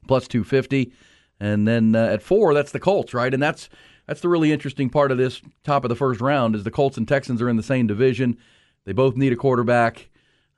plus 0.06 0.26
250 0.28 0.92
and 1.40 1.66
then 1.66 1.94
uh, 1.94 2.06
at 2.06 2.22
four 2.22 2.54
that's 2.54 2.72
the 2.72 2.80
colts 2.80 3.14
right 3.14 3.32
and 3.32 3.42
that's 3.42 3.68
that's 4.06 4.20
the 4.20 4.28
really 4.28 4.52
interesting 4.52 4.90
part 4.90 5.10
of 5.10 5.18
this 5.18 5.40
top 5.64 5.84
of 5.84 5.88
the 5.88 5.96
first 5.96 6.20
round 6.20 6.54
is 6.54 6.64
the 6.64 6.70
colts 6.70 6.96
and 6.96 7.06
texans 7.06 7.40
are 7.40 7.48
in 7.48 7.56
the 7.56 7.62
same 7.62 7.86
division 7.86 8.36
they 8.84 8.92
both 8.92 9.16
need 9.16 9.32
a 9.32 9.36
quarterback 9.36 10.08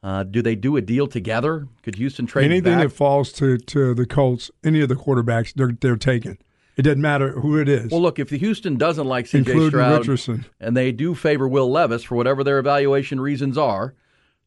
uh, 0.02 0.22
do 0.22 0.42
they 0.42 0.54
do 0.54 0.76
a 0.76 0.80
deal 0.82 1.06
together 1.06 1.66
could 1.82 1.94
houston 1.96 2.26
trade 2.26 2.44
Anything 2.44 2.74
back? 2.74 2.82
that 2.84 2.90
falls 2.90 3.32
to, 3.34 3.56
to 3.58 3.94
the 3.94 4.04
Colts, 4.06 4.50
any 4.62 4.80
of 4.82 4.88
the 4.88 4.94
quarterbacks, 4.96 5.54
they're 5.54 5.72
they're 5.80 5.96
taking. 5.96 6.38
It 6.76 6.82
doesn't 6.82 7.00
matter 7.00 7.30
who 7.40 7.58
it 7.58 7.68
is. 7.68 7.90
well 7.90 8.02
look 8.02 8.18
if 8.18 8.28
the 8.28 8.36
houston 8.38 8.76
doesn't 8.76 9.06
like 9.06 9.26
cj 9.26 9.68
stroud 9.68 10.00
Richardson. 10.00 10.44
and 10.60 10.76
they 10.76 10.90
do 10.92 11.14
favor 11.14 11.46
will 11.48 11.70
levis 11.70 12.02
for 12.02 12.16
whatever 12.16 12.42
their 12.44 12.58
evaluation 12.58 13.20
reasons 13.20 13.56
are 13.56 13.94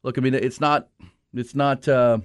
look 0.02 0.18
i 0.18 0.20
mean 0.20 0.34
it's 0.34 0.60
not 0.60 0.88
it's 1.34 1.54
not 1.54 1.88
uh, 1.88 2.18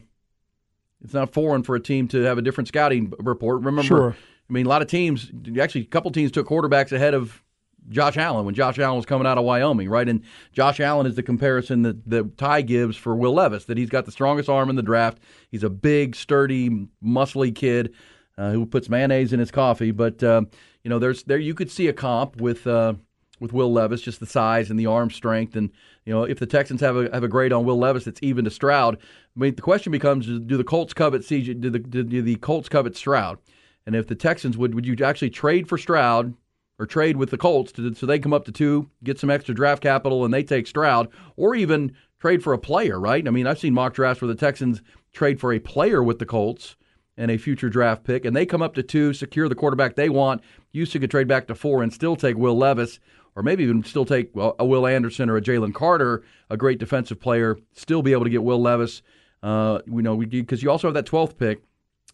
it's 1.04 1.14
not 1.14 1.34
foreign 1.34 1.64
for 1.64 1.76
a 1.76 1.80
team 1.80 2.08
to 2.10 2.22
have 2.24 2.38
a 2.38 2.42
different 2.42 2.68
scouting 2.68 3.14
report 3.20 3.62
remember 3.62 3.84
Sure. 3.84 4.16
I 4.50 4.54
mean, 4.54 4.66
a 4.66 4.70
lot 4.70 4.82
of 4.82 4.90
teams, 4.90 5.32
actually, 5.60 5.82
a 5.82 5.86
couple 5.86 6.12
teams 6.12 6.30
took 6.30 6.48
quarterbacks 6.48 6.92
ahead 6.92 7.14
of 7.14 7.42
Josh 7.90 8.18
Allen 8.18 8.46
when 8.46 8.56
Josh 8.56 8.80
Allen 8.80 8.98
was 8.98 9.06
coming 9.06 9.28
out 9.28 9.38
of 9.38 9.44
Wyoming, 9.44 9.90
right? 9.90 10.08
And 10.08 10.24
Josh 10.52 10.80
Allen 10.80 11.06
is 11.06 11.16
the 11.16 11.24
comparison 11.24 11.82
that, 11.84 12.10
that 12.10 12.38
Ty 12.38 12.62
gives 12.62 12.98
for 12.98 13.16
Will 13.16 13.34
Levis, 13.34 13.66
that 13.66 13.78
he's 13.78 13.90
got 13.90 14.06
the 14.06 14.12
strongest 14.12 14.50
arm 14.50 14.70
in 14.70 14.76
the 14.76 14.84
draft. 14.84 15.20
He's 15.52 15.64
a 15.64 15.70
big, 15.70 16.16
sturdy, 16.16 16.88
muscly 17.04 17.54
kid 17.54 17.94
uh, 18.38 18.52
who 18.52 18.66
puts 18.66 18.90
mayonnaise 18.90 19.34
in 19.34 19.40
his 19.40 19.52
coffee. 19.52 19.92
But 19.92 20.24
uh, 20.24 20.44
you 20.84 20.90
know, 20.90 21.00
there's 21.00 21.24
there 21.24 21.38
you 21.38 21.54
could 21.54 21.72
see 21.72 21.88
a 21.88 21.94
comp 21.94 22.42
with 22.42 22.66
uh, 22.68 22.94
with 23.40 23.54
Will 23.54 23.72
Levis, 23.72 24.02
just 24.02 24.20
the 24.20 24.26
size 24.26 24.70
and 24.70 24.80
the 24.80 24.86
arm 24.86 25.10
strength, 25.10 25.56
and 25.56 25.72
you 26.06 26.14
know, 26.14 26.24
if 26.24 26.40
the 26.40 26.46
Texans 26.46 26.82
have 26.82 26.96
a 26.96 27.10
have 27.12 27.24
a 27.24 27.28
grade 27.28 27.54
on 27.54 27.66
Will 27.66 27.78
Levis, 27.78 28.08
it's 28.08 28.20
even 28.24 28.46
to 28.46 28.52
Stroud. 28.52 28.98
I 28.98 29.40
mean, 29.40 29.56
the 29.56 29.62
question 29.62 29.92
becomes: 29.92 30.26
Do 30.26 30.58
the 30.58 30.64
Colts 30.64 30.94
covet 30.94 31.22
CJ? 31.22 31.62
Do 31.62 31.70
the 31.70 31.80
do 31.80 32.22
the 32.22 32.36
Colts 32.38 32.70
covet 32.70 32.96
Stroud? 32.96 33.40
And 33.86 33.96
if 33.96 34.08
the 34.08 34.16
Texans 34.16 34.58
would, 34.58 34.74
would 34.76 34.86
you 34.86 34.96
actually 35.04 35.30
trade 35.30 35.68
for 35.68 35.78
Stroud 35.78 36.34
or 36.80 36.86
trade 36.86 37.18
with 37.18 37.30
the 37.30 37.38
Colts 37.38 37.72
to, 37.74 37.94
so 37.94 38.06
they 38.06 38.20
come 38.20 38.34
up 38.34 38.46
to 38.46 38.52
two, 38.52 38.90
get 39.04 39.20
some 39.20 39.30
extra 39.30 39.54
draft 39.54 39.82
capital, 39.82 40.26
and 40.26 40.34
they 40.34 40.44
take 40.44 40.68
Stroud, 40.68 41.08
or 41.36 41.56
even 41.56 41.94
trade 42.20 42.44
for 42.44 42.54
a 42.54 42.58
player, 42.58 43.00
right? 43.00 43.28
I 43.28 43.32
mean, 43.32 43.46
I've 43.48 43.60
seen 43.60 43.74
mock 43.74 43.94
drafts 43.94 44.22
where 44.22 44.28
the 44.28 44.36
Texans 44.36 44.82
trade 45.12 45.40
for 45.40 45.54
a 45.54 45.60
player 45.60 46.02
with 46.02 46.20
the 46.20 46.26
Colts 46.26 46.76
and 47.16 47.30
a 47.30 47.38
future 47.38 47.70
draft 47.70 48.04
pick, 48.04 48.26
and 48.26 48.36
they 48.36 48.46
come 48.46 48.62
up 48.64 48.74
to 48.74 48.82
two, 48.84 49.14
secure 49.14 49.48
the 49.48 49.56
quarterback 49.56 49.96
they 49.96 50.10
want. 50.10 50.42
Houston 50.72 51.02
could 51.02 51.12
trade 51.12 51.28
back 51.28 51.46
to 51.48 51.56
four 51.56 51.84
and 51.84 51.94
still 51.94 52.16
take 52.16 52.38
Will 52.38 52.58
Levis, 52.58 53.00
or 53.36 53.44
maybe 53.44 53.64
even 53.64 53.84
still 53.84 54.06
take 54.06 54.32
a 54.36 54.66
Will 54.66 54.88
Anderson 54.88 55.30
or 55.30 55.38
a 55.38 55.42
Jalen 55.42 55.74
Carter, 55.76 56.24
a 56.50 56.58
great 56.58 56.80
defensive 56.80 57.20
player, 57.20 57.58
still 57.74 58.02
be 58.02 58.14
able 58.14 58.24
to 58.24 58.30
get 58.30 58.44
Will 58.44 58.62
Levis. 58.62 59.02
Uh, 59.44 59.80
you 59.86 60.02
know, 60.02 60.16
because 60.18 60.64
you 60.64 60.72
also 60.72 60.88
have 60.88 60.94
that 60.94 61.06
12th 61.06 61.38
pick. 61.38 61.62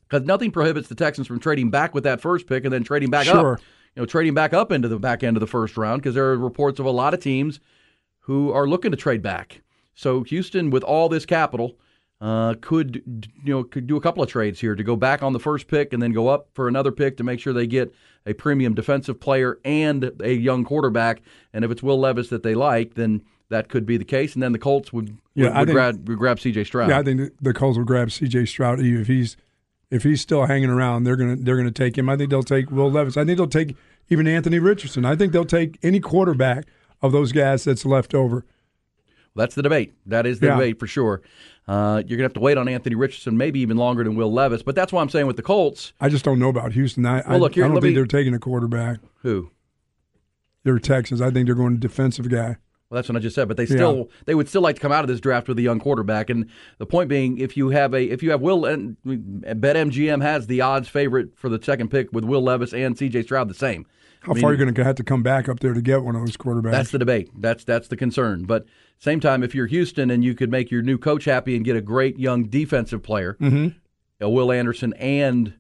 Because 0.09 0.25
nothing 0.25 0.49
prohibits 0.49 0.87
the 0.87 0.95
Texans 0.95 1.27
from 1.27 1.39
trading 1.39 1.69
back 1.69 1.93
with 1.93 2.03
that 2.05 2.19
first 2.19 2.47
pick 2.47 2.63
and 2.63 2.73
then 2.73 2.83
trading 2.83 3.11
back 3.11 3.27
Sure. 3.27 3.53
up. 3.53 3.61
You 3.95 4.01
know, 4.01 4.05
trading 4.05 4.33
back 4.33 4.53
up 4.53 4.71
into 4.71 4.87
the 4.87 4.99
back 4.99 5.23
end 5.23 5.35
of 5.35 5.41
the 5.41 5.47
first 5.47 5.75
round 5.77 6.01
because 6.01 6.15
there 6.15 6.25
are 6.25 6.37
reports 6.37 6.79
of 6.79 6.85
a 6.85 6.91
lot 6.91 7.13
of 7.13 7.19
teams 7.21 7.59
who 8.21 8.51
are 8.51 8.67
looking 8.67 8.91
to 8.91 8.97
trade 8.97 9.21
back. 9.21 9.61
So 9.95 10.23
Houston, 10.23 10.69
with 10.69 10.83
all 10.83 11.09
this 11.09 11.25
capital, 11.25 11.75
uh, 12.21 12.53
could 12.61 13.01
you 13.43 13.53
know 13.53 13.63
could 13.63 13.87
do 13.87 13.95
a 13.97 14.01
couple 14.01 14.21
of 14.21 14.29
trades 14.29 14.59
here 14.59 14.75
to 14.75 14.83
go 14.83 14.95
back 14.95 15.23
on 15.23 15.33
the 15.33 15.39
first 15.39 15.67
pick 15.67 15.91
and 15.93 16.01
then 16.01 16.11
go 16.11 16.27
up 16.27 16.49
for 16.53 16.67
another 16.67 16.91
pick 16.91 17.17
to 17.17 17.23
make 17.23 17.39
sure 17.39 17.51
they 17.53 17.67
get 17.67 17.93
a 18.25 18.33
premium 18.33 18.73
defensive 18.73 19.19
player 19.19 19.57
and 19.65 20.11
a 20.21 20.33
young 20.33 20.63
quarterback. 20.63 21.21
And 21.53 21.65
if 21.65 21.71
it's 21.71 21.81
Will 21.81 21.99
Levis 21.99 22.29
that 22.29 22.43
they 22.43 22.55
like, 22.55 22.93
then 22.95 23.23
that 23.49 23.69
could 23.69 23.85
be 23.85 23.97
the 23.97 24.05
case. 24.05 24.33
And 24.35 24.43
then 24.43 24.51
the 24.51 24.59
Colts 24.59 24.93
would 24.93 25.17
Yeah, 25.33 25.45
would, 25.45 25.53
I 25.53 25.59
would 25.59 25.65
think- 25.67 25.75
grab, 25.75 26.07
would 26.09 26.17
grab 26.19 26.39
C.J. 26.39 26.65
Stroud. 26.65 26.89
Yeah, 26.89 26.99
I 26.99 27.03
think 27.03 27.19
the- 27.19 27.31
the 27.41 27.53
Colts 27.53 27.77
will 27.77 27.85
grab 27.85 28.11
C.J. 28.11 28.45
Stroud 28.45 28.79
if 28.81 29.07
he's 29.07 29.35
if 29.91 30.03
he's 30.03 30.21
still 30.21 30.45
hanging 30.45 30.69
around. 30.69 31.03
They're 31.03 31.15
gonna 31.15 31.35
they're 31.35 31.57
gonna 31.57 31.71
take 31.71 31.97
him. 31.97 32.09
I 32.09 32.15
think 32.17 32.29
they'll 32.29 32.43
take 32.43 32.69
Will 32.71 32.91
Levis. 32.91 33.17
I 33.17 33.25
think 33.25 33.37
they'll 33.37 33.47
take 33.47 33.75
even 34.09 34.27
Anthony 34.27 34.59
Richardson. 34.59 35.05
I 35.05 35.15
think 35.15 35.33
they'll 35.33 35.45
take 35.45 35.77
any 35.83 35.99
quarterback 35.99 36.65
of 37.01 37.11
those 37.11 37.31
guys 37.31 37.63
that's 37.63 37.85
left 37.85 38.13
over. 38.13 38.45
That's 39.35 39.55
the 39.55 39.61
debate. 39.61 39.93
That 40.05 40.25
is 40.25 40.39
the 40.39 40.47
Yeah. 40.47 40.53
debate 40.55 40.79
for 40.79 40.87
sure. 40.87 41.21
Uh, 41.67 42.01
you're 42.07 42.17
gonna 42.17 42.25
have 42.25 42.33
to 42.33 42.39
wait 42.39 42.57
on 42.57 42.67
Anthony 42.67 42.95
Richardson, 42.95 43.37
maybe 43.37 43.59
even 43.59 43.77
longer 43.77 44.03
than 44.03 44.15
Will 44.15 44.31
Levis. 44.33 44.63
But 44.63 44.75
that's 44.75 44.91
why 44.91 45.01
I'm 45.01 45.09
saying 45.09 45.27
with 45.27 45.35
the 45.37 45.43
Colts, 45.43 45.93
I 46.01 46.09
just 46.09 46.25
don't 46.25 46.39
know 46.39 46.49
about 46.49 46.73
Houston. 46.73 47.05
I, 47.05 47.19
I, 47.21 47.29
Well, 47.31 47.39
look, 47.41 47.55
here, 47.55 47.65
I 47.65 47.67
don't 47.67 47.75
think 47.75 47.91
me- 47.91 47.95
they're 47.95 48.05
taking 48.05 48.33
a 48.33 48.39
quarterback. 48.39 48.99
who? 49.21 49.51
They're 50.63 50.79
Texans. 50.79 51.21
I 51.21 51.29
think 51.31 51.45
they're 51.45 51.55
going 51.55 51.75
to 51.75 51.79
defensive 51.79 52.27
guy. 52.29 52.57
Well, 52.89 52.97
that's 52.97 53.07
what 53.07 53.15
I 53.15 53.19
just 53.19 53.35
said. 53.35 53.47
But 53.47 53.57
they 53.57 53.63
Yeah. 53.63 53.75
still 53.75 54.09
they 54.25 54.33
would 54.35 54.47
still 54.49 54.61
like 54.61 54.75
to 54.75 54.81
come 54.81 54.91
out 54.91 55.03
of 55.03 55.07
this 55.07 55.19
draft 55.19 55.47
with 55.47 55.59
a 55.59 55.61
young 55.61 55.79
quarterback. 55.79 56.29
And 56.29 56.47
the 56.79 56.85
point 56.87 57.07
being, 57.09 57.37
if 57.37 57.55
you 57.55 57.69
have 57.69 57.93
a 57.93 58.03
if 58.03 58.23
you 58.23 58.31
have 58.31 58.41
Will 58.41 58.65
and 58.65 58.97
BetMGM 59.05 60.21
has 60.21 60.47
the 60.47 60.61
odds 60.61 60.87
favorite 60.89 61.29
for 61.37 61.49
the 61.49 61.61
second 61.61 61.89
pick 61.89 62.11
with 62.11 62.23
Will 62.23 62.41
Levis 62.41 62.73
and 62.73 62.97
C.J. 62.97 63.23
Stroud 63.23 63.47
the 63.49 63.53
same. 63.53 63.85
How 64.21 64.31
I 64.31 64.35
mean, 64.35 64.41
far 64.41 64.49
are 64.49 64.53
you 64.53 64.59
going 64.59 64.73
to 64.73 64.83
have 64.83 64.95
to 64.95 65.03
come 65.03 65.23
back 65.23 65.47
up 65.47 65.61
there 65.61 65.73
to 65.73 65.81
get 65.81 66.03
one 66.03 66.13
of 66.15 66.21
those 66.25 66.35
quarterbacks? 66.35 66.71
That's 66.71 66.91
the 66.91 66.99
debate. 66.99 67.29
That's 67.37 67.63
that's 67.63 67.87
the 67.87 67.95
concern. 67.95 68.43
But 68.43 68.65
same 68.97 69.19
time, 69.21 69.43
if 69.43 69.55
you're 69.55 69.67
Houston 69.67 70.09
and 70.11 70.23
you 70.25 70.33
could 70.35 70.51
make 70.51 70.71
your 70.71 70.81
new 70.81 70.97
coach 70.97 71.23
happy 71.25 71.55
and 71.55 71.63
get 71.63 71.77
a 71.77 71.81
great 71.81 72.19
young 72.19 72.43
defensive 72.45 73.01
player, 73.01 73.37
Mhm. 73.39 73.75
a 74.19 74.29
Will 74.29 74.51
Anderson 74.51 74.93
and 74.93 75.53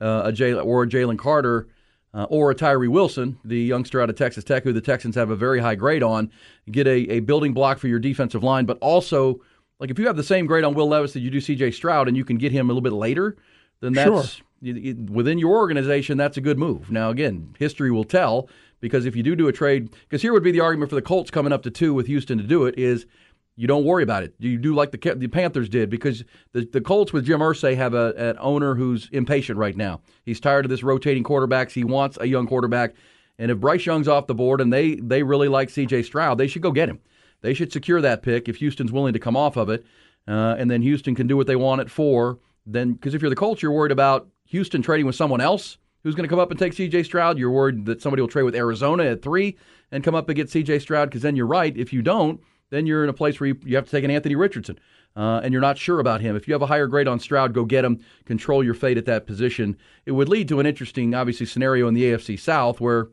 uh, 0.00 0.22
a 0.26 0.32
Jay, 0.32 0.52
or 0.52 0.82
a 0.82 0.86
Jalen 0.86 1.16
Carter. 1.16 1.68
Uh, 2.16 2.24
or 2.30 2.50
a 2.50 2.54
Tyree 2.54 2.88
Wilson, 2.88 3.38
the 3.44 3.60
youngster 3.60 4.00
out 4.00 4.08
of 4.08 4.16
Texas 4.16 4.42
Tech, 4.42 4.64
who 4.64 4.72
the 4.72 4.80
Texans 4.80 5.14
have 5.16 5.28
a 5.28 5.36
very 5.36 5.60
high 5.60 5.74
grade 5.74 6.02
on, 6.02 6.30
get 6.70 6.86
a, 6.86 7.12
a 7.12 7.20
building 7.20 7.52
block 7.52 7.78
for 7.78 7.88
your 7.88 7.98
defensive 7.98 8.42
line. 8.42 8.64
But 8.64 8.78
also, 8.80 9.42
like 9.80 9.90
if 9.90 9.98
you 9.98 10.06
have 10.06 10.16
the 10.16 10.22
same 10.22 10.46
grade 10.46 10.64
on 10.64 10.72
Will 10.72 10.88
Levis 10.88 11.12
that 11.12 11.20
you 11.20 11.30
do 11.30 11.42
C.J. 11.42 11.72
Stroud, 11.72 12.08
and 12.08 12.16
you 12.16 12.24
can 12.24 12.38
get 12.38 12.52
him 12.52 12.70
a 12.70 12.72
little 12.72 12.80
bit 12.80 12.94
later, 12.94 13.36
then 13.80 13.92
that's 13.92 14.40
you- 14.62 15.06
within 15.10 15.38
your 15.38 15.58
organization. 15.58 16.16
That's 16.16 16.38
a 16.38 16.40
good 16.40 16.58
move. 16.58 16.90
Now, 16.90 17.10
again, 17.10 17.54
history 17.58 17.90
will 17.90 18.04
tell 18.04 18.48
because 18.80 19.04
if 19.04 19.14
you 19.14 19.22
do 19.22 19.36
do 19.36 19.48
a 19.48 19.52
trade, 19.52 19.90
because 20.08 20.22
here 20.22 20.32
would 20.32 20.42
be 20.42 20.52
the 20.52 20.60
argument 20.60 20.88
for 20.88 20.96
the 20.96 21.02
Colts 21.02 21.30
coming 21.30 21.52
up 21.52 21.62
to 21.64 21.70
two 21.70 21.92
with 21.92 22.06
Houston 22.06 22.38
to 22.38 22.44
do 22.44 22.64
it 22.64 22.78
is 22.78 23.04
you 23.56 23.66
don't 23.66 23.84
worry 23.84 24.02
about 24.02 24.22
it. 24.22 24.34
You 24.38 24.58
do 24.58 24.74
like 24.74 24.90
the 24.90 25.14
the 25.14 25.28
Panthers 25.28 25.68
did 25.68 25.88
because 25.88 26.24
the 26.52 26.68
the 26.72 26.80
Colts 26.80 27.12
with 27.12 27.24
Jim 27.24 27.40
Irsay 27.40 27.74
have 27.76 27.94
a 27.94 28.12
an 28.16 28.36
owner 28.38 28.74
who's 28.74 29.08
impatient 29.12 29.58
right 29.58 29.76
now. 29.76 30.00
He's 30.24 30.40
tired 30.40 30.66
of 30.66 30.70
this 30.70 30.82
rotating 30.82 31.24
quarterbacks. 31.24 31.72
He 31.72 31.84
wants 31.84 32.18
a 32.20 32.26
young 32.26 32.46
quarterback. 32.46 32.94
And 33.38 33.50
if 33.50 33.58
Bryce 33.58 33.84
Young's 33.84 34.08
off 34.08 34.26
the 34.26 34.34
board 34.34 34.60
and 34.60 34.72
they 34.72 34.96
they 34.96 35.22
really 35.22 35.48
like 35.48 35.70
C.J. 35.70 36.02
Stroud, 36.02 36.38
they 36.38 36.46
should 36.46 36.62
go 36.62 36.70
get 36.70 36.88
him. 36.88 37.00
They 37.40 37.54
should 37.54 37.72
secure 37.72 38.00
that 38.00 38.22
pick 38.22 38.48
if 38.48 38.56
Houston's 38.56 38.92
willing 38.92 39.12
to 39.14 39.18
come 39.18 39.36
off 39.36 39.56
of 39.56 39.70
it, 39.70 39.84
uh, 40.28 40.56
and 40.58 40.70
then 40.70 40.82
Houston 40.82 41.14
can 41.14 41.26
do 41.26 41.36
what 41.36 41.46
they 41.46 41.56
want 41.56 41.80
it 41.80 41.90
for. 41.90 42.38
Then 42.66 42.92
because 42.92 43.14
if 43.14 43.22
you're 43.22 43.30
the 43.30 43.36
Colts, 43.36 43.62
you're 43.62 43.72
worried 43.72 43.92
about 43.92 44.28
Houston 44.46 44.82
trading 44.82 45.06
with 45.06 45.16
someone 45.16 45.40
else 45.40 45.78
who's 46.02 46.14
going 46.14 46.24
to 46.24 46.30
come 46.30 46.38
up 46.38 46.50
and 46.50 46.58
take 46.58 46.74
C.J. 46.74 47.04
Stroud. 47.04 47.38
You're 47.38 47.50
worried 47.50 47.86
that 47.86 48.02
somebody 48.02 48.20
will 48.20 48.28
trade 48.28 48.44
with 48.44 48.54
Arizona 48.54 49.04
at 49.04 49.22
three 49.22 49.56
and 49.90 50.04
come 50.04 50.14
up 50.14 50.28
and 50.28 50.36
get 50.36 50.50
C.J. 50.50 50.80
Stroud. 50.80 51.08
Because 51.08 51.22
then 51.22 51.36
you're 51.36 51.46
right. 51.46 51.76
If 51.76 51.92
you 51.92 52.02
don't, 52.02 52.40
then 52.70 52.86
you're 52.86 53.04
in 53.04 53.10
a 53.10 53.14
place 53.14 53.38
where 53.38 53.48
you, 53.48 53.58
you 53.64 53.76
have 53.76 53.84
to 53.84 53.90
take 53.90 54.04
an 54.04 54.10
Anthony 54.10 54.34
Richardson, 54.34 54.78
uh, 55.14 55.40
and 55.42 55.52
you're 55.52 55.62
not 55.62 55.78
sure 55.78 56.00
about 56.00 56.20
him. 56.20 56.36
If 56.36 56.46
you 56.46 56.54
have 56.54 56.62
a 56.62 56.66
higher 56.66 56.86
grade 56.86 57.08
on 57.08 57.20
Stroud, 57.20 57.54
go 57.54 57.64
get 57.64 57.84
him. 57.84 58.00
Control 58.24 58.64
your 58.64 58.74
fate 58.74 58.98
at 58.98 59.06
that 59.06 59.26
position. 59.26 59.76
It 60.04 60.12
would 60.12 60.28
lead 60.28 60.48
to 60.48 60.60
an 60.60 60.66
interesting, 60.66 61.14
obviously, 61.14 61.46
scenario 61.46 61.88
in 61.88 61.94
the 61.94 62.04
AFC 62.04 62.38
South 62.38 62.80
where 62.80 63.08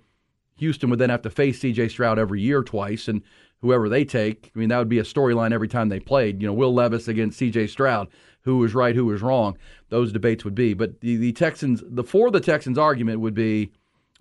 Houston 0.57 0.89
would 0.89 0.99
then 0.99 1.09
have 1.09 1.21
to 1.23 1.29
face 1.29 1.59
C.J. 1.59 1.89
Stroud 1.89 2.19
every 2.19 2.41
year 2.41 2.63
twice, 2.63 3.07
and 3.07 3.21
whoever 3.61 3.87
they 3.87 4.03
take, 4.05 4.51
I 4.55 4.59
mean, 4.59 4.69
that 4.69 4.77
would 4.77 4.89
be 4.89 4.99
a 4.99 5.03
storyline 5.03 5.53
every 5.53 5.67
time 5.67 5.89
they 5.89 5.99
played. 5.99 6.41
You 6.41 6.47
know, 6.47 6.53
Will 6.53 6.73
Levis 6.73 7.07
against 7.07 7.39
C.J. 7.39 7.67
Stroud, 7.67 8.09
who 8.41 8.57
was 8.57 8.75
right, 8.75 8.95
who 8.95 9.05
was 9.05 9.21
wrong. 9.21 9.57
Those 9.89 10.11
debates 10.11 10.43
would 10.43 10.55
be. 10.55 10.73
But 10.73 10.99
the, 11.01 11.15
the 11.15 11.31
Texans, 11.31 11.81
the 11.85 12.03
for 12.03 12.29
the 12.29 12.41
Texans 12.41 12.77
argument 12.77 13.21
would 13.21 13.33
be, 13.33 13.71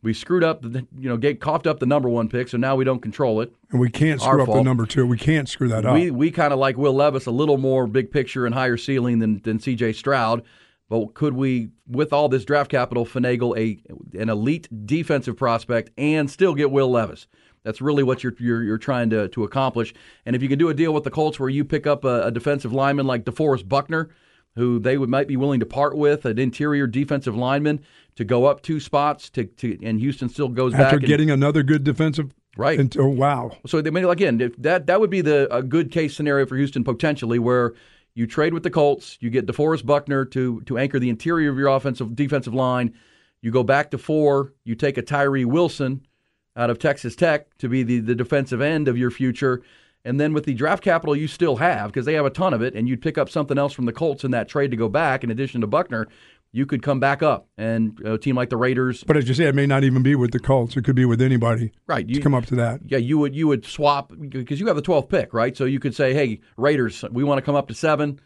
we 0.03 0.13
screwed 0.13 0.43
up, 0.43 0.63
the, 0.63 0.87
you 0.99 1.09
know, 1.09 1.17
get 1.17 1.41
coughed 1.41 1.67
up 1.67 1.79
the 1.79 1.87
number 1.87 2.09
one 2.09 2.29
pick, 2.29 2.49
so 2.49 2.59
now 2.59 2.75
we 2.75 2.85
don't 2.85 3.01
control 3.01 3.41
it. 3.41 3.55
and 3.71 3.81
we 3.81 3.89
can't 3.89 4.21
Our 4.21 4.41
screw 4.41 4.43
up 4.43 4.49
the 4.59 4.63
number 4.63 4.85
two. 4.85 5.07
We 5.07 5.17
can't 5.17 5.49
screw 5.49 5.69
that 5.69 5.87
up. 5.87 5.95
We 5.95 6.11
we 6.11 6.31
kind 6.31 6.53
of 6.53 6.59
like 6.59 6.77
Will 6.77 6.95
Levis 6.95 7.27
a 7.27 7.31
little 7.31 7.59
more 7.59 7.87
big 7.87 8.11
picture 8.11 8.45
and 8.45 8.55
higher 8.55 8.77
ceiling 8.77 9.21
than 9.21 9.41
than 9.43 9.61
C.J. 9.61 9.93
Stroud. 9.95 10.43
But 10.89 11.15
could 11.15 11.33
we, 11.33 11.71
with 11.89 12.13
all 12.13 12.29
this 12.29 12.45
draft 12.45 12.71
capital, 12.71 13.07
finagle 13.07 13.57
a 13.57 13.81
an 14.19 14.29
elite 14.29 14.69
defensive 14.87 15.37
prospect 15.37 15.91
and 15.97 16.31
still 16.31 16.55
get 16.55 16.71
Will 16.71 16.91
Levis? 16.91 17.29
That's 17.63 17.81
really 17.81 18.03
what 18.03 18.25
you're 18.25 18.35
you're, 18.39 18.63
you're 18.63 18.79
trying 18.79 19.09
to 19.11 19.29
to 19.29 19.45
accomplish. 19.45 19.95
And 20.27 20.35
if 20.35 20.43
you 20.43 20.49
can 20.49 20.59
do 20.59 20.69
a 20.69 20.75
deal 20.75 20.93
with 20.93 21.05
the 21.05 21.11
Colts 21.11 21.39
where 21.39 21.49
you 21.49 21.65
pick 21.65 21.87
up 21.87 22.05
a, 22.05 22.25
a 22.25 22.31
defensive 22.31 22.73
lineman 22.73 23.07
like 23.07 23.25
DeForest 23.25 23.69
Buckner, 23.69 24.11
who 24.57 24.79
they 24.79 24.99
would 24.99 25.09
might 25.09 25.29
be 25.29 25.37
willing 25.37 25.61
to 25.61 25.67
part 25.67 25.97
with, 25.97 26.25
an 26.25 26.39
interior 26.39 26.87
defensive 26.87 27.37
lineman 27.37 27.81
to 28.17 28.25
go 28.25 28.45
up 28.45 28.63
two 28.63 28.81
spots 28.81 29.31
to, 29.31 29.45
to 29.45 29.79
and 29.83 29.99
Houston 30.01 30.29
still 30.29 30.49
goes 30.49 30.73
back 30.73 30.83
After 30.83 30.97
and- 30.97 31.07
getting 31.07 31.31
another 31.31 31.63
good 31.63 31.85
defensive, 31.85 32.35
Right. 32.57 32.79
And, 32.79 32.95
oh 32.99 33.09
wow, 33.09 33.57
so 33.67 33.79
I 33.79 33.83
mean, 33.83 34.05
again, 34.05 34.53
that 34.59 34.87
that 34.87 35.01
would 35.01 35.09
be 35.09 35.23
the 35.23 35.49
a 35.55 35.63
good 35.63 35.91
case 35.91 36.15
scenario 36.15 36.45
for 36.45 36.57
Houston 36.57 36.85
potentially, 36.85 37.39
where 37.39 37.73
you 38.15 38.27
trade 38.27 38.53
with 38.53 38.63
the 38.63 38.71
Colts, 38.71 39.17
you 39.21 39.31
get 39.31 39.47
DeForest 39.47 39.87
Buckner 39.87 40.27
to 40.27 40.61
to 40.63 40.77
anchor 40.77 40.99
the 40.99 41.09
interior 41.09 41.51
of 41.51 41.57
your 41.57 41.69
offensive 41.69 42.15
defensive 42.15 42.53
line. 42.53 42.93
You 43.41 43.51
go 43.51 43.63
back 43.63 43.91
to 43.93 43.99
four. 43.99 44.53
You 44.65 44.75
take 44.75 44.99
a 44.99 45.03
Tyree 45.03 45.47
Wilson 45.47 46.07
out 46.55 46.69
of 46.69 46.79
Texas 46.79 47.17
Tech 47.17 47.57
to 47.57 47.71
be 47.71 47.83
the 47.85 48.01
the 48.01 48.15
defensive 48.15 48.61
end 48.61 48.87
of 48.87 48.99
your 48.99 49.11
future. 49.11 49.63
And 50.05 50.19
then 50.21 50.33
with 50.33 50.45
the 50.45 50.55
draft 50.55 50.83
capital 50.83 51.15
you 51.15 51.29
still 51.29 51.57
have, 51.57 51.89
because 51.93 52.07
they 52.07 52.15
have 52.15 52.25
a 52.27 52.31
ton 52.31 52.55
of 52.55 52.63
it, 52.63 52.75
and 52.75 52.89
you'd 52.89 53.01
pick 53.03 53.19
up 53.19 53.29
something 53.31 53.57
else 53.59 53.73
from 53.73 53.85
the 53.87 53.93
Colts 53.93 54.25
in 54.25 54.33
that 54.33 54.49
trade 54.49 54.71
to 54.73 54.77
go 54.77 54.89
back, 54.89 55.23
in 55.23 55.31
addition 55.31 55.61
to 55.61 55.67
Buckner, 55.67 56.09
you 56.51 56.67
could 56.67 56.83
come 56.83 56.99
back 57.01 57.23
up. 57.23 57.49
And 57.57 57.99
a 58.05 58.19
team 58.19 58.37
like 58.37 58.51
the 58.51 58.57
Raiders, 58.57 59.05
but 59.05 59.17
as 59.17 59.27
you 59.29 59.35
say, 59.35 59.45
it 59.45 59.55
may 59.55 59.67
not 59.67 59.85
even 59.85 60.03
be 60.03 60.15
with 60.17 60.33
the 60.33 60.39
Colts. 60.41 60.77
It 60.77 60.85
could 60.85 60.97
be 60.97 61.05
with 61.05 61.23
anybody. 61.23 61.73
Right, 61.87 62.07
to 62.07 62.15
you- 62.15 62.21
come 62.21 62.35
up 62.35 62.47
to 62.47 62.57
that. 62.57 62.81
yeah, 62.87 62.99
you 62.99 63.17
would 63.19 63.35
you 63.35 63.47
would 63.49 63.65
swap 63.65 64.13
because 64.19 64.59
you 64.61 64.67
have 64.67 64.77
the 64.77 64.83
12th 64.83 65.09
pick, 65.09 65.33
right? 65.33 65.57
So 65.57 65.65
you 65.65 65.79
could 65.81 65.95
say, 65.95 66.13
"Hey, 66.13 66.41
Raiders, 66.57 67.05
we 67.11 67.25
want 67.25 67.39
to 67.39 67.43
come 67.43 67.55
up 67.55 67.69
to 67.69 67.75
7. 67.75 68.19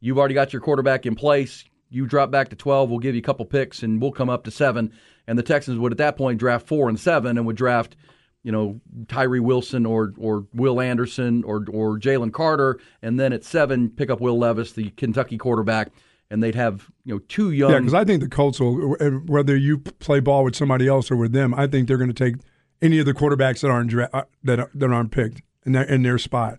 You've 0.00 0.18
already 0.18 0.34
got 0.34 0.52
your 0.52 0.60
quarterback 0.60 1.06
in 1.06 1.14
place. 1.14 1.64
You 1.88 2.06
drop 2.06 2.30
back 2.30 2.48
to 2.50 2.56
12, 2.56 2.88
we'll 2.88 2.98
give 3.00 3.14
you 3.14 3.20
a 3.20 3.24
couple 3.24 3.44
picks 3.46 3.82
and 3.82 4.00
we'll 4.00 4.12
come 4.12 4.30
up 4.30 4.44
to 4.44 4.50
7." 4.50 4.92
And 5.26 5.38
the 5.38 5.42
Texans 5.42 5.78
would 5.78 5.92
at 5.92 5.98
that 5.98 6.16
point 6.16 6.38
draft 6.38 6.66
4 6.68 6.88
and 6.88 6.98
7 7.00 7.36
and 7.38 7.46
would 7.46 7.56
draft, 7.56 7.96
you 8.42 8.50
know, 8.52 8.80
Tyree 9.08 9.40
Wilson 9.40 9.86
or 9.86 10.12
or 10.18 10.46
Will 10.54 10.80
Anderson 10.80 11.44
or 11.44 11.64
or 11.70 11.98
Jalen 11.98 12.32
Carter 12.32 12.80
and 13.02 13.18
then 13.18 13.32
at 13.32 13.44
7 13.44 13.90
pick 13.90 14.10
up 14.10 14.20
Will 14.20 14.38
Levis, 14.38 14.72
the 14.72 14.90
Kentucky 14.90 15.38
quarterback, 15.38 15.90
and 16.30 16.42
they'd 16.42 16.54
have, 16.54 16.90
you 17.04 17.14
know, 17.14 17.20
two 17.28 17.50
young 17.50 17.70
Yeah, 17.70 17.78
because 17.78 17.94
I 17.94 18.04
think 18.04 18.20
the 18.22 18.28
Colts 18.28 18.58
will, 18.58 18.96
whether 19.26 19.56
you 19.56 19.78
play 19.78 20.20
ball 20.20 20.44
with 20.44 20.56
somebody 20.56 20.88
else 20.88 21.10
or 21.10 21.16
with 21.16 21.32
them, 21.32 21.54
I 21.54 21.66
think 21.66 21.88
they're 21.88 21.98
going 21.98 22.12
to 22.12 22.14
take 22.14 22.40
any 22.80 22.98
of 22.98 23.06
the 23.06 23.14
quarterbacks 23.14 23.60
that 23.60 23.70
aren't 23.70 23.90
dra- 23.90 24.10
uh, 24.12 24.22
that 24.42 24.68
that 24.74 24.90
aren't 24.90 25.12
picked 25.12 25.42
in 25.64 25.72
their 25.72 25.84
in 25.84 26.02
their 26.02 26.18
spot. 26.18 26.58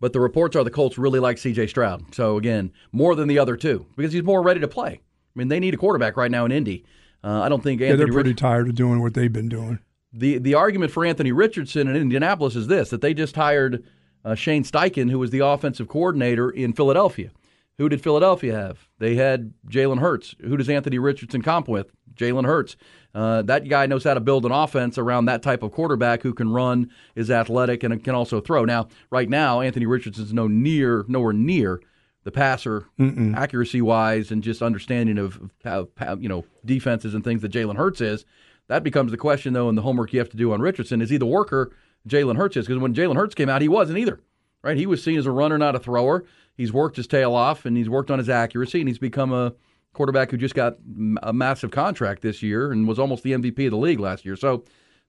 But 0.00 0.14
the 0.14 0.20
reports 0.20 0.56
are 0.56 0.64
the 0.64 0.70
Colts 0.70 0.96
really 0.96 1.20
like 1.20 1.36
C.J. 1.36 1.66
Stroud. 1.66 2.14
So 2.14 2.38
again, 2.38 2.72
more 2.90 3.14
than 3.14 3.28
the 3.28 3.38
other 3.38 3.56
two 3.56 3.84
because 3.96 4.14
he's 4.14 4.22
more 4.22 4.42
ready 4.42 4.60
to 4.60 4.68
play. 4.68 4.92
I 4.92 5.38
mean, 5.38 5.48
they 5.48 5.60
need 5.60 5.74
a 5.74 5.76
quarterback 5.76 6.16
right 6.16 6.30
now 6.30 6.46
in 6.46 6.52
Indy. 6.52 6.84
Uh, 7.22 7.42
I 7.42 7.50
don't 7.50 7.62
think 7.62 7.82
Yeah, 7.82 7.96
they're 7.96 8.06
pretty 8.06 8.30
Rich- 8.30 8.38
tired 8.38 8.68
of 8.70 8.74
doing 8.74 9.02
what 9.02 9.12
they've 9.12 9.32
been 9.32 9.50
doing. 9.50 9.78
The 10.12 10.38
the 10.38 10.54
argument 10.54 10.92
for 10.92 11.04
Anthony 11.04 11.32
Richardson 11.32 11.88
in 11.88 11.96
Indianapolis 11.96 12.56
is 12.56 12.66
this: 12.66 12.90
that 12.90 13.00
they 13.00 13.14
just 13.14 13.36
hired 13.36 13.84
uh, 14.24 14.34
Shane 14.34 14.64
Steichen, 14.64 15.10
who 15.10 15.18
was 15.18 15.30
the 15.30 15.40
offensive 15.40 15.88
coordinator 15.88 16.50
in 16.50 16.72
Philadelphia. 16.72 17.30
Who 17.78 17.88
did 17.88 18.02
Philadelphia 18.02 18.54
have? 18.54 18.88
They 18.98 19.14
had 19.14 19.54
Jalen 19.66 20.00
Hurts. 20.00 20.34
Who 20.42 20.58
does 20.58 20.68
Anthony 20.68 20.98
Richardson 20.98 21.40
comp 21.40 21.66
with? 21.66 21.90
Jalen 22.14 22.44
Hurts. 22.44 22.76
Uh, 23.14 23.40
that 23.42 23.68
guy 23.68 23.86
knows 23.86 24.04
how 24.04 24.12
to 24.14 24.20
build 24.20 24.44
an 24.44 24.52
offense 24.52 24.98
around 24.98 25.24
that 25.24 25.42
type 25.42 25.62
of 25.62 25.72
quarterback 25.72 26.22
who 26.22 26.34
can 26.34 26.52
run, 26.52 26.90
is 27.14 27.30
athletic, 27.30 27.82
and 27.82 28.04
can 28.04 28.14
also 28.14 28.40
throw. 28.40 28.64
Now, 28.66 28.88
right 29.10 29.28
now, 29.28 29.62
Anthony 29.62 29.86
Richardson's 29.86 30.34
no 30.34 30.46
near, 30.46 31.06
nowhere 31.08 31.32
near 31.32 31.80
the 32.24 32.30
passer, 32.30 32.86
accuracy 33.34 33.80
wise, 33.80 34.30
and 34.30 34.42
just 34.42 34.60
understanding 34.60 35.16
of, 35.16 35.40
of 35.64 35.88
you 36.22 36.28
know 36.28 36.44
defenses 36.64 37.14
and 37.14 37.24
things 37.24 37.40
that 37.42 37.52
Jalen 37.52 37.76
Hurts 37.76 38.02
is. 38.02 38.26
That 38.70 38.84
becomes 38.84 39.10
the 39.10 39.16
question 39.16 39.52
though, 39.52 39.68
and 39.68 39.76
the 39.76 39.82
homework 39.82 40.12
you 40.12 40.20
have 40.20 40.28
to 40.28 40.36
do 40.36 40.52
on 40.52 40.60
Richardson 40.60 41.02
is 41.02 41.10
he 41.10 41.16
the 41.16 41.26
worker 41.26 41.72
Jalen 42.08 42.36
Hurts 42.36 42.56
is? 42.56 42.68
Because 42.68 42.80
when 42.80 42.94
Jalen 42.94 43.16
Hurts 43.16 43.34
came 43.34 43.48
out, 43.48 43.62
he 43.62 43.68
wasn't 43.68 43.98
either. 43.98 44.20
Right? 44.62 44.76
He 44.76 44.86
was 44.86 45.02
seen 45.02 45.18
as 45.18 45.26
a 45.26 45.32
runner, 45.32 45.58
not 45.58 45.74
a 45.74 45.80
thrower. 45.80 46.24
He's 46.56 46.72
worked 46.72 46.96
his 46.96 47.08
tail 47.08 47.34
off, 47.34 47.64
and 47.64 47.76
he's 47.76 47.88
worked 47.88 48.12
on 48.12 48.20
his 48.20 48.28
accuracy, 48.28 48.78
and 48.78 48.88
he's 48.88 48.98
become 48.98 49.32
a 49.32 49.54
quarterback 49.92 50.30
who 50.30 50.36
just 50.36 50.54
got 50.54 50.76
a 51.20 51.32
massive 51.32 51.72
contract 51.72 52.22
this 52.22 52.44
year 52.44 52.70
and 52.70 52.86
was 52.86 53.00
almost 53.00 53.24
the 53.24 53.32
MVP 53.32 53.64
of 53.64 53.72
the 53.72 53.76
league 53.76 53.98
last 53.98 54.24
year. 54.24 54.36
So 54.36 54.62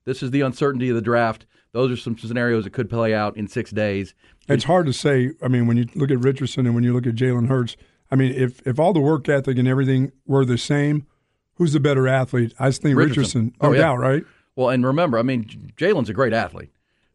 this 0.06 0.24
is 0.24 0.32
the 0.32 0.40
uncertainty 0.40 0.88
of 0.88 0.96
the 0.96 1.02
draft. 1.02 1.46
Those 1.70 1.92
are 1.92 1.96
some 1.96 2.18
scenarios 2.18 2.64
that 2.64 2.72
could 2.72 2.90
play 2.90 3.14
out 3.14 3.36
in 3.36 3.46
six 3.46 3.70
days. 3.70 4.12
It's 4.48 4.64
hard 4.64 4.86
to 4.86 4.92
say. 4.92 5.34
I 5.40 5.46
mean, 5.46 5.68
when 5.68 5.76
you 5.76 5.86
look 5.94 6.10
at 6.10 6.18
Richardson 6.18 6.66
and 6.66 6.74
when 6.74 6.82
you 6.82 6.92
look 6.92 7.06
at 7.06 7.14
Jalen 7.14 7.46
Hurts, 7.46 7.76
I 8.10 8.16
mean, 8.16 8.32
if 8.34 8.60
if 8.66 8.80
all 8.80 8.92
the 8.92 9.00
work 9.00 9.28
ethic 9.28 9.56
and 9.56 9.68
everything 9.68 10.10
were 10.26 10.44
the 10.44 10.58
same, 10.58 11.06
who's 11.56 11.72
the 11.72 11.80
better 11.80 12.06
athlete? 12.08 12.54
I 12.58 12.70
think 12.70 12.96
Richardson, 12.98 13.54
no 13.62 13.68
Oh, 13.68 13.72
yeah. 13.72 13.80
doubt, 13.82 13.98
right? 13.98 14.24
Well, 14.56 14.68
and 14.70 14.84
remember, 14.84 15.18
I 15.18 15.22
mean, 15.22 15.44
Jalen's 15.76 16.08
a 16.10 16.12
great 16.12 16.32
athlete, 16.32 16.70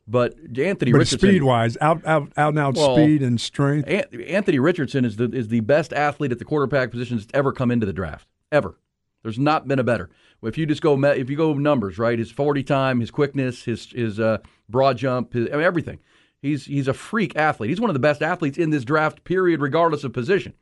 but 0.07 0.33
Anthony 0.57 0.91
But 0.91 0.99
Richardson, 0.99 1.19
speed 1.29 1.43
wise, 1.43 1.77
out 1.81 2.05
out 2.05 2.31
out 2.37 2.49
and 2.49 2.59
out 2.59 2.75
Well, 2.75 2.95
speed 2.95 3.21
and 3.21 3.39
strength. 3.39 3.87
An- 3.87 4.21
Anthony 4.23 4.59
Richardson 4.59 5.05
is 5.05 5.17
the 5.17 5.29
is 5.31 5.49
the 5.49 5.59
best 5.61 5.93
athlete 5.93 6.31
at 6.31 6.39
the 6.39 6.45
quarterback 6.45 6.89
position 6.91 7.17
that's 7.17 7.29
ever 7.33 7.51
come 7.51 7.69
into 7.71 7.85
the 7.85 7.93
draft 7.93 8.27
ever. 8.51 8.77
There's 9.23 9.37
not 9.39 9.67
been 9.67 9.79
a 9.79 9.83
better. 9.83 10.09
If 10.43 10.57
you 10.57 10.65
just 10.65 10.81
go 10.81 10.97
if 11.03 11.29
you 11.29 11.35
go 11.35 11.53
numbers, 11.53 11.97
right? 11.97 12.17
His 12.17 12.31
40 12.31 12.63
time, 12.63 12.99
his 13.01 13.11
quickness, 13.11 13.63
his 13.63 13.91
his 13.91 14.19
uh, 14.19 14.37
broad 14.69 14.97
jump, 14.97 15.33
his, 15.33 15.47
I 15.49 15.57
mean, 15.57 15.61
everything. 15.63 15.99
He's 16.41 16.65
he's 16.65 16.87
a 16.87 16.93
freak 16.93 17.35
athlete. 17.35 17.69
He's 17.69 17.81
one 17.81 17.89
of 17.89 17.95
the 17.95 17.99
best 17.99 18.21
athletes 18.21 18.57
in 18.57 18.69
this 18.69 18.85
draft 18.85 19.23
period, 19.23 19.59
regardless 19.61 20.03
of 20.03 20.13
position. 20.13 20.53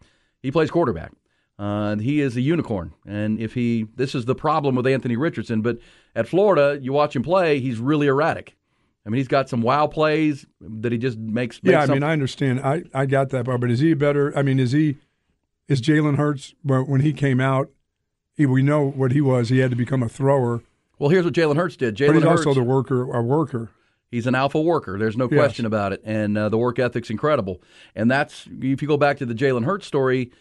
He 0.42 0.50
plays 0.52 0.72
quarterback. 0.72 1.12
Uh, 1.58 1.96
he 1.98 2.20
is 2.22 2.36
a 2.36 2.42
unicorn. 2.42 2.94
And 3.08 3.40
if 3.40 3.54
he, 3.54 3.88
this 3.96 4.14
is 4.14 4.26
the 4.26 4.36
problem 4.36 4.76
with 4.76 4.86
Anthony 4.88 5.16
Richardson. 5.16 5.62
But 5.62 5.80
at 6.16 6.28
Florida, 6.28 6.78
you 6.82 6.92
watch 6.92 7.16
him 7.16 7.24
play, 7.24 7.60
he's 7.60 7.80
really 7.80 8.08
erratic. 8.08 8.56
I 9.06 9.10
mean, 9.10 9.18
he's 9.20 9.28
got 9.28 9.48
some 9.50 9.62
wow 9.62 9.88
plays 9.88 10.46
that 10.60 10.92
he 10.92 10.98
just 10.98 11.18
makes. 11.18 11.60
Yeah, 11.64 11.80
makes 11.80 11.90
I 11.90 11.94
mean, 11.94 12.04
I 12.04 12.12
understand. 12.12 12.60
I, 12.62 12.84
I 12.94 13.06
got 13.06 13.30
that 13.30 13.46
part, 13.46 13.62
but 13.62 13.70
is 13.72 13.80
he 13.80 13.94
better? 13.94 14.36
I 14.38 14.42
mean, 14.42 14.60
is 14.60 14.72
he 14.72 14.98
is 15.68 15.80
Jalen 15.82 16.18
Hurts? 16.18 16.56
But 16.64 16.90
when 16.90 17.02
he 17.02 17.14
came 17.14 17.40
out, 17.40 17.70
he, 18.36 18.46
we 18.48 18.64
know 18.64 18.84
what 18.90 19.12
he 19.12 19.22
was. 19.22 19.50
He 19.50 19.60
had 19.60 19.70
to 19.70 19.78
become 19.78 20.02
a 20.04 20.10
thrower, 20.10 20.62
Well, 20.98 21.10
here's 21.10 21.24
what 21.24 21.34
Jalen 21.36 21.56
Hurts 21.56 21.78
did. 21.78 21.96
Jalen 21.96 22.08
but 22.08 22.16
he's 22.16 22.24
Hurts, 22.24 22.46
also 22.48 22.54
the 22.60 22.64
worker, 22.64 23.04
a 23.14 23.22
worker. 23.22 23.70
he's 24.10 24.26
an 24.28 24.34
alpha 24.36 24.60
worker. 24.60 24.98
There's 24.98 25.16
no 25.16 25.30
Yes. 25.30 25.38
question 25.40 25.66
about 25.68 25.94
it, 25.94 26.02
and 26.04 26.36
uh, 26.38 26.50
the 26.50 26.58
work 26.58 26.80
ethic's 26.80 27.12
incredible. 27.12 27.62
And 27.96 28.10
that's 28.10 28.48
if 28.60 28.82
you 28.82 28.88
go 28.88 28.98
back 28.98 29.18
to 29.20 29.26
the 29.26 29.36
Jalen 29.36 29.66
Hurts 29.66 29.86
story, 29.86 30.32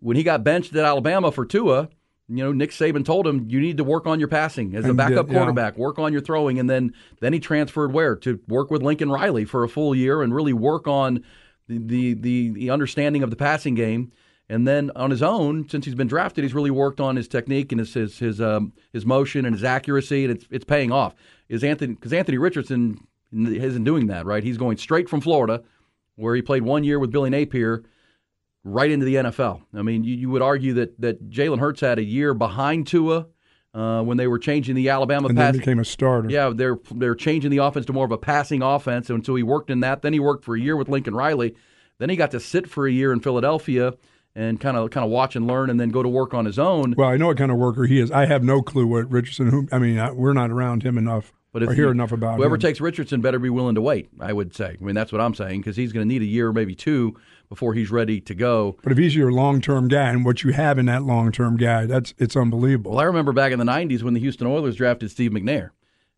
when 0.00 0.16
he 0.16 0.22
got 0.22 0.44
benched 0.44 0.74
at 0.74 0.84
Alabama 0.84 1.32
for 1.32 1.44
Tua. 1.44 1.88
You 2.30 2.44
know, 2.44 2.52
Nick 2.52 2.72
Saban 2.72 3.06
told 3.06 3.26
him 3.26 3.46
you 3.48 3.58
need 3.58 3.78
to 3.78 3.84
work 3.84 4.06
on 4.06 4.18
your 4.18 4.28
passing 4.28 4.74
as 4.74 4.84
a 4.84 4.92
backup 4.92 5.26
did, 5.26 5.32
yeah. 5.32 5.38
quarterback. 5.38 5.78
Work 5.78 5.98
on 5.98 6.12
your 6.12 6.20
throwing, 6.20 6.58
and 6.58 6.68
then 6.68 6.92
then 7.20 7.32
he 7.32 7.40
transferred 7.40 7.92
where 7.92 8.16
to 8.16 8.38
work 8.48 8.70
with 8.70 8.82
Lincoln 8.82 9.10
Riley 9.10 9.46
for 9.46 9.64
a 9.64 9.68
full 9.68 9.94
year 9.94 10.20
and 10.20 10.34
really 10.34 10.52
work 10.52 10.86
on 10.86 11.24
the 11.68 11.78
the 11.78 12.14
the, 12.14 12.50
the 12.50 12.70
understanding 12.70 13.22
of 13.22 13.30
the 13.30 13.36
passing 13.36 13.74
game. 13.74 14.12
And 14.50 14.66
then 14.66 14.90
on 14.96 15.10
his 15.10 15.22
own, 15.22 15.68
since 15.68 15.84
he's 15.84 15.94
been 15.94 16.06
drafted, 16.06 16.42
he's 16.42 16.54
really 16.54 16.70
worked 16.70 17.00
on 17.00 17.16
his 17.16 17.28
technique 17.28 17.72
and 17.72 17.78
his 17.78 17.94
his 17.94 18.18
his, 18.18 18.40
um, 18.40 18.72
his 18.92 19.04
motion 19.06 19.44
and 19.44 19.54
his 19.54 19.64
accuracy, 19.64 20.24
and 20.24 20.34
it's 20.34 20.46
it's 20.50 20.64
paying 20.64 20.92
off. 20.92 21.14
Is 21.48 21.64
Anthony 21.64 21.94
because 21.94 22.12
Anthony 22.12 22.38
Richardson 22.38 23.06
isn't 23.32 23.84
doing 23.84 24.06
that 24.06 24.26
right? 24.26 24.42
He's 24.42 24.58
going 24.58 24.76
straight 24.78 25.08
from 25.08 25.20
Florida, 25.20 25.62
where 26.16 26.34
he 26.34 26.42
played 26.42 26.62
one 26.62 26.84
year 26.84 26.98
with 26.98 27.10
Billy 27.10 27.30
Napier, 27.30 27.84
right 28.64 28.90
into 28.90 29.06
the 29.06 29.14
NFL. 29.16 29.62
I 29.74 29.82
mean, 29.82 30.04
you, 30.04 30.14
you 30.14 30.30
would 30.30 30.42
argue 30.42 30.74
that 30.74 31.00
that 31.00 31.30
Jalen 31.30 31.58
Hurts 31.60 31.80
had 31.80 31.98
a 31.98 32.04
year 32.04 32.34
behind 32.34 32.86
Tua 32.86 33.26
uh, 33.74 34.02
when 34.02 34.16
they 34.16 34.26
were 34.26 34.38
changing 34.38 34.74
the 34.74 34.88
Alabama 34.88 35.28
And 35.28 35.36
pass. 35.36 35.52
then 35.52 35.58
became 35.60 35.78
a 35.78 35.84
starter. 35.84 36.28
Yeah, 36.30 36.52
they're 36.54 36.78
they're 36.94 37.14
changing 37.14 37.50
the 37.50 37.58
offense 37.58 37.86
to 37.86 37.92
more 37.92 38.04
of 38.04 38.12
a 38.12 38.18
passing 38.18 38.62
offense, 38.62 39.10
and 39.10 39.24
so 39.24 39.34
he 39.34 39.42
worked 39.42 39.70
in 39.70 39.80
that. 39.80 40.02
Then 40.02 40.12
he 40.12 40.20
worked 40.20 40.44
for 40.44 40.56
a 40.56 40.60
year 40.60 40.76
with 40.76 40.88
Lincoln 40.88 41.14
Riley. 41.14 41.54
Then 41.98 42.10
he 42.10 42.16
got 42.16 42.30
to 42.32 42.40
sit 42.40 42.68
for 42.68 42.86
a 42.86 42.92
year 42.92 43.12
in 43.12 43.20
Philadelphia 43.20 43.94
and 44.34 44.60
kind 44.60 44.76
of 44.76 44.90
kind 44.90 45.04
of 45.04 45.10
watch 45.10 45.34
and 45.36 45.46
learn, 45.46 45.68
and 45.70 45.80
then 45.80 45.88
go 45.90 46.02
to 46.02 46.08
work 46.08 46.32
on 46.34 46.44
his 46.44 46.58
own. 46.58 46.94
Well, 46.96 47.08
I 47.08 47.16
know 47.16 47.26
what 47.28 47.38
kind 47.38 47.50
of 47.50 47.56
worker 47.58 47.84
he 47.86 47.98
is. 48.00 48.10
I 48.10 48.26
have 48.26 48.42
no 48.44 48.62
clue 48.62 48.86
what 48.86 49.10
Richardson. 49.10 49.48
Who 49.50 49.68
I 49.72 49.78
mean, 49.78 49.98
I, 49.98 50.12
we're 50.12 50.32
not 50.32 50.50
around 50.50 50.82
him 50.84 50.96
enough 50.96 51.32
But 51.52 51.64
or 51.64 51.72
hear 51.72 51.90
enough 51.90 52.12
about 52.12 52.34
him. 52.34 52.36
whoever 52.38 52.54
him. 52.54 52.60
takes 52.60 52.80
Richardson 52.80 53.20
better 53.20 53.38
be 53.38 53.50
willing 53.50 53.74
to 53.74 53.80
wait. 53.82 54.08
I 54.20 54.32
would 54.32 54.54
say. 54.54 54.76
I 54.80 54.84
mean, 54.84 54.94
that's 54.94 55.10
what 55.12 55.20
I'm 55.20 55.34
saying 55.34 55.60
because 55.60 55.76
he's 55.76 55.92
going 55.92 56.06
to 56.06 56.12
need 56.12 56.22
a 56.22 56.26
year, 56.26 56.52
maybe 56.52 56.74
two, 56.76 57.16
before 57.48 57.74
he's 57.74 57.90
ready 57.90 58.20
to 58.20 58.34
go. 58.34 58.76
but 58.82 58.92
if 58.92 58.98
he's 58.98 59.16
your 59.16 59.32
long 59.32 59.60
term 59.60 59.88
guy 59.88 60.10
and 60.10 60.24
what 60.24 60.42
you 60.44 60.52
have 60.52 60.78
in 60.78 60.86
that 60.86 61.02
long 61.04 61.32
term 61.32 61.56
guy, 61.56 61.86
that's 61.86 62.14
it's 62.18 62.36
unbelievable. 62.36 62.90
Well, 62.92 63.00
I 63.00 63.04
remember 63.04 63.32
back 63.32 63.52
in 63.52 63.58
the 63.58 63.64
'90s 63.64 64.02
when 64.02 64.14
the 64.14 64.20
Houston 64.20 64.46
Oilers 64.46 64.76
drafted 64.76 65.10
Steve 65.10 65.30
McNair, 65.30 65.70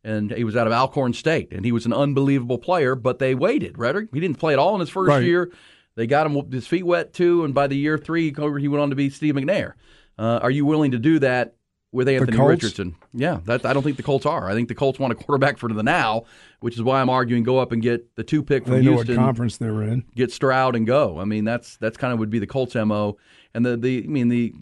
and 0.05 0.31
he 0.33 0.45
was 0.45 0.57
out 0.57 0.67
of 0.67 0.73
Alcorn 0.73 1.13
State, 1.13 1.53
and 1.53 1.65
he 1.65 1.73
was 1.73 1.87
an 1.87 1.93
unbelievable 1.93 2.59
player. 2.59 2.95
But 2.95 3.19
they 3.19 3.35
waited, 3.35 3.79
right? 3.79 3.95
He 4.13 4.21
didn't 4.21 4.39
play 4.39 4.53
at 4.53 4.59
all 4.59 4.75
in 4.75 4.81
his 4.81 4.91
first 4.91 5.09
Right. 5.09 5.25
year. 5.25 5.51
They 5.97 6.07
got 6.07 6.27
him 6.27 6.51
his 6.51 6.67
feet 6.67 6.87
wet 6.87 7.13
too, 7.13 7.45
and 7.45 7.53
by 7.55 7.67
the 7.67 7.77
year 7.77 7.99
three, 7.99 8.33
he 8.33 8.69
went 8.69 8.81
on 8.83 8.91
to 8.91 8.97
be 8.97 9.11
Steve 9.11 9.35
McNair. 9.35 9.75
Uh, 10.19 10.39
are 10.43 10.51
you 10.51 10.65
willing 10.67 10.91
to 10.93 10.99
do 10.99 11.19
that 11.19 11.55
with 11.93 12.09
Anthony? 12.09 12.39
Richardson? 12.39 12.95
Yeah, 13.13 13.41
that, 13.47 13.67
I 13.67 13.73
don't 13.73 13.83
think 13.83 13.97
the 13.97 14.03
Colts 14.03 14.27
are. 14.27 14.49
I 14.49 14.55
think 14.55 14.69
the 14.69 14.75
Colts 14.75 14.99
want 14.99 15.13
a 15.13 15.17
quarterback 15.17 15.59
for 15.59 15.69
the 15.73 15.83
now, 15.83 16.25
which 16.61 16.77
is 16.77 16.83
why 16.83 17.01
I'm 17.01 17.11
arguing 17.11 17.43
go 17.43 17.59
up 17.59 17.73
and 17.73 17.83
get 17.83 18.15
the 18.17 18.23
two 18.23 18.43
pick 18.43 18.65
from 18.65 18.75
They 18.75 18.83
know 18.83 18.93
Houston 18.93 19.17
what 19.17 19.25
conference 19.25 19.57
they're 19.57 19.83
in. 19.83 20.05
get 20.15 20.33
Stroud 20.33 20.77
and 20.77 20.87
go. 20.87 21.19
I 21.19 21.25
mean, 21.25 21.45
that's 21.45 21.77
that's 21.77 21.97
kind 21.97 22.13
of 22.13 22.19
would 22.19 22.31
be 22.31 22.39
the 22.39 22.47
Colts 22.47 22.75
mo. 22.75 23.17
And 23.55 23.67
the 23.67 23.77
the 23.77 24.05
I 24.05 24.07
mean 24.07 24.29
the 24.29 24.55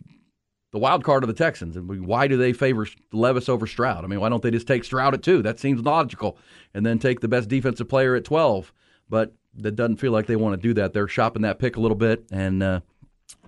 the 0.73 0.79
wild 0.79 1.05
card 1.05 1.23
of 1.23 1.29
the 1.29 1.35
Texans. 1.35 1.77
And 1.77 2.07
Why 2.07 2.29
do 2.29 2.37
they 2.37 2.53
favor 2.53 2.87
Levis 3.13 3.49
over 3.49 3.67
Stroud? 3.67 4.05
I 4.05 4.07
mean, 4.07 4.21
why 4.21 4.29
don't 4.29 4.43
they 4.43 4.51
just 4.51 4.67
take 4.67 4.85
Stroud 4.85 5.15
at 5.15 5.23
two? 5.23 5.43
That 5.43 5.59
seems 5.59 5.83
logical, 5.83 6.39
and 6.75 6.85
then 6.85 6.99
take 6.99 7.21
the 7.21 7.29
best 7.29 7.49
defensive 7.49 7.89
player 7.89 8.15
at 8.15 8.25
twelve. 8.25 8.73
But 9.09 9.35
that 9.55 9.73
doesn't 9.73 9.97
feel 9.97 10.13
like 10.13 10.27
they 10.27 10.37
want 10.37 10.61
to 10.61 10.69
do 10.69 10.75
that. 10.75 10.93
They're 10.93 11.09
shopping 11.09 11.43
that 11.43 11.59
pick 11.59 11.77
a 11.77 11.81
little 11.81 11.97
bit, 11.97 12.25
and 12.31 12.63
uh, 12.63 12.81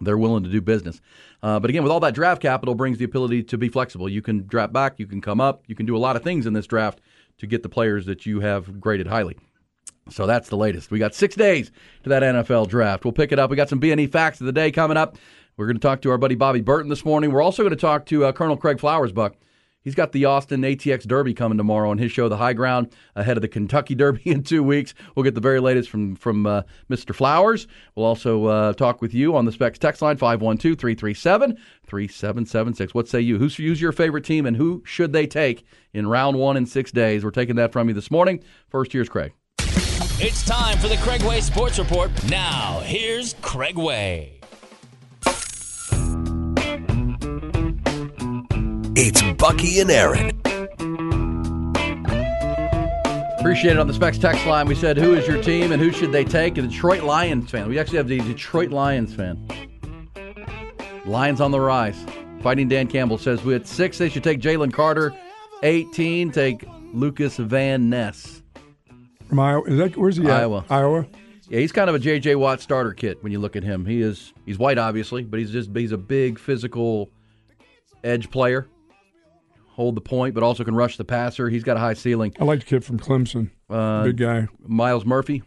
they're 0.01 0.19
willing 0.19 0.45
to 0.45 0.51
do 0.51 0.61
business. 0.61 1.01
Uh, 1.43 1.59
but 1.59 1.71
again, 1.71 1.83
with 1.83 1.93
all 1.93 2.01
that 2.01 2.15
draft 2.15 2.43
capital 2.43 2.75
brings 2.75 2.99
the 2.99 3.05
ability 3.05 3.43
to 3.45 3.59
be 3.59 3.69
flexible. 3.69 4.09
You 4.09 4.23
can 4.23 4.47
draft 4.47 4.73
back, 4.73 4.99
you 4.99 5.07
can 5.07 5.21
come 5.21 5.41
up, 5.41 5.63
you 5.67 5.75
can 5.75 5.87
do 5.87 5.97
a 5.97 5.99
lot 5.99 6.17
of 6.17 6.23
things 6.23 6.47
in 6.47 6.53
this 6.53 6.67
draft 6.67 7.01
to 7.39 7.47
get 7.47 7.63
the 7.63 7.69
players 7.69 8.07
that 8.07 8.27
you 8.27 8.41
have 8.41 8.81
graded 8.81 9.07
highly. 9.07 9.37
So 10.11 10.27
that's 10.27 10.49
the 10.49 10.57
latest. 10.57 10.91
We 10.91 10.99
got 10.99 11.15
six 11.15 11.35
days 11.35 11.71
to 12.03 12.09
that 12.11 12.23
NFL 12.23 12.69
draft. 12.69 13.05
We'll 13.05 13.13
pick 13.13 13.33
it 13.33 13.39
up. 13.39 13.51
We 13.51 13.57
got 13.57 13.69
some 13.69 13.79
B&E 13.79 14.07
facts 14.09 14.41
of 14.41 14.47
the 14.47 14.53
day 14.53 14.71
coming 14.71 14.97
up. 14.97 15.17
We're 15.57 15.67
going 15.67 15.77
to 15.77 15.81
talk 15.81 16.03
to 16.03 16.11
our 16.11 16.19
buddy 16.19 16.35
Bobby 16.35 16.61
Burton 16.61 16.89
this 16.89 17.05
morning. 17.05 17.33
We're 17.33 17.43
also 17.43 17.63
going 17.63 17.71
to 17.71 17.77
talk 17.77 18.07
to 18.07 18.25
uh, 18.25 18.33
Colonel 18.33 18.57
Craig 18.57 18.79
Flowersbuck. 18.79 19.35
He's 19.83 19.95
got 19.95 20.13
the 20.13 20.27
Austin 20.27 20.61
ATX 20.63 21.07
Derby 21.07 21.33
coming 21.33 21.57
tomorrow 21.57 21.91
on 21.91 21.99
his 21.99 22.13
show, 22.13 22.29
The 22.29 22.37
High 22.37 22.53
Ground, 22.53 22.93
ahead 23.17 23.37
of 23.37 23.41
the 23.41 23.49
Kentucky 23.49 23.95
Derby 23.97 24.23
in 24.25 24.43
two 24.43 24.63
weeks. 24.63 24.95
We'll 25.15 25.25
get 25.25 25.35
the 25.35 25.41
very 25.41 25.61
latest 25.61 25.89
from 25.89 26.17
from 26.17 26.47
uh, 26.47 26.63
Mr. 26.91 27.15
Flowers. 27.15 27.67
We'll 27.95 28.07
also 28.07 28.47
uh, 28.47 28.73
talk 28.75 29.01
with 29.01 29.15
you 29.15 29.37
on 29.37 29.45
the 29.45 29.53
Specs 29.53 29.79
text 29.79 30.03
line 30.03 30.17
512 30.17 30.79
337 30.79 31.57
3776. 31.87 32.95
What 32.95 33.09
say 33.09 33.21
you? 33.21 33.39
Who's, 33.39 33.57
who's 33.57 33.81
your 33.81 33.93
favorite 33.93 34.25
team 34.25 34.47
and 34.47 34.57
who 34.57 34.83
should 34.85 35.13
they 35.13 35.27
take 35.27 35.65
in 35.93 36.07
round 36.07 36.39
one 36.39 36.57
in 36.57 36.67
six 36.67 36.93
days? 36.93 37.25
We're 37.25 37.31
taking 37.31 37.57
that 37.57 37.73
from 37.73 37.89
you 37.89 37.95
this 37.95 38.11
morning. 38.11 38.43
First, 38.69 38.93
here's 38.93 39.09
Craig. 39.09 39.33
It's 40.23 40.45
time 40.45 40.77
for 40.79 40.89
the 40.89 40.97
Craigway 40.97 41.41
Sports 41.41 41.79
Report. 41.79 42.11
Now, 42.29 42.81
here's 42.85 43.35
Craig 43.41 43.79
It's 48.97 49.23
Bucky 49.39 49.81
and 49.81 49.91
Aaron. 49.91 50.31
Appreciate 53.39 53.73
it 53.73 53.79
on 53.79 53.87
the 53.87 53.95
Specs 53.95 54.19
text 54.19 54.45
line. 54.47 54.67
We 54.67 54.75
said, 54.75 54.97
who 54.97 55.15
is 55.15 55.27
your 55.27 55.41
team 55.43 55.71
and 55.73 55.81
who 55.81 55.93
should 55.93 56.11
they 56.11 56.25
take? 56.25 56.59
A 56.59 56.63
Detroit 56.63 57.05
Lions 57.05 57.51
fan. 57.51 57.69
We 57.69 57.79
actually 57.79 57.99
have 57.99 58.09
the 58.09 58.19
Detroit 58.19 58.71
Lions 58.71 59.15
fan. 59.15 59.47
Lions 61.07 61.41
on 61.41 61.53
the 61.53 61.61
rise. 61.61 62.05
Fighting 62.43 62.69
Dan 62.69 62.89
Campbell 62.89 63.17
says, 63.17 63.43
with 63.45 63.67
six, 63.67 63.97
they 63.97 64.09
should 64.09 64.25
take 64.25 64.41
Jalen 64.41 64.73
Carter. 64.73 65.15
18, 65.63 66.33
take 66.33 66.65
Lukas 66.93 67.37
Van 67.37 67.89
Ness. 67.91 68.43
From 69.29 69.39
Iowa, 69.39 69.63
is 69.67 69.79
that 69.79 69.97
where's 69.97 70.17
he 70.17 70.25
at? 70.25 70.31
Iowa. 70.31 70.65
Iowa. 70.69 71.07
Yeah, 71.49 71.61
he's 71.61 71.73
kind 71.73 71.89
of 71.89 71.95
a 71.95 71.99
J.J. 72.01 72.35
Watt 72.35 72.61
starter 72.61 72.93
kit 72.93 73.23
when 73.23 73.31
you 73.31 73.39
look 73.39 73.55
at 73.57 73.63
him. 73.63 73.87
He 73.87 74.03
is 74.03 74.33
he's 74.47 74.59
white, 74.59 74.79
obviously, 74.79 75.23
but 75.23 75.39
he's 75.39 75.51
just 75.51 75.71
he's 75.75 75.93
a 75.93 75.99
big 75.99 76.39
physical 76.39 77.11
edge 78.03 78.31
player. 78.31 78.67
Hold 79.81 79.95
the 79.95 80.03
point, 80.03 80.35
but 80.35 80.43
also 80.43 80.63
can 80.63 80.75
rush 80.75 80.99
the 80.99 81.07
passer. 81.07 81.49
He's 81.49 81.65
got 81.65 81.79
a 81.79 81.81
high 81.81 81.95
ceiling. 81.95 82.35
I 82.39 82.45
like 82.45 82.61
the 82.61 82.67
kid 82.67 82.85
from 82.85 82.99
Clemson. 82.99 83.49
Uh, 83.71 84.05
Big 84.05 84.19
guy. 84.19 84.47
Myles 84.61 85.07
Murphy, 85.07 85.43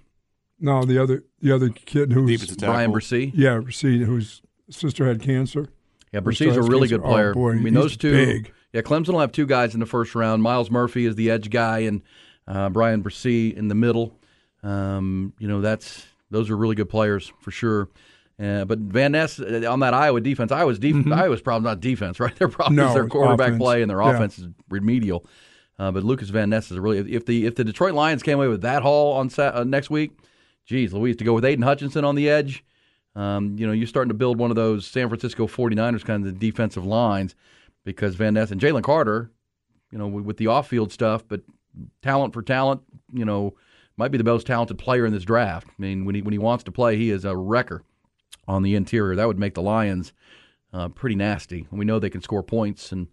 No, 0.59 0.84
the 0.86 0.97
other 0.97 1.23
the 1.39 1.51
other 1.53 1.69
kid 1.69 2.11
who's 2.11 2.55
Bryan 2.57 2.91
Bresee. 2.91 3.31
yeah, 3.36 3.61
see, 3.69 3.99
whose 4.03 4.41
sister 4.71 5.05
had 5.05 5.21
cancer. 5.21 5.67
Yeah, 6.11 6.21
Or 6.25 6.31
still 6.31 6.47
Bresee's 6.49 6.57
a 6.57 6.61
really 6.63 6.88
cancer. 6.88 6.97
good 6.97 7.05
player. 7.05 7.29
Oh, 7.29 7.34
boy, 7.36 7.51
I 7.51 7.55
mean, 7.57 7.73
he's 7.75 7.84
those 7.84 7.95
two. 7.97 8.11
big. 8.11 8.51
Yeah, 8.71 8.81
Clemson 8.81 9.09
will 9.09 9.19
have 9.19 9.31
two 9.31 9.45
guys 9.45 9.75
in 9.75 9.79
the 9.79 9.86
first 9.86 10.15
round. 10.15 10.41
Myles 10.41 10.71
Murphy 10.71 11.05
is 11.05 11.13
the 11.13 11.29
edge 11.29 11.51
guy, 11.51 11.79
and 11.81 12.01
uh, 12.47 12.69
Bryan 12.69 13.03
Bresee 13.03 13.55
in 13.55 13.67
the 13.67 13.75
middle. 13.75 14.17
Um, 14.63 15.34
you 15.38 15.47
know, 15.47 15.61
that's 15.61 16.07
those 16.31 16.49
are 16.49 16.57
really 16.57 16.73
good 16.75 16.89
players 16.89 17.31
for 17.41 17.51
sure. 17.51 17.88
Uh, 18.41 18.65
but 18.65 18.79
Van 18.79 19.11
Ness 19.11 19.39
uh, 19.39 19.63
on 19.69 19.79
that 19.81 19.93
Iowa 19.93 20.19
defense, 20.19 20.51
Iowa's 20.51 20.79
def- 20.79 21.11
Iowa's 21.11 21.41
problem 21.41 21.63
not 21.63 21.79
defense, 21.79 22.19
right? 22.19 22.36
Their 22.36 22.47
problem 22.47 22.75
Mm-hmm. 22.77 22.86
No, 22.86 22.88
is 22.89 22.93
their 22.95 23.07
quarterback 23.07 23.47
offense. 23.49 23.61
play 23.61 23.81
and 23.81 23.89
their 23.89 24.01
Yeah. 24.01 24.11
offense 24.15 24.39
is 24.39 24.47
remedial. 24.69 25.25
Uh, 25.79 25.91
but 25.91 26.03
Lukas 26.03 26.29
Van 26.29 26.49
Ness 26.49 26.71
is 26.71 26.79
really 26.79 27.13
if 27.13 27.25
the 27.25 27.45
if 27.45 27.55
the 27.55 27.63
Detroit 27.63 27.93
Lions 27.93 28.23
came 28.23 28.38
away 28.38 28.47
with 28.47 28.61
that 28.61 28.81
haul 28.84 29.13
on 29.13 29.29
Sa- 29.29 29.51
uh, 29.53 29.63
next 29.63 29.89
week, 29.89 30.11
geez, 30.65 30.93
Louise 30.93 31.15
to 31.17 31.23
go 31.23 31.34
with 31.34 31.45
Aidan 31.45 31.63
Hutchinson 31.63 32.03
on 32.05 32.15
the 32.15 32.29
edge. 32.29 32.63
Um, 33.15 33.55
you 33.59 33.67
know, 33.67 33.73
you're 33.73 33.86
starting 33.88 34.09
to 34.09 34.15
build 34.15 34.39
one 34.39 34.49
of 34.49 34.55
those 34.55 34.88
San 34.88 35.07
Francisco 35.07 35.45
49ers 35.45 36.03
kind 36.03 36.25
of 36.25 36.39
defensive 36.39 36.86
lines 36.86 37.36
because 37.86 38.15
Van 38.15 38.34
Ness 38.34 38.49
and 38.49 38.59
Jalen 38.59 38.81
Carter, 38.84 39.29
you 39.91 39.99
know, 39.99 40.07
with, 40.07 40.25
with 40.25 40.38
the 40.38 40.47
off-field 40.47 40.91
stuff, 40.91 41.23
but 41.27 41.41
talent 42.01 42.34
for 42.34 42.41
talent, 42.41 42.81
you 43.13 43.25
know, 43.25 43.53
might 43.97 44.09
be 44.09 44.17
the 44.17 44.23
most 44.23 44.47
talented 44.47 44.79
player 44.79 45.05
in 45.05 45.13
this 45.13 45.23
draft. 45.23 45.67
I 45.69 45.73
mean, 45.81 46.05
when 46.05 46.15
he 46.15 46.21
when 46.23 46.31
he 46.34 46.39
wants 46.39 46.63
to 46.63 46.71
play, 46.71 46.97
he 46.97 47.11
is 47.11 47.23
a 47.25 47.36
wrecker 47.38 47.84
on 48.47 48.63
the 48.63 48.75
interior. 48.75 49.15
That 49.15 49.27
would 49.27 49.39
make 49.39 49.53
the 49.53 49.61
Lions 49.61 50.13
uh, 50.73 50.89
pretty 50.89 51.15
nasty. 51.15 51.67
And 51.69 51.79
we 51.79 51.85
know 51.85 51.99
they 51.99 52.09
can 52.09 52.21
score 52.21 52.43
points, 52.43 52.91
and 52.91 53.07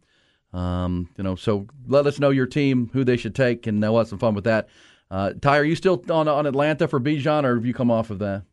um, 0.52 1.08
you 1.16 1.24
know, 1.24 1.36
so 1.36 1.66
let 1.86 2.06
us 2.06 2.18
know 2.18 2.30
your 2.30 2.46
team, 2.46 2.90
who 2.92 3.04
they 3.04 3.16
should 3.16 3.34
take, 3.34 3.66
and 3.66 3.80
we'll 3.80 3.98
have 3.98 4.08
some 4.08 4.18
fun 4.18 4.34
with 4.34 4.44
that. 4.44 4.68
Uh, 5.10 5.32
Ty, 5.40 5.58
are 5.58 5.64
you 5.64 5.76
still 5.76 6.02
on 6.10 6.28
on 6.28 6.46
Atlanta 6.46 6.88
for 6.88 7.00
Bijan, 7.00 7.44
or 7.44 7.56
have 7.56 7.66
you 7.66 7.74
come 7.74 7.90
off 7.90 8.10
of 8.10 8.20
that? 8.20 8.44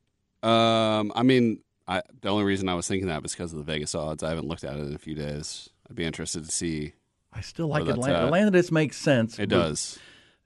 Um, 0.47 1.11
I 1.15 1.23
mean, 1.23 1.59
I, 1.87 2.01
the 2.21 2.29
only 2.29 2.43
reason 2.43 2.67
I 2.69 2.75
was 2.75 2.87
thinking 2.87 3.07
that 3.07 3.23
was 3.23 3.33
because 3.33 3.51
of 3.53 3.57
the 3.59 3.63
Vegas 3.63 3.95
odds. 3.95 4.23
I 4.23 4.29
haven't 4.29 4.47
looked 4.47 4.63
at 4.63 4.75
it 4.75 4.85
in 4.85 4.93
a 4.93 4.99
few 4.99 5.15
days. 5.15 5.69
I'd 5.89 5.95
be 5.95 6.05
interested 6.05 6.45
to 6.45 6.51
see. 6.51 6.93
I 7.31 7.41
still 7.41 7.67
like 7.67 7.87
Atlanta. 7.87 8.17
at. 8.17 8.25
Atlanta 8.25 8.51
just 8.51 8.71
makes 8.71 8.97
sense. 8.97 9.39
It 9.39 9.47
does, 9.49 9.99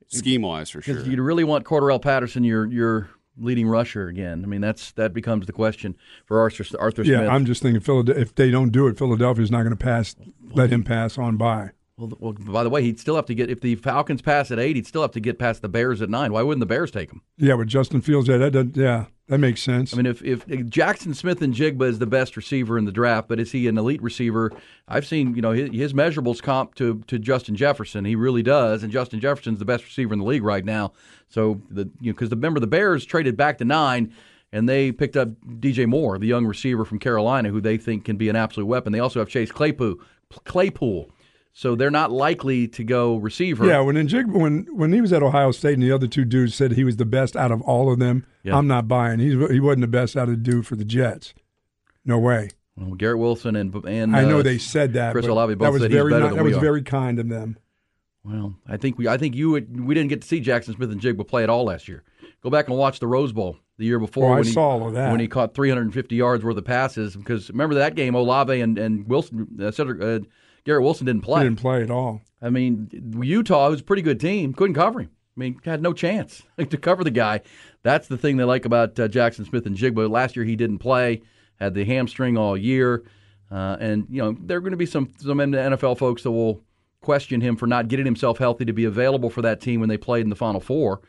scheme 0.07 0.41
wise 0.41 0.69
for 0.69 0.81
sure. 0.81 0.95
because 0.95 1.07
you 1.07 1.21
really 1.21 1.43
want 1.43 1.65
Cordarrelle 1.65 2.01
Patterson, 2.01 2.43
your 2.43 2.65
your 2.67 3.09
leading 3.37 3.67
rusher 3.67 4.07
again. 4.07 4.43
I 4.43 4.47
mean, 4.47 4.61
that's 4.61 4.91
that 4.93 5.13
becomes 5.13 5.45
the 5.45 5.53
question 5.53 5.95
for 6.25 6.39
Arthur 6.39 6.63
Arthur 6.79 7.03
Yeah, 7.03 7.17
Smith. 7.17 7.29
I'm 7.29 7.45
just 7.45 7.61
thinking 7.61 7.81
if 8.09 8.35
they 8.35 8.51
don't 8.51 8.71
do 8.71 8.87
it, 8.87 8.97
Philadelphia's 8.97 9.51
not 9.51 9.63
going 9.63 9.75
to 9.75 9.83
pass. 9.83 10.15
Let 10.51 10.69
him 10.69 10.83
pass 10.83 11.17
on 11.17 11.37
by. 11.37 11.71
Well, 12.01 12.17
well, 12.19 12.33
by 12.33 12.63
the 12.63 12.69
way, 12.69 12.81
he'd 12.81 12.99
still 12.99 13.15
have 13.15 13.27
to 13.27 13.35
get 13.35 13.49
if 13.51 13.61
the 13.61 13.75
Falcons 13.75 14.23
pass 14.23 14.49
at 14.49 14.57
eight, 14.57 14.75
he'd 14.75 14.87
still 14.87 15.03
have 15.03 15.11
to 15.11 15.19
get 15.19 15.37
past 15.37 15.61
the 15.61 15.69
Bears 15.69 16.01
at 16.01 16.09
nine. 16.09 16.33
Why 16.33 16.41
wouldn't 16.41 16.59
the 16.59 16.65
Bears 16.65 16.89
take 16.89 17.11
him? 17.11 17.21
Yeah, 17.37 17.53
with 17.53 17.67
Justin 17.67 18.01
Fields, 18.01 18.27
yeah, 18.27 18.37
that, 18.37 18.51
does- 18.51 18.67
yeah, 18.73 19.05
that 19.27 19.37
makes 19.37 19.61
sense. 19.61 19.93
I 19.93 19.97
mean, 19.97 20.07
if, 20.07 20.23
if 20.23 20.45
Jaxon 20.47 21.15
Smith-Njigba 21.15 21.83
is 21.83 21.99
the 21.99 22.07
best 22.07 22.35
receiver 22.35 22.77
in 22.77 22.85
the 22.85 22.91
draft, 22.91 23.27
but 23.27 23.39
is 23.39 23.51
he 23.51 23.67
an 23.67 23.77
elite 23.77 24.01
receiver? 24.01 24.51
I've 24.87 25.05
seen 25.05 25.35
you 25.35 25.41
know 25.43 25.51
his, 25.51 25.69
his 25.69 25.93
measurables 25.93 26.41
comp 26.41 26.73
to 26.75 27.03
to 27.07 27.19
Justin 27.19 27.55
Jefferson. 27.55 28.03
He 28.03 28.15
really 28.15 28.43
does, 28.43 28.81
and 28.81 28.91
Justin 28.91 29.19
Jefferson's 29.19 29.59
the 29.59 29.65
best 29.65 29.83
receiver 29.83 30.13
in 30.13 30.19
the 30.19 30.25
league 30.25 30.43
right 30.43 30.65
now. 30.65 30.93
So 31.29 31.61
the 31.69 31.89
you 31.99 32.11
know 32.11 32.15
because 32.15 32.31
remember 32.31 32.59
the 32.59 32.67
Bears 32.67 33.05
traded 33.05 33.37
back 33.37 33.57
to 33.59 33.65
nine. 33.65 34.13
And 34.53 34.67
they 34.67 34.91
picked 34.91 35.15
up 35.15 35.29
DJ 35.61 35.87
Moore, 35.87 36.17
the 36.17 36.27
young 36.27 36.45
receiver 36.45 36.83
from 36.83 36.99
Carolina, 36.99 37.47
who 37.47 37.61
they 37.61 37.77
think 37.77 38.03
can 38.03 38.17
be 38.17 38.27
an 38.27 38.35
absolute 38.35 38.65
weapon. 38.65 38.91
They 38.91 38.99
also 38.99 39.19
have 39.19 39.29
Chase 39.29 39.49
Claypool, 39.49 39.95
Claypool, 40.43 41.09
so 41.53 41.75
they're 41.75 41.91
not 41.91 42.11
likely 42.11 42.67
to 42.69 42.83
go 42.83 43.17
receiver. 43.17 43.65
yeah, 43.65 43.79
when 43.81 43.95
Njig, 43.95 44.31
when 44.31 44.67
when 44.71 44.93
he 44.93 45.01
was 45.01 45.11
at 45.13 45.21
Ohio 45.23 45.51
State 45.51 45.73
and 45.73 45.83
the 45.83 45.91
other 45.91 46.07
two 46.07 46.25
dudes 46.25 46.55
said 46.55 46.73
he 46.73 46.83
was 46.83 46.97
the 46.97 47.05
best 47.05 47.35
out 47.35 47.51
of 47.51 47.61
all 47.61 47.91
of 47.91 47.99
them, 47.99 48.25
Yeah. 48.43 48.57
I'm 48.57 48.67
not 48.67 48.87
buying. 48.87 49.19
He's 49.19 49.33
he 49.49 49.59
wasn't 49.59 49.81
the 49.81 49.87
best 49.87 50.15
out 50.15 50.29
of 50.29 50.43
the 50.43 50.51
dude 50.51 50.65
for 50.67 50.75
the 50.75 50.85
Jets. 50.85 51.33
No 52.05 52.17
way. 52.19 52.49
Well, 52.77 52.95
Garrett 52.95 53.19
Wilson 53.19 53.55
and 53.55 53.73
and 53.85 54.15
I 54.15 54.23
know 54.23 54.39
uh, 54.39 54.43
they 54.43 54.57
said 54.57 54.93
that. 54.93 55.11
Chris 55.11 55.27
Olave 55.27 55.53
both 55.55 55.65
that 55.65 55.71
was 55.73 55.81
said 55.81 55.91
he's 55.91 55.97
very 55.97 56.11
better 56.11 56.27
than 56.27 56.37
that 56.37 56.43
was 56.43 56.57
are. 56.57 56.61
very 56.61 56.81
kind 56.81 57.19
of 57.19 57.27
them. 57.29 57.57
Well, 58.23 58.55
I 58.67 58.77
think 58.77 58.97
we, 58.97 59.07
I 59.07 59.17
think 59.17 59.35
you 59.35 59.49
would, 59.49 59.81
we 59.83 59.95
didn't 59.95 60.09
get 60.09 60.21
to 60.21 60.27
see 60.27 60.41
Jaxon 60.41 60.75
Smith-Njigba 60.75 61.27
play 61.27 61.41
at 61.41 61.49
all 61.49 61.63
last 61.65 61.87
year. 61.87 62.03
Go 62.43 62.51
back 62.51 62.67
and 62.69 62.77
watch 62.77 62.99
the 62.99 63.07
Rose 63.07 63.33
Bowl 63.33 63.57
the 63.77 63.85
year 63.85 63.97
before. 63.97 64.25
Oh, 64.29 64.33
I 64.33 64.35
when 64.35 64.43
he, 64.45 64.51
saw 64.51 64.69
all 64.69 64.87
of 64.87 64.93
that. 64.93 65.09
when 65.09 65.19
he 65.19 65.27
caught 65.27 65.55
350 65.55 66.15
yards 66.15 66.43
worth 66.43 66.55
of 66.57 66.63
passes. 66.65 67.15
Because 67.15 67.49
remember 67.49 67.75
that 67.75 67.95
game, 67.95 68.13
Olave 68.13 68.61
and 68.61 68.77
and 68.77 69.07
Wilson, 69.07 69.47
uh, 69.59 69.71
Cedric, 69.71 70.01
uh, 70.01 70.25
Garrett 70.63 70.83
Wilson 70.83 71.05
didn't 71.05 71.21
play. 71.23 71.41
He 71.41 71.49
didn't 71.49 71.59
play 71.59 71.81
at 71.83 71.91
all. 71.91 72.21
I 72.41 72.49
mean, 72.49 73.15
Utah 73.21 73.69
was 73.69 73.81
a 73.81 73.83
pretty 73.83 74.01
good 74.01 74.19
team, 74.19 74.53
couldn't 74.53 74.75
cover 74.75 75.01
him. 75.01 75.11
I 75.35 75.39
mean, 75.39 75.59
had 75.63 75.81
no 75.81 75.93
chance 75.93 76.43
to 76.57 76.77
cover 76.77 77.03
the 77.03 77.11
guy. 77.11 77.41
That's 77.83 78.07
the 78.07 78.17
thing 78.17 78.37
they 78.37 78.43
like 78.43 78.65
about 78.65 78.99
uh, 78.99 79.07
Jaxon 79.07 79.47
Smith-Njigba. 79.47 80.09
Last 80.09 80.35
year 80.35 80.45
he 80.45 80.55
didn't 80.55 80.79
play, 80.79 81.21
had 81.59 81.73
the 81.73 81.85
hamstring 81.85 82.37
all 82.37 82.57
year, 82.57 83.03
uh, 83.49 83.77
and 83.79 84.05
you 84.09 84.21
know 84.21 84.35
there 84.39 84.57
are 84.57 84.61
going 84.61 84.71
to 84.71 84.77
be 84.77 84.85
some 84.85 85.09
some 85.17 85.37
NFL 85.37 85.97
folks 85.97 86.23
that 86.23 86.31
will 86.31 86.61
question 87.01 87.41
him 87.41 87.55
for 87.55 87.65
not 87.65 87.87
getting 87.87 88.05
himself 88.05 88.37
healthy 88.37 88.65
to 88.65 88.73
be 88.73 88.85
available 88.85 89.29
for 89.29 89.41
that 89.41 89.59
team 89.61 89.79
when 89.79 89.89
they 89.89 89.97
played 89.97 90.23
in 90.23 90.29
the 90.29 90.35
Final 90.35 90.59
Four 90.61 91.01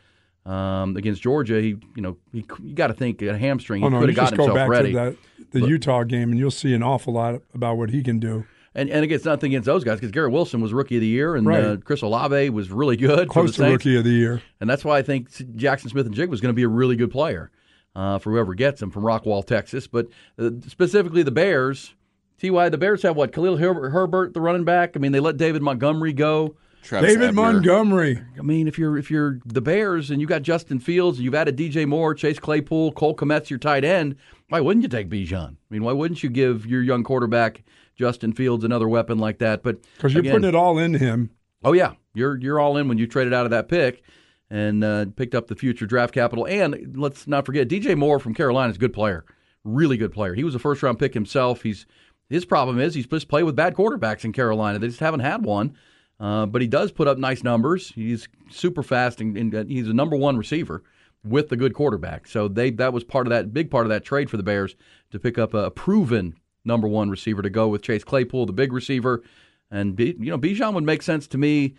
um, 0.45 0.97
against 0.97 1.21
Georgia. 1.21 1.61
He, 1.61 1.75
you 1.95 2.01
know, 2.01 2.17
he, 2.31 2.45
you 2.63 2.73
got 2.73 2.87
to 2.87 2.93
think 2.93 3.21
a 3.21 3.37
hamstring. 3.37 3.81
He 3.81 3.85
Oh 3.85 3.89
no, 3.89 3.99
could 3.99 4.09
you 4.09 4.15
have 4.15 4.29
just 4.29 4.37
gotten 4.37 4.47
go 4.47 4.55
back 4.55 4.69
ready. 4.69 4.91
to 4.91 4.95
that 4.97 5.15
the 5.51 5.59
But- 5.61 5.69
Utah 5.69 6.03
game, 6.03 6.31
and 6.31 6.39
you'll 6.39 6.51
see 6.51 6.73
an 6.73 6.83
awful 6.83 7.13
lot 7.13 7.41
about 7.53 7.77
what 7.77 7.91
he 7.91 8.01
can 8.03 8.19
do. 8.19 8.45
And 8.75 8.89
and 8.89 9.03
against 9.03 9.25
nothing 9.25 9.51
against 9.51 9.65
those 9.67 9.83
guys 9.83 9.97
because 9.97 10.11
Garrett 10.11 10.31
Wilson 10.31 10.59
was 10.61 10.73
rookie 10.73 10.95
of 10.95 11.01
the 11.01 11.07
year 11.07 11.35
and 11.35 11.45
Right. 11.45 11.63
uh, 11.63 11.77
Chris 11.77 12.01
Olave 12.01 12.49
was 12.49 12.71
really 12.71 12.97
good. 12.97 13.29
Close 13.29 13.55
to 13.57 13.63
rookie 13.69 13.95
of 13.97 14.03
the 14.03 14.09
year. 14.09 14.41
And 14.59 14.69
that's 14.69 14.83
why 14.83 14.97
I 14.97 15.01
think 15.03 15.29
Jackson 15.55 15.89
Smith 15.89 16.05
and 16.07 16.15
Jig 16.15 16.29
was 16.29 16.41
going 16.41 16.49
to 16.49 16.55
be 16.55 16.63
a 16.63 16.67
really 16.67 16.95
good 16.95 17.11
player 17.11 17.51
uh, 17.95 18.17
for 18.17 18.31
whoever 18.31 18.55
gets 18.55 18.81
him 18.81 18.89
from 18.89 19.03
Rockwall, 19.03 19.45
Texas. 19.45 19.85
But 19.85 20.07
uh, 20.39 20.49
specifically 20.67 21.21
the 21.21 21.31
Bears, 21.31 21.93
Ty, 22.41 22.69
the 22.69 22.77
Bears 22.79 23.03
have 23.03 23.15
what? 23.15 23.31
Khalil 23.31 23.57
Herbert, 23.57 23.91
Herbert, 23.91 24.33
the 24.33 24.41
running 24.41 24.63
back. 24.65 24.93
I 24.95 24.99
mean, 24.99 25.11
they 25.11 25.19
let 25.19 25.37
David 25.37 25.61
Montgomery 25.61 26.13
go. 26.13 26.55
Travis 26.81 27.11
David 27.13 27.29
Ebner. 27.29 27.41
Montgomery. 27.41 28.21
I 28.37 28.41
mean, 28.41 28.67
if 28.67 28.77
you're 28.77 28.97
if 28.97 29.09
you're 29.09 29.39
the 29.45 29.61
Bears 29.61 30.11
and 30.11 30.19
you 30.19 30.27
got 30.27 30.41
Justin 30.41 30.79
Fields, 30.79 31.19
you've 31.19 31.35
added 31.35 31.55
DJ 31.55 31.87
Moore, 31.87 32.13
Chase 32.13 32.39
Claypool, 32.39 32.91
Cole 32.93 33.15
Kmet's 33.15 33.49
your 33.49 33.59
tight 33.59 33.85
end. 33.85 34.17
Why 34.49 34.59
wouldn't 34.59 34.83
you 34.83 34.89
take 34.89 35.09
Bijan? 35.09 35.51
I 35.51 35.55
mean, 35.69 35.83
why 35.83 35.93
wouldn't 35.93 36.23
you 36.23 36.29
give 36.29 36.65
your 36.65 36.81
young 36.81 37.03
quarterback 37.03 37.63
Justin 37.95 38.33
Fields 38.33 38.63
another 38.63 38.87
weapon 38.89 39.17
like 39.17 39.39
that? 39.39 39.63
But 39.63 39.81
Because 39.95 40.13
you're 40.13 40.21
again- 40.21 40.33
putting 40.33 40.49
it 40.49 40.55
all 40.55 40.77
in 40.77 40.93
him. 40.95 41.29
Oh 41.63 41.73
yeah, 41.73 41.93
you're 42.13 42.37
you're 42.39 42.59
all 42.59 42.75
in 42.77 42.87
when 42.87 42.97
you 42.97 43.07
traded 43.07 43.33
out 43.33 43.45
of 43.45 43.51
that 43.51 43.69
pick 43.69 44.03
and 44.49 44.83
uh, 44.83 45.05
picked 45.15 45.33
up 45.33 45.47
the 45.47 45.55
future 45.55 45.85
draft 45.85 46.13
capital. 46.13 46.45
And 46.45 46.95
let's 46.97 47.25
not 47.27 47.45
forget, 47.45 47.69
DJ 47.69 47.95
Moore 47.97 48.19
from 48.19 48.33
Carolina 48.33 48.69
is 48.69 48.75
a 48.75 48.79
good 48.79 48.93
player, 48.93 49.23
really 49.63 49.95
good 49.97 50.11
player. 50.11 50.33
He 50.33 50.43
was 50.43 50.55
a 50.55 50.59
first 50.59 50.83
round 50.83 50.99
pick 50.99 51.13
himself. 51.13 51.61
He's 51.63 51.85
his 52.29 52.45
problem 52.45 52.79
is 52.79 52.95
he's 52.95 53.07
just 53.07 53.27
played 53.29 53.43
with 53.43 53.55
bad 53.55 53.75
quarterbacks 53.75 54.25
in 54.25 54.33
Carolina. 54.33 54.79
They 54.79 54.87
just 54.87 54.99
haven't 54.99 55.21
had 55.21 55.45
one. 55.45 55.75
Uh, 56.19 56.45
but 56.45 56.61
he 56.61 56.67
does 56.67 56.91
put 56.91 57.07
up 57.07 57.17
nice 57.17 57.43
numbers. 57.43 57.91
He's 57.93 58.27
super 58.49 58.83
fast 58.83 59.19
and, 59.19 59.35
and 59.37 59.69
he's 59.69 59.87
a 59.87 59.93
number 59.93 60.15
one 60.15 60.37
receiver 60.37 60.83
with 61.25 61.49
the 61.49 61.55
good 61.57 61.73
quarterback. 61.73 62.27
So 62.27 62.47
they 62.47 62.69
that 62.71 62.93
was 62.93 63.03
part 63.03 63.25
of 63.27 63.31
that 63.31 63.53
big 63.53 63.71
part 63.71 63.85
of 63.85 63.89
that 63.89 64.03
trade 64.05 64.29
for 64.29 64.37
the 64.37 64.43
Bears 64.43 64.75
to 65.11 65.19
pick 65.19 65.37
up 65.37 65.53
a 65.53 65.71
proven 65.71 66.35
number 66.65 66.87
one 66.87 67.09
receiver 67.09 67.41
to 67.41 67.49
go 67.49 67.67
with 67.67 67.81
Chase 67.81 68.03
Claypool, 68.03 68.45
the 68.45 68.53
big 68.53 68.71
receiver. 68.73 69.23
And 69.71 69.99
you 69.99 70.15
know, 70.31 70.37
Bijan 70.37 70.73
would 70.73 70.83
make 70.83 71.01
sense 71.01 71.27
to 71.27 71.37
me 71.37 71.75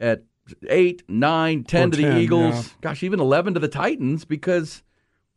at 0.00 0.24
eight, 0.68 1.02
nine, 1.08 1.64
ten 1.64 1.88
Or 1.88 1.90
to 1.92 1.96
the 1.96 2.18
Eagles. 2.18 2.54
yeah. 2.54 2.72
Gosh, 2.80 3.02
even 3.02 3.20
eleven 3.20 3.54
to 3.54 3.60
the 3.60 3.68
Titans 3.68 4.24
because 4.24 4.82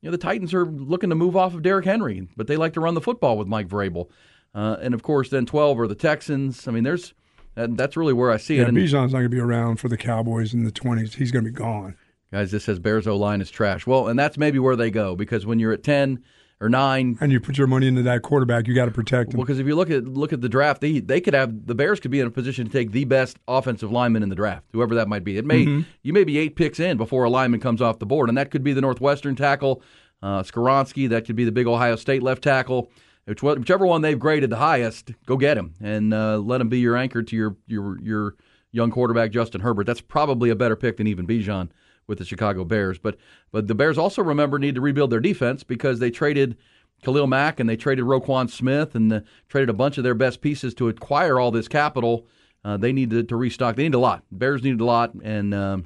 you 0.02 0.08
know 0.08 0.12
the 0.12 0.18
Titans 0.22 0.54
are 0.54 0.66
looking 0.66 1.10
to 1.10 1.16
move 1.16 1.36
off 1.36 1.54
of 1.54 1.62
Derrick 1.62 1.86
Henry, 1.86 2.28
but 2.38 2.48
they 2.48 2.58
like 2.58 2.74
to 2.74 2.80
run 2.80 2.94
the 2.94 3.02
football 3.02 3.38
with 3.38 3.48
Mike 3.48 3.68
Vrabel. 3.68 4.10
Uh, 4.54 4.78
and 4.82 4.94
of 4.94 5.04
course, 5.04 5.30
then 5.30 5.46
twelve 5.46 5.80
are 5.80 5.88
the 5.88 5.96
Texans. 5.96 6.68
I 6.68 6.72
mean, 6.72 6.84
there's 6.86 7.14
that, 7.56 7.76
that's 7.76 7.98
really 7.98 8.14
where 8.14 8.32
I 8.32 8.38
see 8.38 8.56
Yeah, 8.56 8.64
it. 8.64 8.70
And 8.70 8.78
Bijan's 8.78 8.92
not 9.12 9.20
going 9.20 9.24
to 9.24 9.30
be 9.30 9.40
around 9.40 9.78
for 9.82 9.88
the 9.90 9.98
Cowboys 9.98 10.54
in 10.54 10.64
the 10.66 10.72
20s. 10.72 11.14
He's 11.16 11.32
going 11.32 11.46
to 11.46 11.52
be 11.52 11.56
gone. 11.58 11.96
guys, 12.32 12.52
this 12.52 12.66
says 12.66 12.80
Bears 12.80 13.06
O 13.08 13.16
line 13.18 13.40
is 13.42 13.50
trash. 13.52 13.86
Well, 13.88 14.08
and 14.08 14.18
that's 14.20 14.38
maybe 14.38 14.60
where 14.60 14.76
they 14.76 14.92
go 14.92 15.16
because 15.16 15.46
when 15.46 15.60
you're 15.60 15.72
at 15.74 15.84
ten 15.84 16.24
or 16.66 16.70
nine, 16.70 17.18
And 17.22 17.32
you 17.32 17.40
put 17.40 17.58
your 17.58 17.68
money 17.68 17.88
into 17.88 18.02
that 18.04 18.22
quarterback, 18.24 18.68
you 18.68 18.74
got 18.74 18.86
to 18.86 18.92
protect 18.92 19.34
him. 19.34 19.38
Well, 19.38 19.46
because 19.46 19.60
if 19.60 19.68
you 19.68 19.76
look 19.76 19.90
at 19.90 20.06
look 20.06 20.34
at 20.34 20.42
the 20.42 20.50
draft, 20.50 20.82
they 20.82 21.00
they 21.00 21.22
could 21.22 21.34
have 21.34 21.68
the 21.68 21.76
Bears 21.76 22.00
could 22.00 22.12
be 22.12 22.20
in 22.20 22.28
a 22.28 22.32
position 22.32 22.66
to 22.66 22.72
take 22.72 22.92
the 22.92 23.06
best 23.06 23.38
offensive 23.48 23.92
lineman 23.92 24.24
in 24.24 24.30
the 24.30 24.36
draft, 24.36 24.66
whoever 24.74 24.96
that 24.96 25.08
might 25.08 25.24
be. 25.24 25.38
It 25.38 25.46
may 25.46 25.66
Mm-hmm. 25.66 25.82
you 26.04 26.14
may 26.14 26.24
be 26.24 26.38
eight 26.38 26.56
picks 26.56 26.80
in 26.80 26.98
before 26.98 27.24
a 27.24 27.30
lineman 27.30 27.60
comes 27.60 27.82
off 27.82 28.00
the 28.00 28.06
board, 28.06 28.30
and 28.30 28.38
that 28.38 28.52
could 28.52 28.64
be 28.64 28.74
the 28.74 28.82
Northwestern 28.82 29.36
tackle, 29.36 29.82
uh, 30.22 30.44
Skoronski. 30.44 31.08
That 31.10 31.26
could 31.26 31.36
be 31.36 31.46
the 31.46 31.52
big 31.52 31.68
Ohio 31.68 31.96
State 31.96 32.24
left 32.24 32.44
tackle. 32.44 32.92
Which, 33.26 33.42
whichever 33.42 33.88
one 33.88 34.02
they've 34.02 34.20
graded 34.20 34.52
the 34.52 34.58
highest, 34.58 35.12
go 35.26 35.36
get 35.38 35.58
him 35.58 35.74
and 35.82 36.14
uh, 36.14 36.38
let 36.38 36.62
him 36.62 36.70
be 36.70 36.80
your 36.80 36.96
anchor 36.96 37.24
to 37.24 37.36
your 37.36 37.56
your 37.68 38.00
your 38.02 38.36
young 38.72 38.92
quarterback 38.92 39.32
Justin 39.32 39.62
Herbert. 39.62 39.88
That's 39.88 40.02
probably 40.02 40.50
a 40.52 40.56
better 40.56 40.76
pick 40.76 40.98
than 40.98 41.08
even 41.08 41.26
Bijan 41.26 41.70
with 42.08 42.18
the 42.20 42.26
Chicago 42.26 42.64
Bears. 42.64 42.98
But 42.98 43.18
but 43.52 43.68
the 43.68 43.76
Bears 43.76 43.98
also 43.98 44.22
remember 44.24 44.60
need 44.60 44.76
to 44.76 44.82
rebuild 44.82 45.12
their 45.12 45.20
defense 45.20 45.64
because 45.64 46.00
they 46.00 46.12
traded 46.12 46.58
Khalil 47.04 47.28
Mack 47.28 47.60
and 47.60 47.70
they 47.70 47.78
traded 47.78 48.06
Roquan 48.06 48.50
Smith 48.50 48.96
and 48.96 49.12
uh, 49.12 49.20
traded 49.50 49.70
a 49.70 49.74
bunch 49.74 49.98
of 49.98 50.04
their 50.04 50.16
best 50.16 50.42
pieces 50.42 50.74
to 50.76 50.90
acquire 50.90 51.40
all 51.40 51.52
this 51.52 51.68
capital. 51.68 52.26
Uh, 52.64 52.78
they 52.78 52.92
need 52.92 53.12
to, 53.12 53.24
to 53.24 53.36
restock. 53.36 53.76
They 53.76 53.84
need 53.84 53.94
a 53.94 54.00
lot. 54.00 54.24
Bears 54.32 54.64
needed 54.64 54.82
a 54.82 54.86
lot, 54.86 55.14
and, 55.14 55.54
um, 55.54 55.86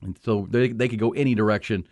and 0.00 0.16
so 0.22 0.46
they 0.48 0.68
they 0.68 0.88
could 0.88 1.00
go 1.00 1.10
any 1.12 1.34
direction. 1.34 1.86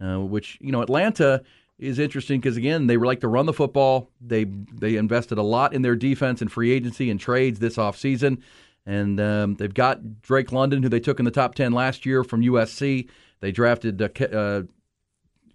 Uh, 0.00 0.18
which 0.18 0.58
you 0.60 0.72
know 0.72 0.82
Atlanta 0.82 1.42
is 1.78 1.98
interesting 1.98 2.40
because 2.40 2.56
again 2.56 2.86
they 2.86 2.96
like 2.96 3.20
to 3.20 3.28
run 3.28 3.46
the 3.46 3.52
football. 3.52 4.10
They 4.20 4.44
they 4.44 4.96
invested 4.96 5.38
a 5.38 5.42
lot 5.42 5.72
in 5.72 5.82
their 5.82 5.96
defense 5.96 6.40
and 6.40 6.50
free 6.50 6.72
agency 6.72 7.10
and 7.10 7.18
trades 7.18 7.58
this 7.58 7.76
offseason. 7.76 8.42
And 8.86 9.18
um, 9.18 9.54
they've 9.54 9.72
got 9.72 10.20
Drake 10.20 10.52
London, 10.52 10.82
who 10.82 10.88
they 10.88 11.00
took 11.00 11.18
in 11.18 11.24
the 11.24 11.30
top 11.30 11.54
ten 11.54 11.72
last 11.72 12.04
year 12.04 12.22
from 12.22 12.42
USC. 12.42 13.08
They 13.40 13.50
drafted 13.52 14.00
uh, 14.00 14.24
uh, 14.24 14.62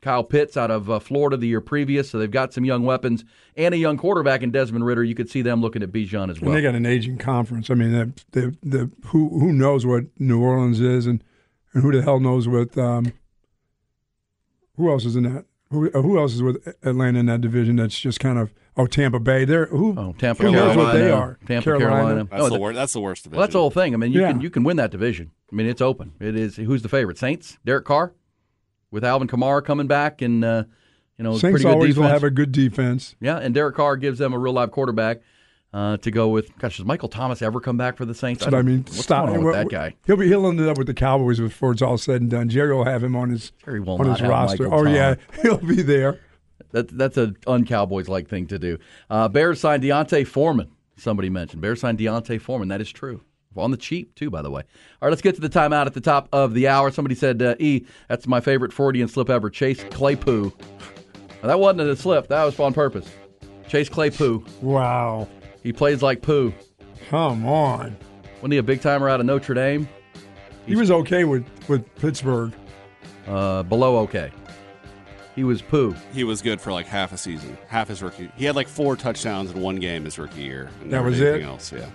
Kyle 0.02 0.24
Pitts 0.24 0.58
out 0.58 0.72
of 0.72 0.90
uh, 0.90 1.00
Florida 1.00 1.38
the 1.38 1.48
year 1.48 1.62
previous, 1.62 2.10
so 2.10 2.18
they've 2.18 2.32
got 2.32 2.54
some 2.54 2.66
young 2.66 2.84
weapons 2.84 3.26
and 3.56 3.74
a 3.74 3.78
young 3.78 3.98
quarterback 3.98 4.42
in 4.42 4.52
Desmond 4.52 4.86
Ridder. 4.86 5.04
You 5.04 5.16
could 5.16 5.30
see 5.30 5.42
them 5.42 5.62
looking 5.62 5.84
at 5.84 5.92
Bijan 5.92 6.32
as 6.32 6.40
well. 6.40 6.52
And 6.52 6.58
they 6.58 6.62
got 6.62 6.76
an 6.76 6.86
aging 6.86 7.18
conference. 7.18 7.70
I 7.70 7.74
mean, 7.74 7.92
the, 7.92 8.14
the, 8.32 8.58
the 8.64 8.92
who 9.08 9.30
who 9.40 9.52
knows 9.52 9.86
what 9.86 10.06
New 10.18 10.42
Orleans 10.42 10.80
is, 10.80 11.06
and, 11.06 11.24
and 11.74 11.84
who 11.84 11.92
the 11.92 12.02
hell 12.02 12.20
knows 12.20 12.48
what 12.48 12.78
um, 12.78 13.14
who 14.76 14.90
else 14.90 15.06
is 15.06 15.16
in 15.16 15.24
that? 15.24 15.46
Who, 15.72 15.90
who 15.92 16.18
else 16.18 16.34
is 16.34 16.42
with 16.42 16.66
Atlanta 16.84 17.20
in 17.20 17.26
that 17.28 17.42
division? 17.42 17.76
That's 17.76 18.00
just 18.00 18.20
kind 18.20 18.40
of 18.40 18.54
oh 18.80 18.88
Tampa 18.88 19.20
Bay. 19.20 19.46
They're 19.46 19.68
who? 19.68 19.94
Oh, 19.98 20.16
Tampa, 20.18 20.44
who 20.44 20.52
knows 20.52 20.76
what 20.76 20.94
they 20.94 21.12
are? 21.12 21.38
Tampa, 21.46 21.64
Carolina. 21.66 21.90
Carolina. 21.96 22.28
That's 22.32 22.42
Oh, 22.42 22.46
the 22.50 22.56
the- 22.56 22.60
worst. 22.60 22.76
That's 22.76 22.94
the 22.94 23.02
worst 23.02 23.24
division. 23.24 23.38
Well, 23.38 23.46
that's 23.48 23.54
the 23.54 23.60
whole 23.60 23.72
thing. 23.72 23.94
I 23.94 23.98
mean, 23.98 24.12
you 24.12 24.22
Yeah. 24.22 24.32
can 24.32 24.42
you 24.42 24.50
can 24.50 24.64
win 24.64 24.78
that 24.78 24.92
division. 24.92 25.32
I 25.52 25.56
mean, 25.56 25.68
it's 25.68 25.82
open. 25.82 26.14
It 26.20 26.36
is. 26.36 26.56
Who's 26.56 26.82
the 26.82 26.90
favorite? 26.90 27.18
Saints. 27.18 27.58
Derek 27.66 27.86
Carr, 27.86 28.14
with 28.92 29.04
Alvin 29.04 29.28
Kamara 29.28 29.64
coming 29.64 29.88
back, 29.88 30.22
and 30.22 30.44
uh, 30.44 30.64
you 31.18 31.24
know, 31.24 31.32
Saints 31.38 31.42
pretty 31.42 31.64
good 31.66 31.74
always 31.74 31.96
will 31.98 32.04
defense. 32.04 32.22
have 32.22 32.24
a 32.24 32.32
good 32.32 32.52
defense. 32.52 33.16
yeah, 33.20 33.38
and 33.38 33.54
Derek 33.54 33.76
Carr 33.76 33.98
gives 33.98 34.20
them 34.20 34.34
a 34.34 34.40
real 34.40 34.54
live 34.54 34.72
quarterback 34.72 35.22
uh, 35.74 35.98
to 35.98 36.10
go 36.12 36.30
with. 36.30 36.58
Gosh, 36.60 36.78
does 36.78 36.86
Michael 36.86 37.10
Thomas 37.10 37.42
ever 37.42 37.60
come 37.60 37.78
back 37.78 37.98
for 37.98 38.06
the 38.06 38.14
Saints? 38.16 38.40
That's 38.44 38.52
what 38.54 38.60
I 38.60 38.62
mean. 38.62 38.80
What's 38.84 39.00
Stop 39.04 39.26
going 39.28 39.40
on 39.40 39.44
with 39.46 39.54
that 39.56 39.70
guy? 39.70 39.96
He'll 40.08 40.16
be 40.18 40.28
he'll 40.28 40.48
end 40.48 40.60
up 40.62 40.78
with 40.78 40.88
the 40.88 40.94
Cowboys 40.94 41.40
before 41.40 41.72
it's 41.74 41.82
all 41.82 41.98
said 41.98 42.22
and 42.22 42.30
done. 42.30 42.48
Jerry 42.50 42.74
will 42.76 42.86
have 42.86 43.04
him 43.04 43.16
on 43.16 43.30
his 43.32 43.52
Jerry 43.66 43.80
will 43.80 43.96
on 44.00 44.08
not 44.08 44.12
his 44.14 44.20
have 44.22 44.30
roster. 44.30 44.64
Michael 44.70 44.88
oh 44.88 44.92
yeah, 44.92 45.16
he'll 45.42 45.58
be 45.58 45.82
there. 45.82 46.20
That, 46.72 46.90
that's 46.98 47.18
an 47.18 47.38
un-Cowboys 47.48 48.08
like 48.08 48.28
thing 48.28 48.48
to 48.48 48.60
do. 48.60 48.78
Uh, 49.10 49.28
Bears 49.28 49.60
signed 49.60 49.84
D'Onta 49.84 50.26
Foreman. 50.26 50.72
Somebody 50.98 51.30
mentioned 51.30 51.62
Bears 51.62 51.82
signed 51.82 51.98
D'Onta 51.98 52.40
Foreman. 52.40 52.68
That 52.68 52.82
is 52.82 52.92
true. 52.92 53.22
On 53.56 53.72
the 53.72 53.78
cheap 53.78 54.14
too, 54.16 54.30
by 54.30 54.42
the 54.42 54.52
way. 54.52 54.62
All 54.62 55.08
right, 55.08 55.10
let's 55.10 55.22
get 55.22 55.36
to 55.36 55.42
the 55.42 55.50
timeout 55.50 55.88
at 55.88 55.94
the 55.94 56.02
top 56.02 56.30
of 56.32 56.54
the 56.54 56.68
hour. 56.68 56.92
Somebody 56.92 57.16
said, 57.16 57.42
uh, 57.42 57.56
"E, 57.60 57.86
that's 58.08 58.28
my 58.28 58.40
favorite 58.40 58.72
Freudian 58.72 59.08
slip 59.08 59.30
ever." 59.30 59.50
Chase 59.50 59.84
Claypool. 59.86 60.54
Now, 61.42 61.48
that 61.48 61.60
wasn't 61.60 61.82
a 61.82 61.96
slip. 61.96 62.28
That 62.28 62.44
was 62.44 62.60
on 62.60 62.74
purpose. 62.74 63.10
Chase 63.68 63.90
Claypool. 63.90 64.44
Wow. 64.62 65.28
He 65.64 65.74
plays 65.74 66.02
like 66.02 66.22
poo. 66.22 66.54
Come 67.10 67.46
on. 67.46 67.98
Wasn't 68.36 68.54
he 68.54 68.60
a 68.60 68.64
big 68.64 68.82
timer 68.82 69.10
out 69.10 69.20
of 69.20 69.26
Notre 69.26 69.56
Dame? 69.56 69.90
He 70.66 70.76
was 70.76 70.92
okay 70.92 71.24
with 71.24 71.46
with 71.68 71.84
Pittsburgh. 71.96 72.54
Uh, 73.28 73.64
below 73.64 73.98
okay. 74.00 74.32
He 75.40 75.46
was 75.46 75.62
poo. 75.62 75.96
He 76.14 76.26
was 76.26 76.42
good 76.42 76.60
for 76.60 76.74
like 76.74 76.86
half 76.86 77.14
a 77.14 77.18
season, 77.18 77.58
half 77.70 77.88
his 77.88 78.04
rookie. 78.04 78.30
He 78.36 78.44
had 78.44 78.58
like 78.58 78.68
four 78.68 78.98
touchdowns 78.98 79.50
in 79.50 79.62
one 79.62 79.78
game 79.78 80.04
his 80.04 80.20
rookie 80.20 80.42
year. 80.42 80.70
And 80.82 80.92
That 80.92 81.02
was 81.02 81.18
did 81.18 81.36
it? 81.36 81.44
Else, 81.46 81.72
yeah. 81.72 81.86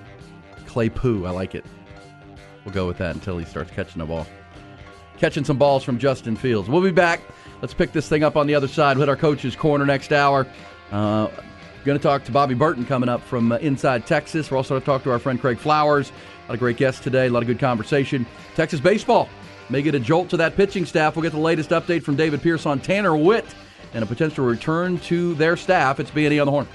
Clay 0.67 0.89
poo. 0.89 1.27
I 1.27 1.31
like 1.31 1.55
it. 1.55 1.67
We'll 2.65 2.73
go 2.73 2.87
with 2.87 2.97
that 2.97 3.15
until 3.15 3.37
he 3.37 3.45
starts 3.45 3.71
catching 3.71 3.99
the 3.99 4.07
ball. 4.07 4.27
Catching 5.19 5.45
some 5.45 5.59
balls 5.59 5.85
from 5.85 5.99
Justin 5.99 6.37
Fields. 6.37 6.71
We'll 6.71 6.81
be 6.81 6.91
back. 6.91 7.21
Let's 7.61 7.75
pick 7.75 7.93
this 7.93 8.09
thing 8.09 8.25
up 8.25 8.35
on 8.35 8.47
the 8.47 8.55
other 8.55 8.67
side. 8.67 8.97
We'll 8.97 9.03
hit 9.03 9.11
our 9.11 9.17
coach's 9.17 9.55
corner 9.55 9.85
next 9.85 10.11
hour. 10.11 10.47
Uh, 10.91 11.29
going 11.85 11.99
to 11.99 12.03
talk 12.03 12.25
to 12.25 12.33
Bobby 12.33 12.55
Burton 12.55 12.87
coming 12.87 13.11
up 13.11 13.21
from 13.21 13.53
uh, 13.53 13.57
inside 13.57 14.07
Texas. 14.07 14.51
We're 14.51 14.57
also 14.57 14.71
going 14.71 14.81
to 14.81 14.87
talk 14.87 15.03
to 15.03 15.11
our 15.11 15.19
friend 15.19 15.39
Craig 15.39 15.59
Flowers. 15.59 16.09
A 16.09 16.49
lot 16.49 16.55
of 16.55 16.61
great 16.61 16.79
guests 16.79 17.03
today. 17.03 17.27
A 17.27 17.31
lot 17.31 17.43
of 17.43 17.47
good 17.47 17.59
conversation. 17.59 18.25
Texas 18.55 18.81
baseball 18.81 19.29
may 19.71 19.83
get 19.83 19.95
a 19.95 20.01
jolt 20.01 20.29
to 20.31 20.37
that 20.39 20.57
pitching 20.57 20.87
staff. 20.87 21.17
We'll 21.17 21.23
get 21.23 21.33
the 21.33 21.39
latest 21.39 21.71
update 21.71 22.03
from 22.03 22.17
David 22.17 22.43
Pierce 22.43 22.67
on 22.67 22.81
Tanner 22.81 23.17
Witt 23.17 23.47
and 23.93 24.03
a 24.03 24.07
potential 24.07 24.45
return 24.45 24.99
to 25.01 25.35
their 25.35 25.57
staff. 25.57 26.01
It's 26.01 26.11
B&E 26.11 26.39
on 26.39 26.47
the 26.47 26.51
horn. 26.51 26.69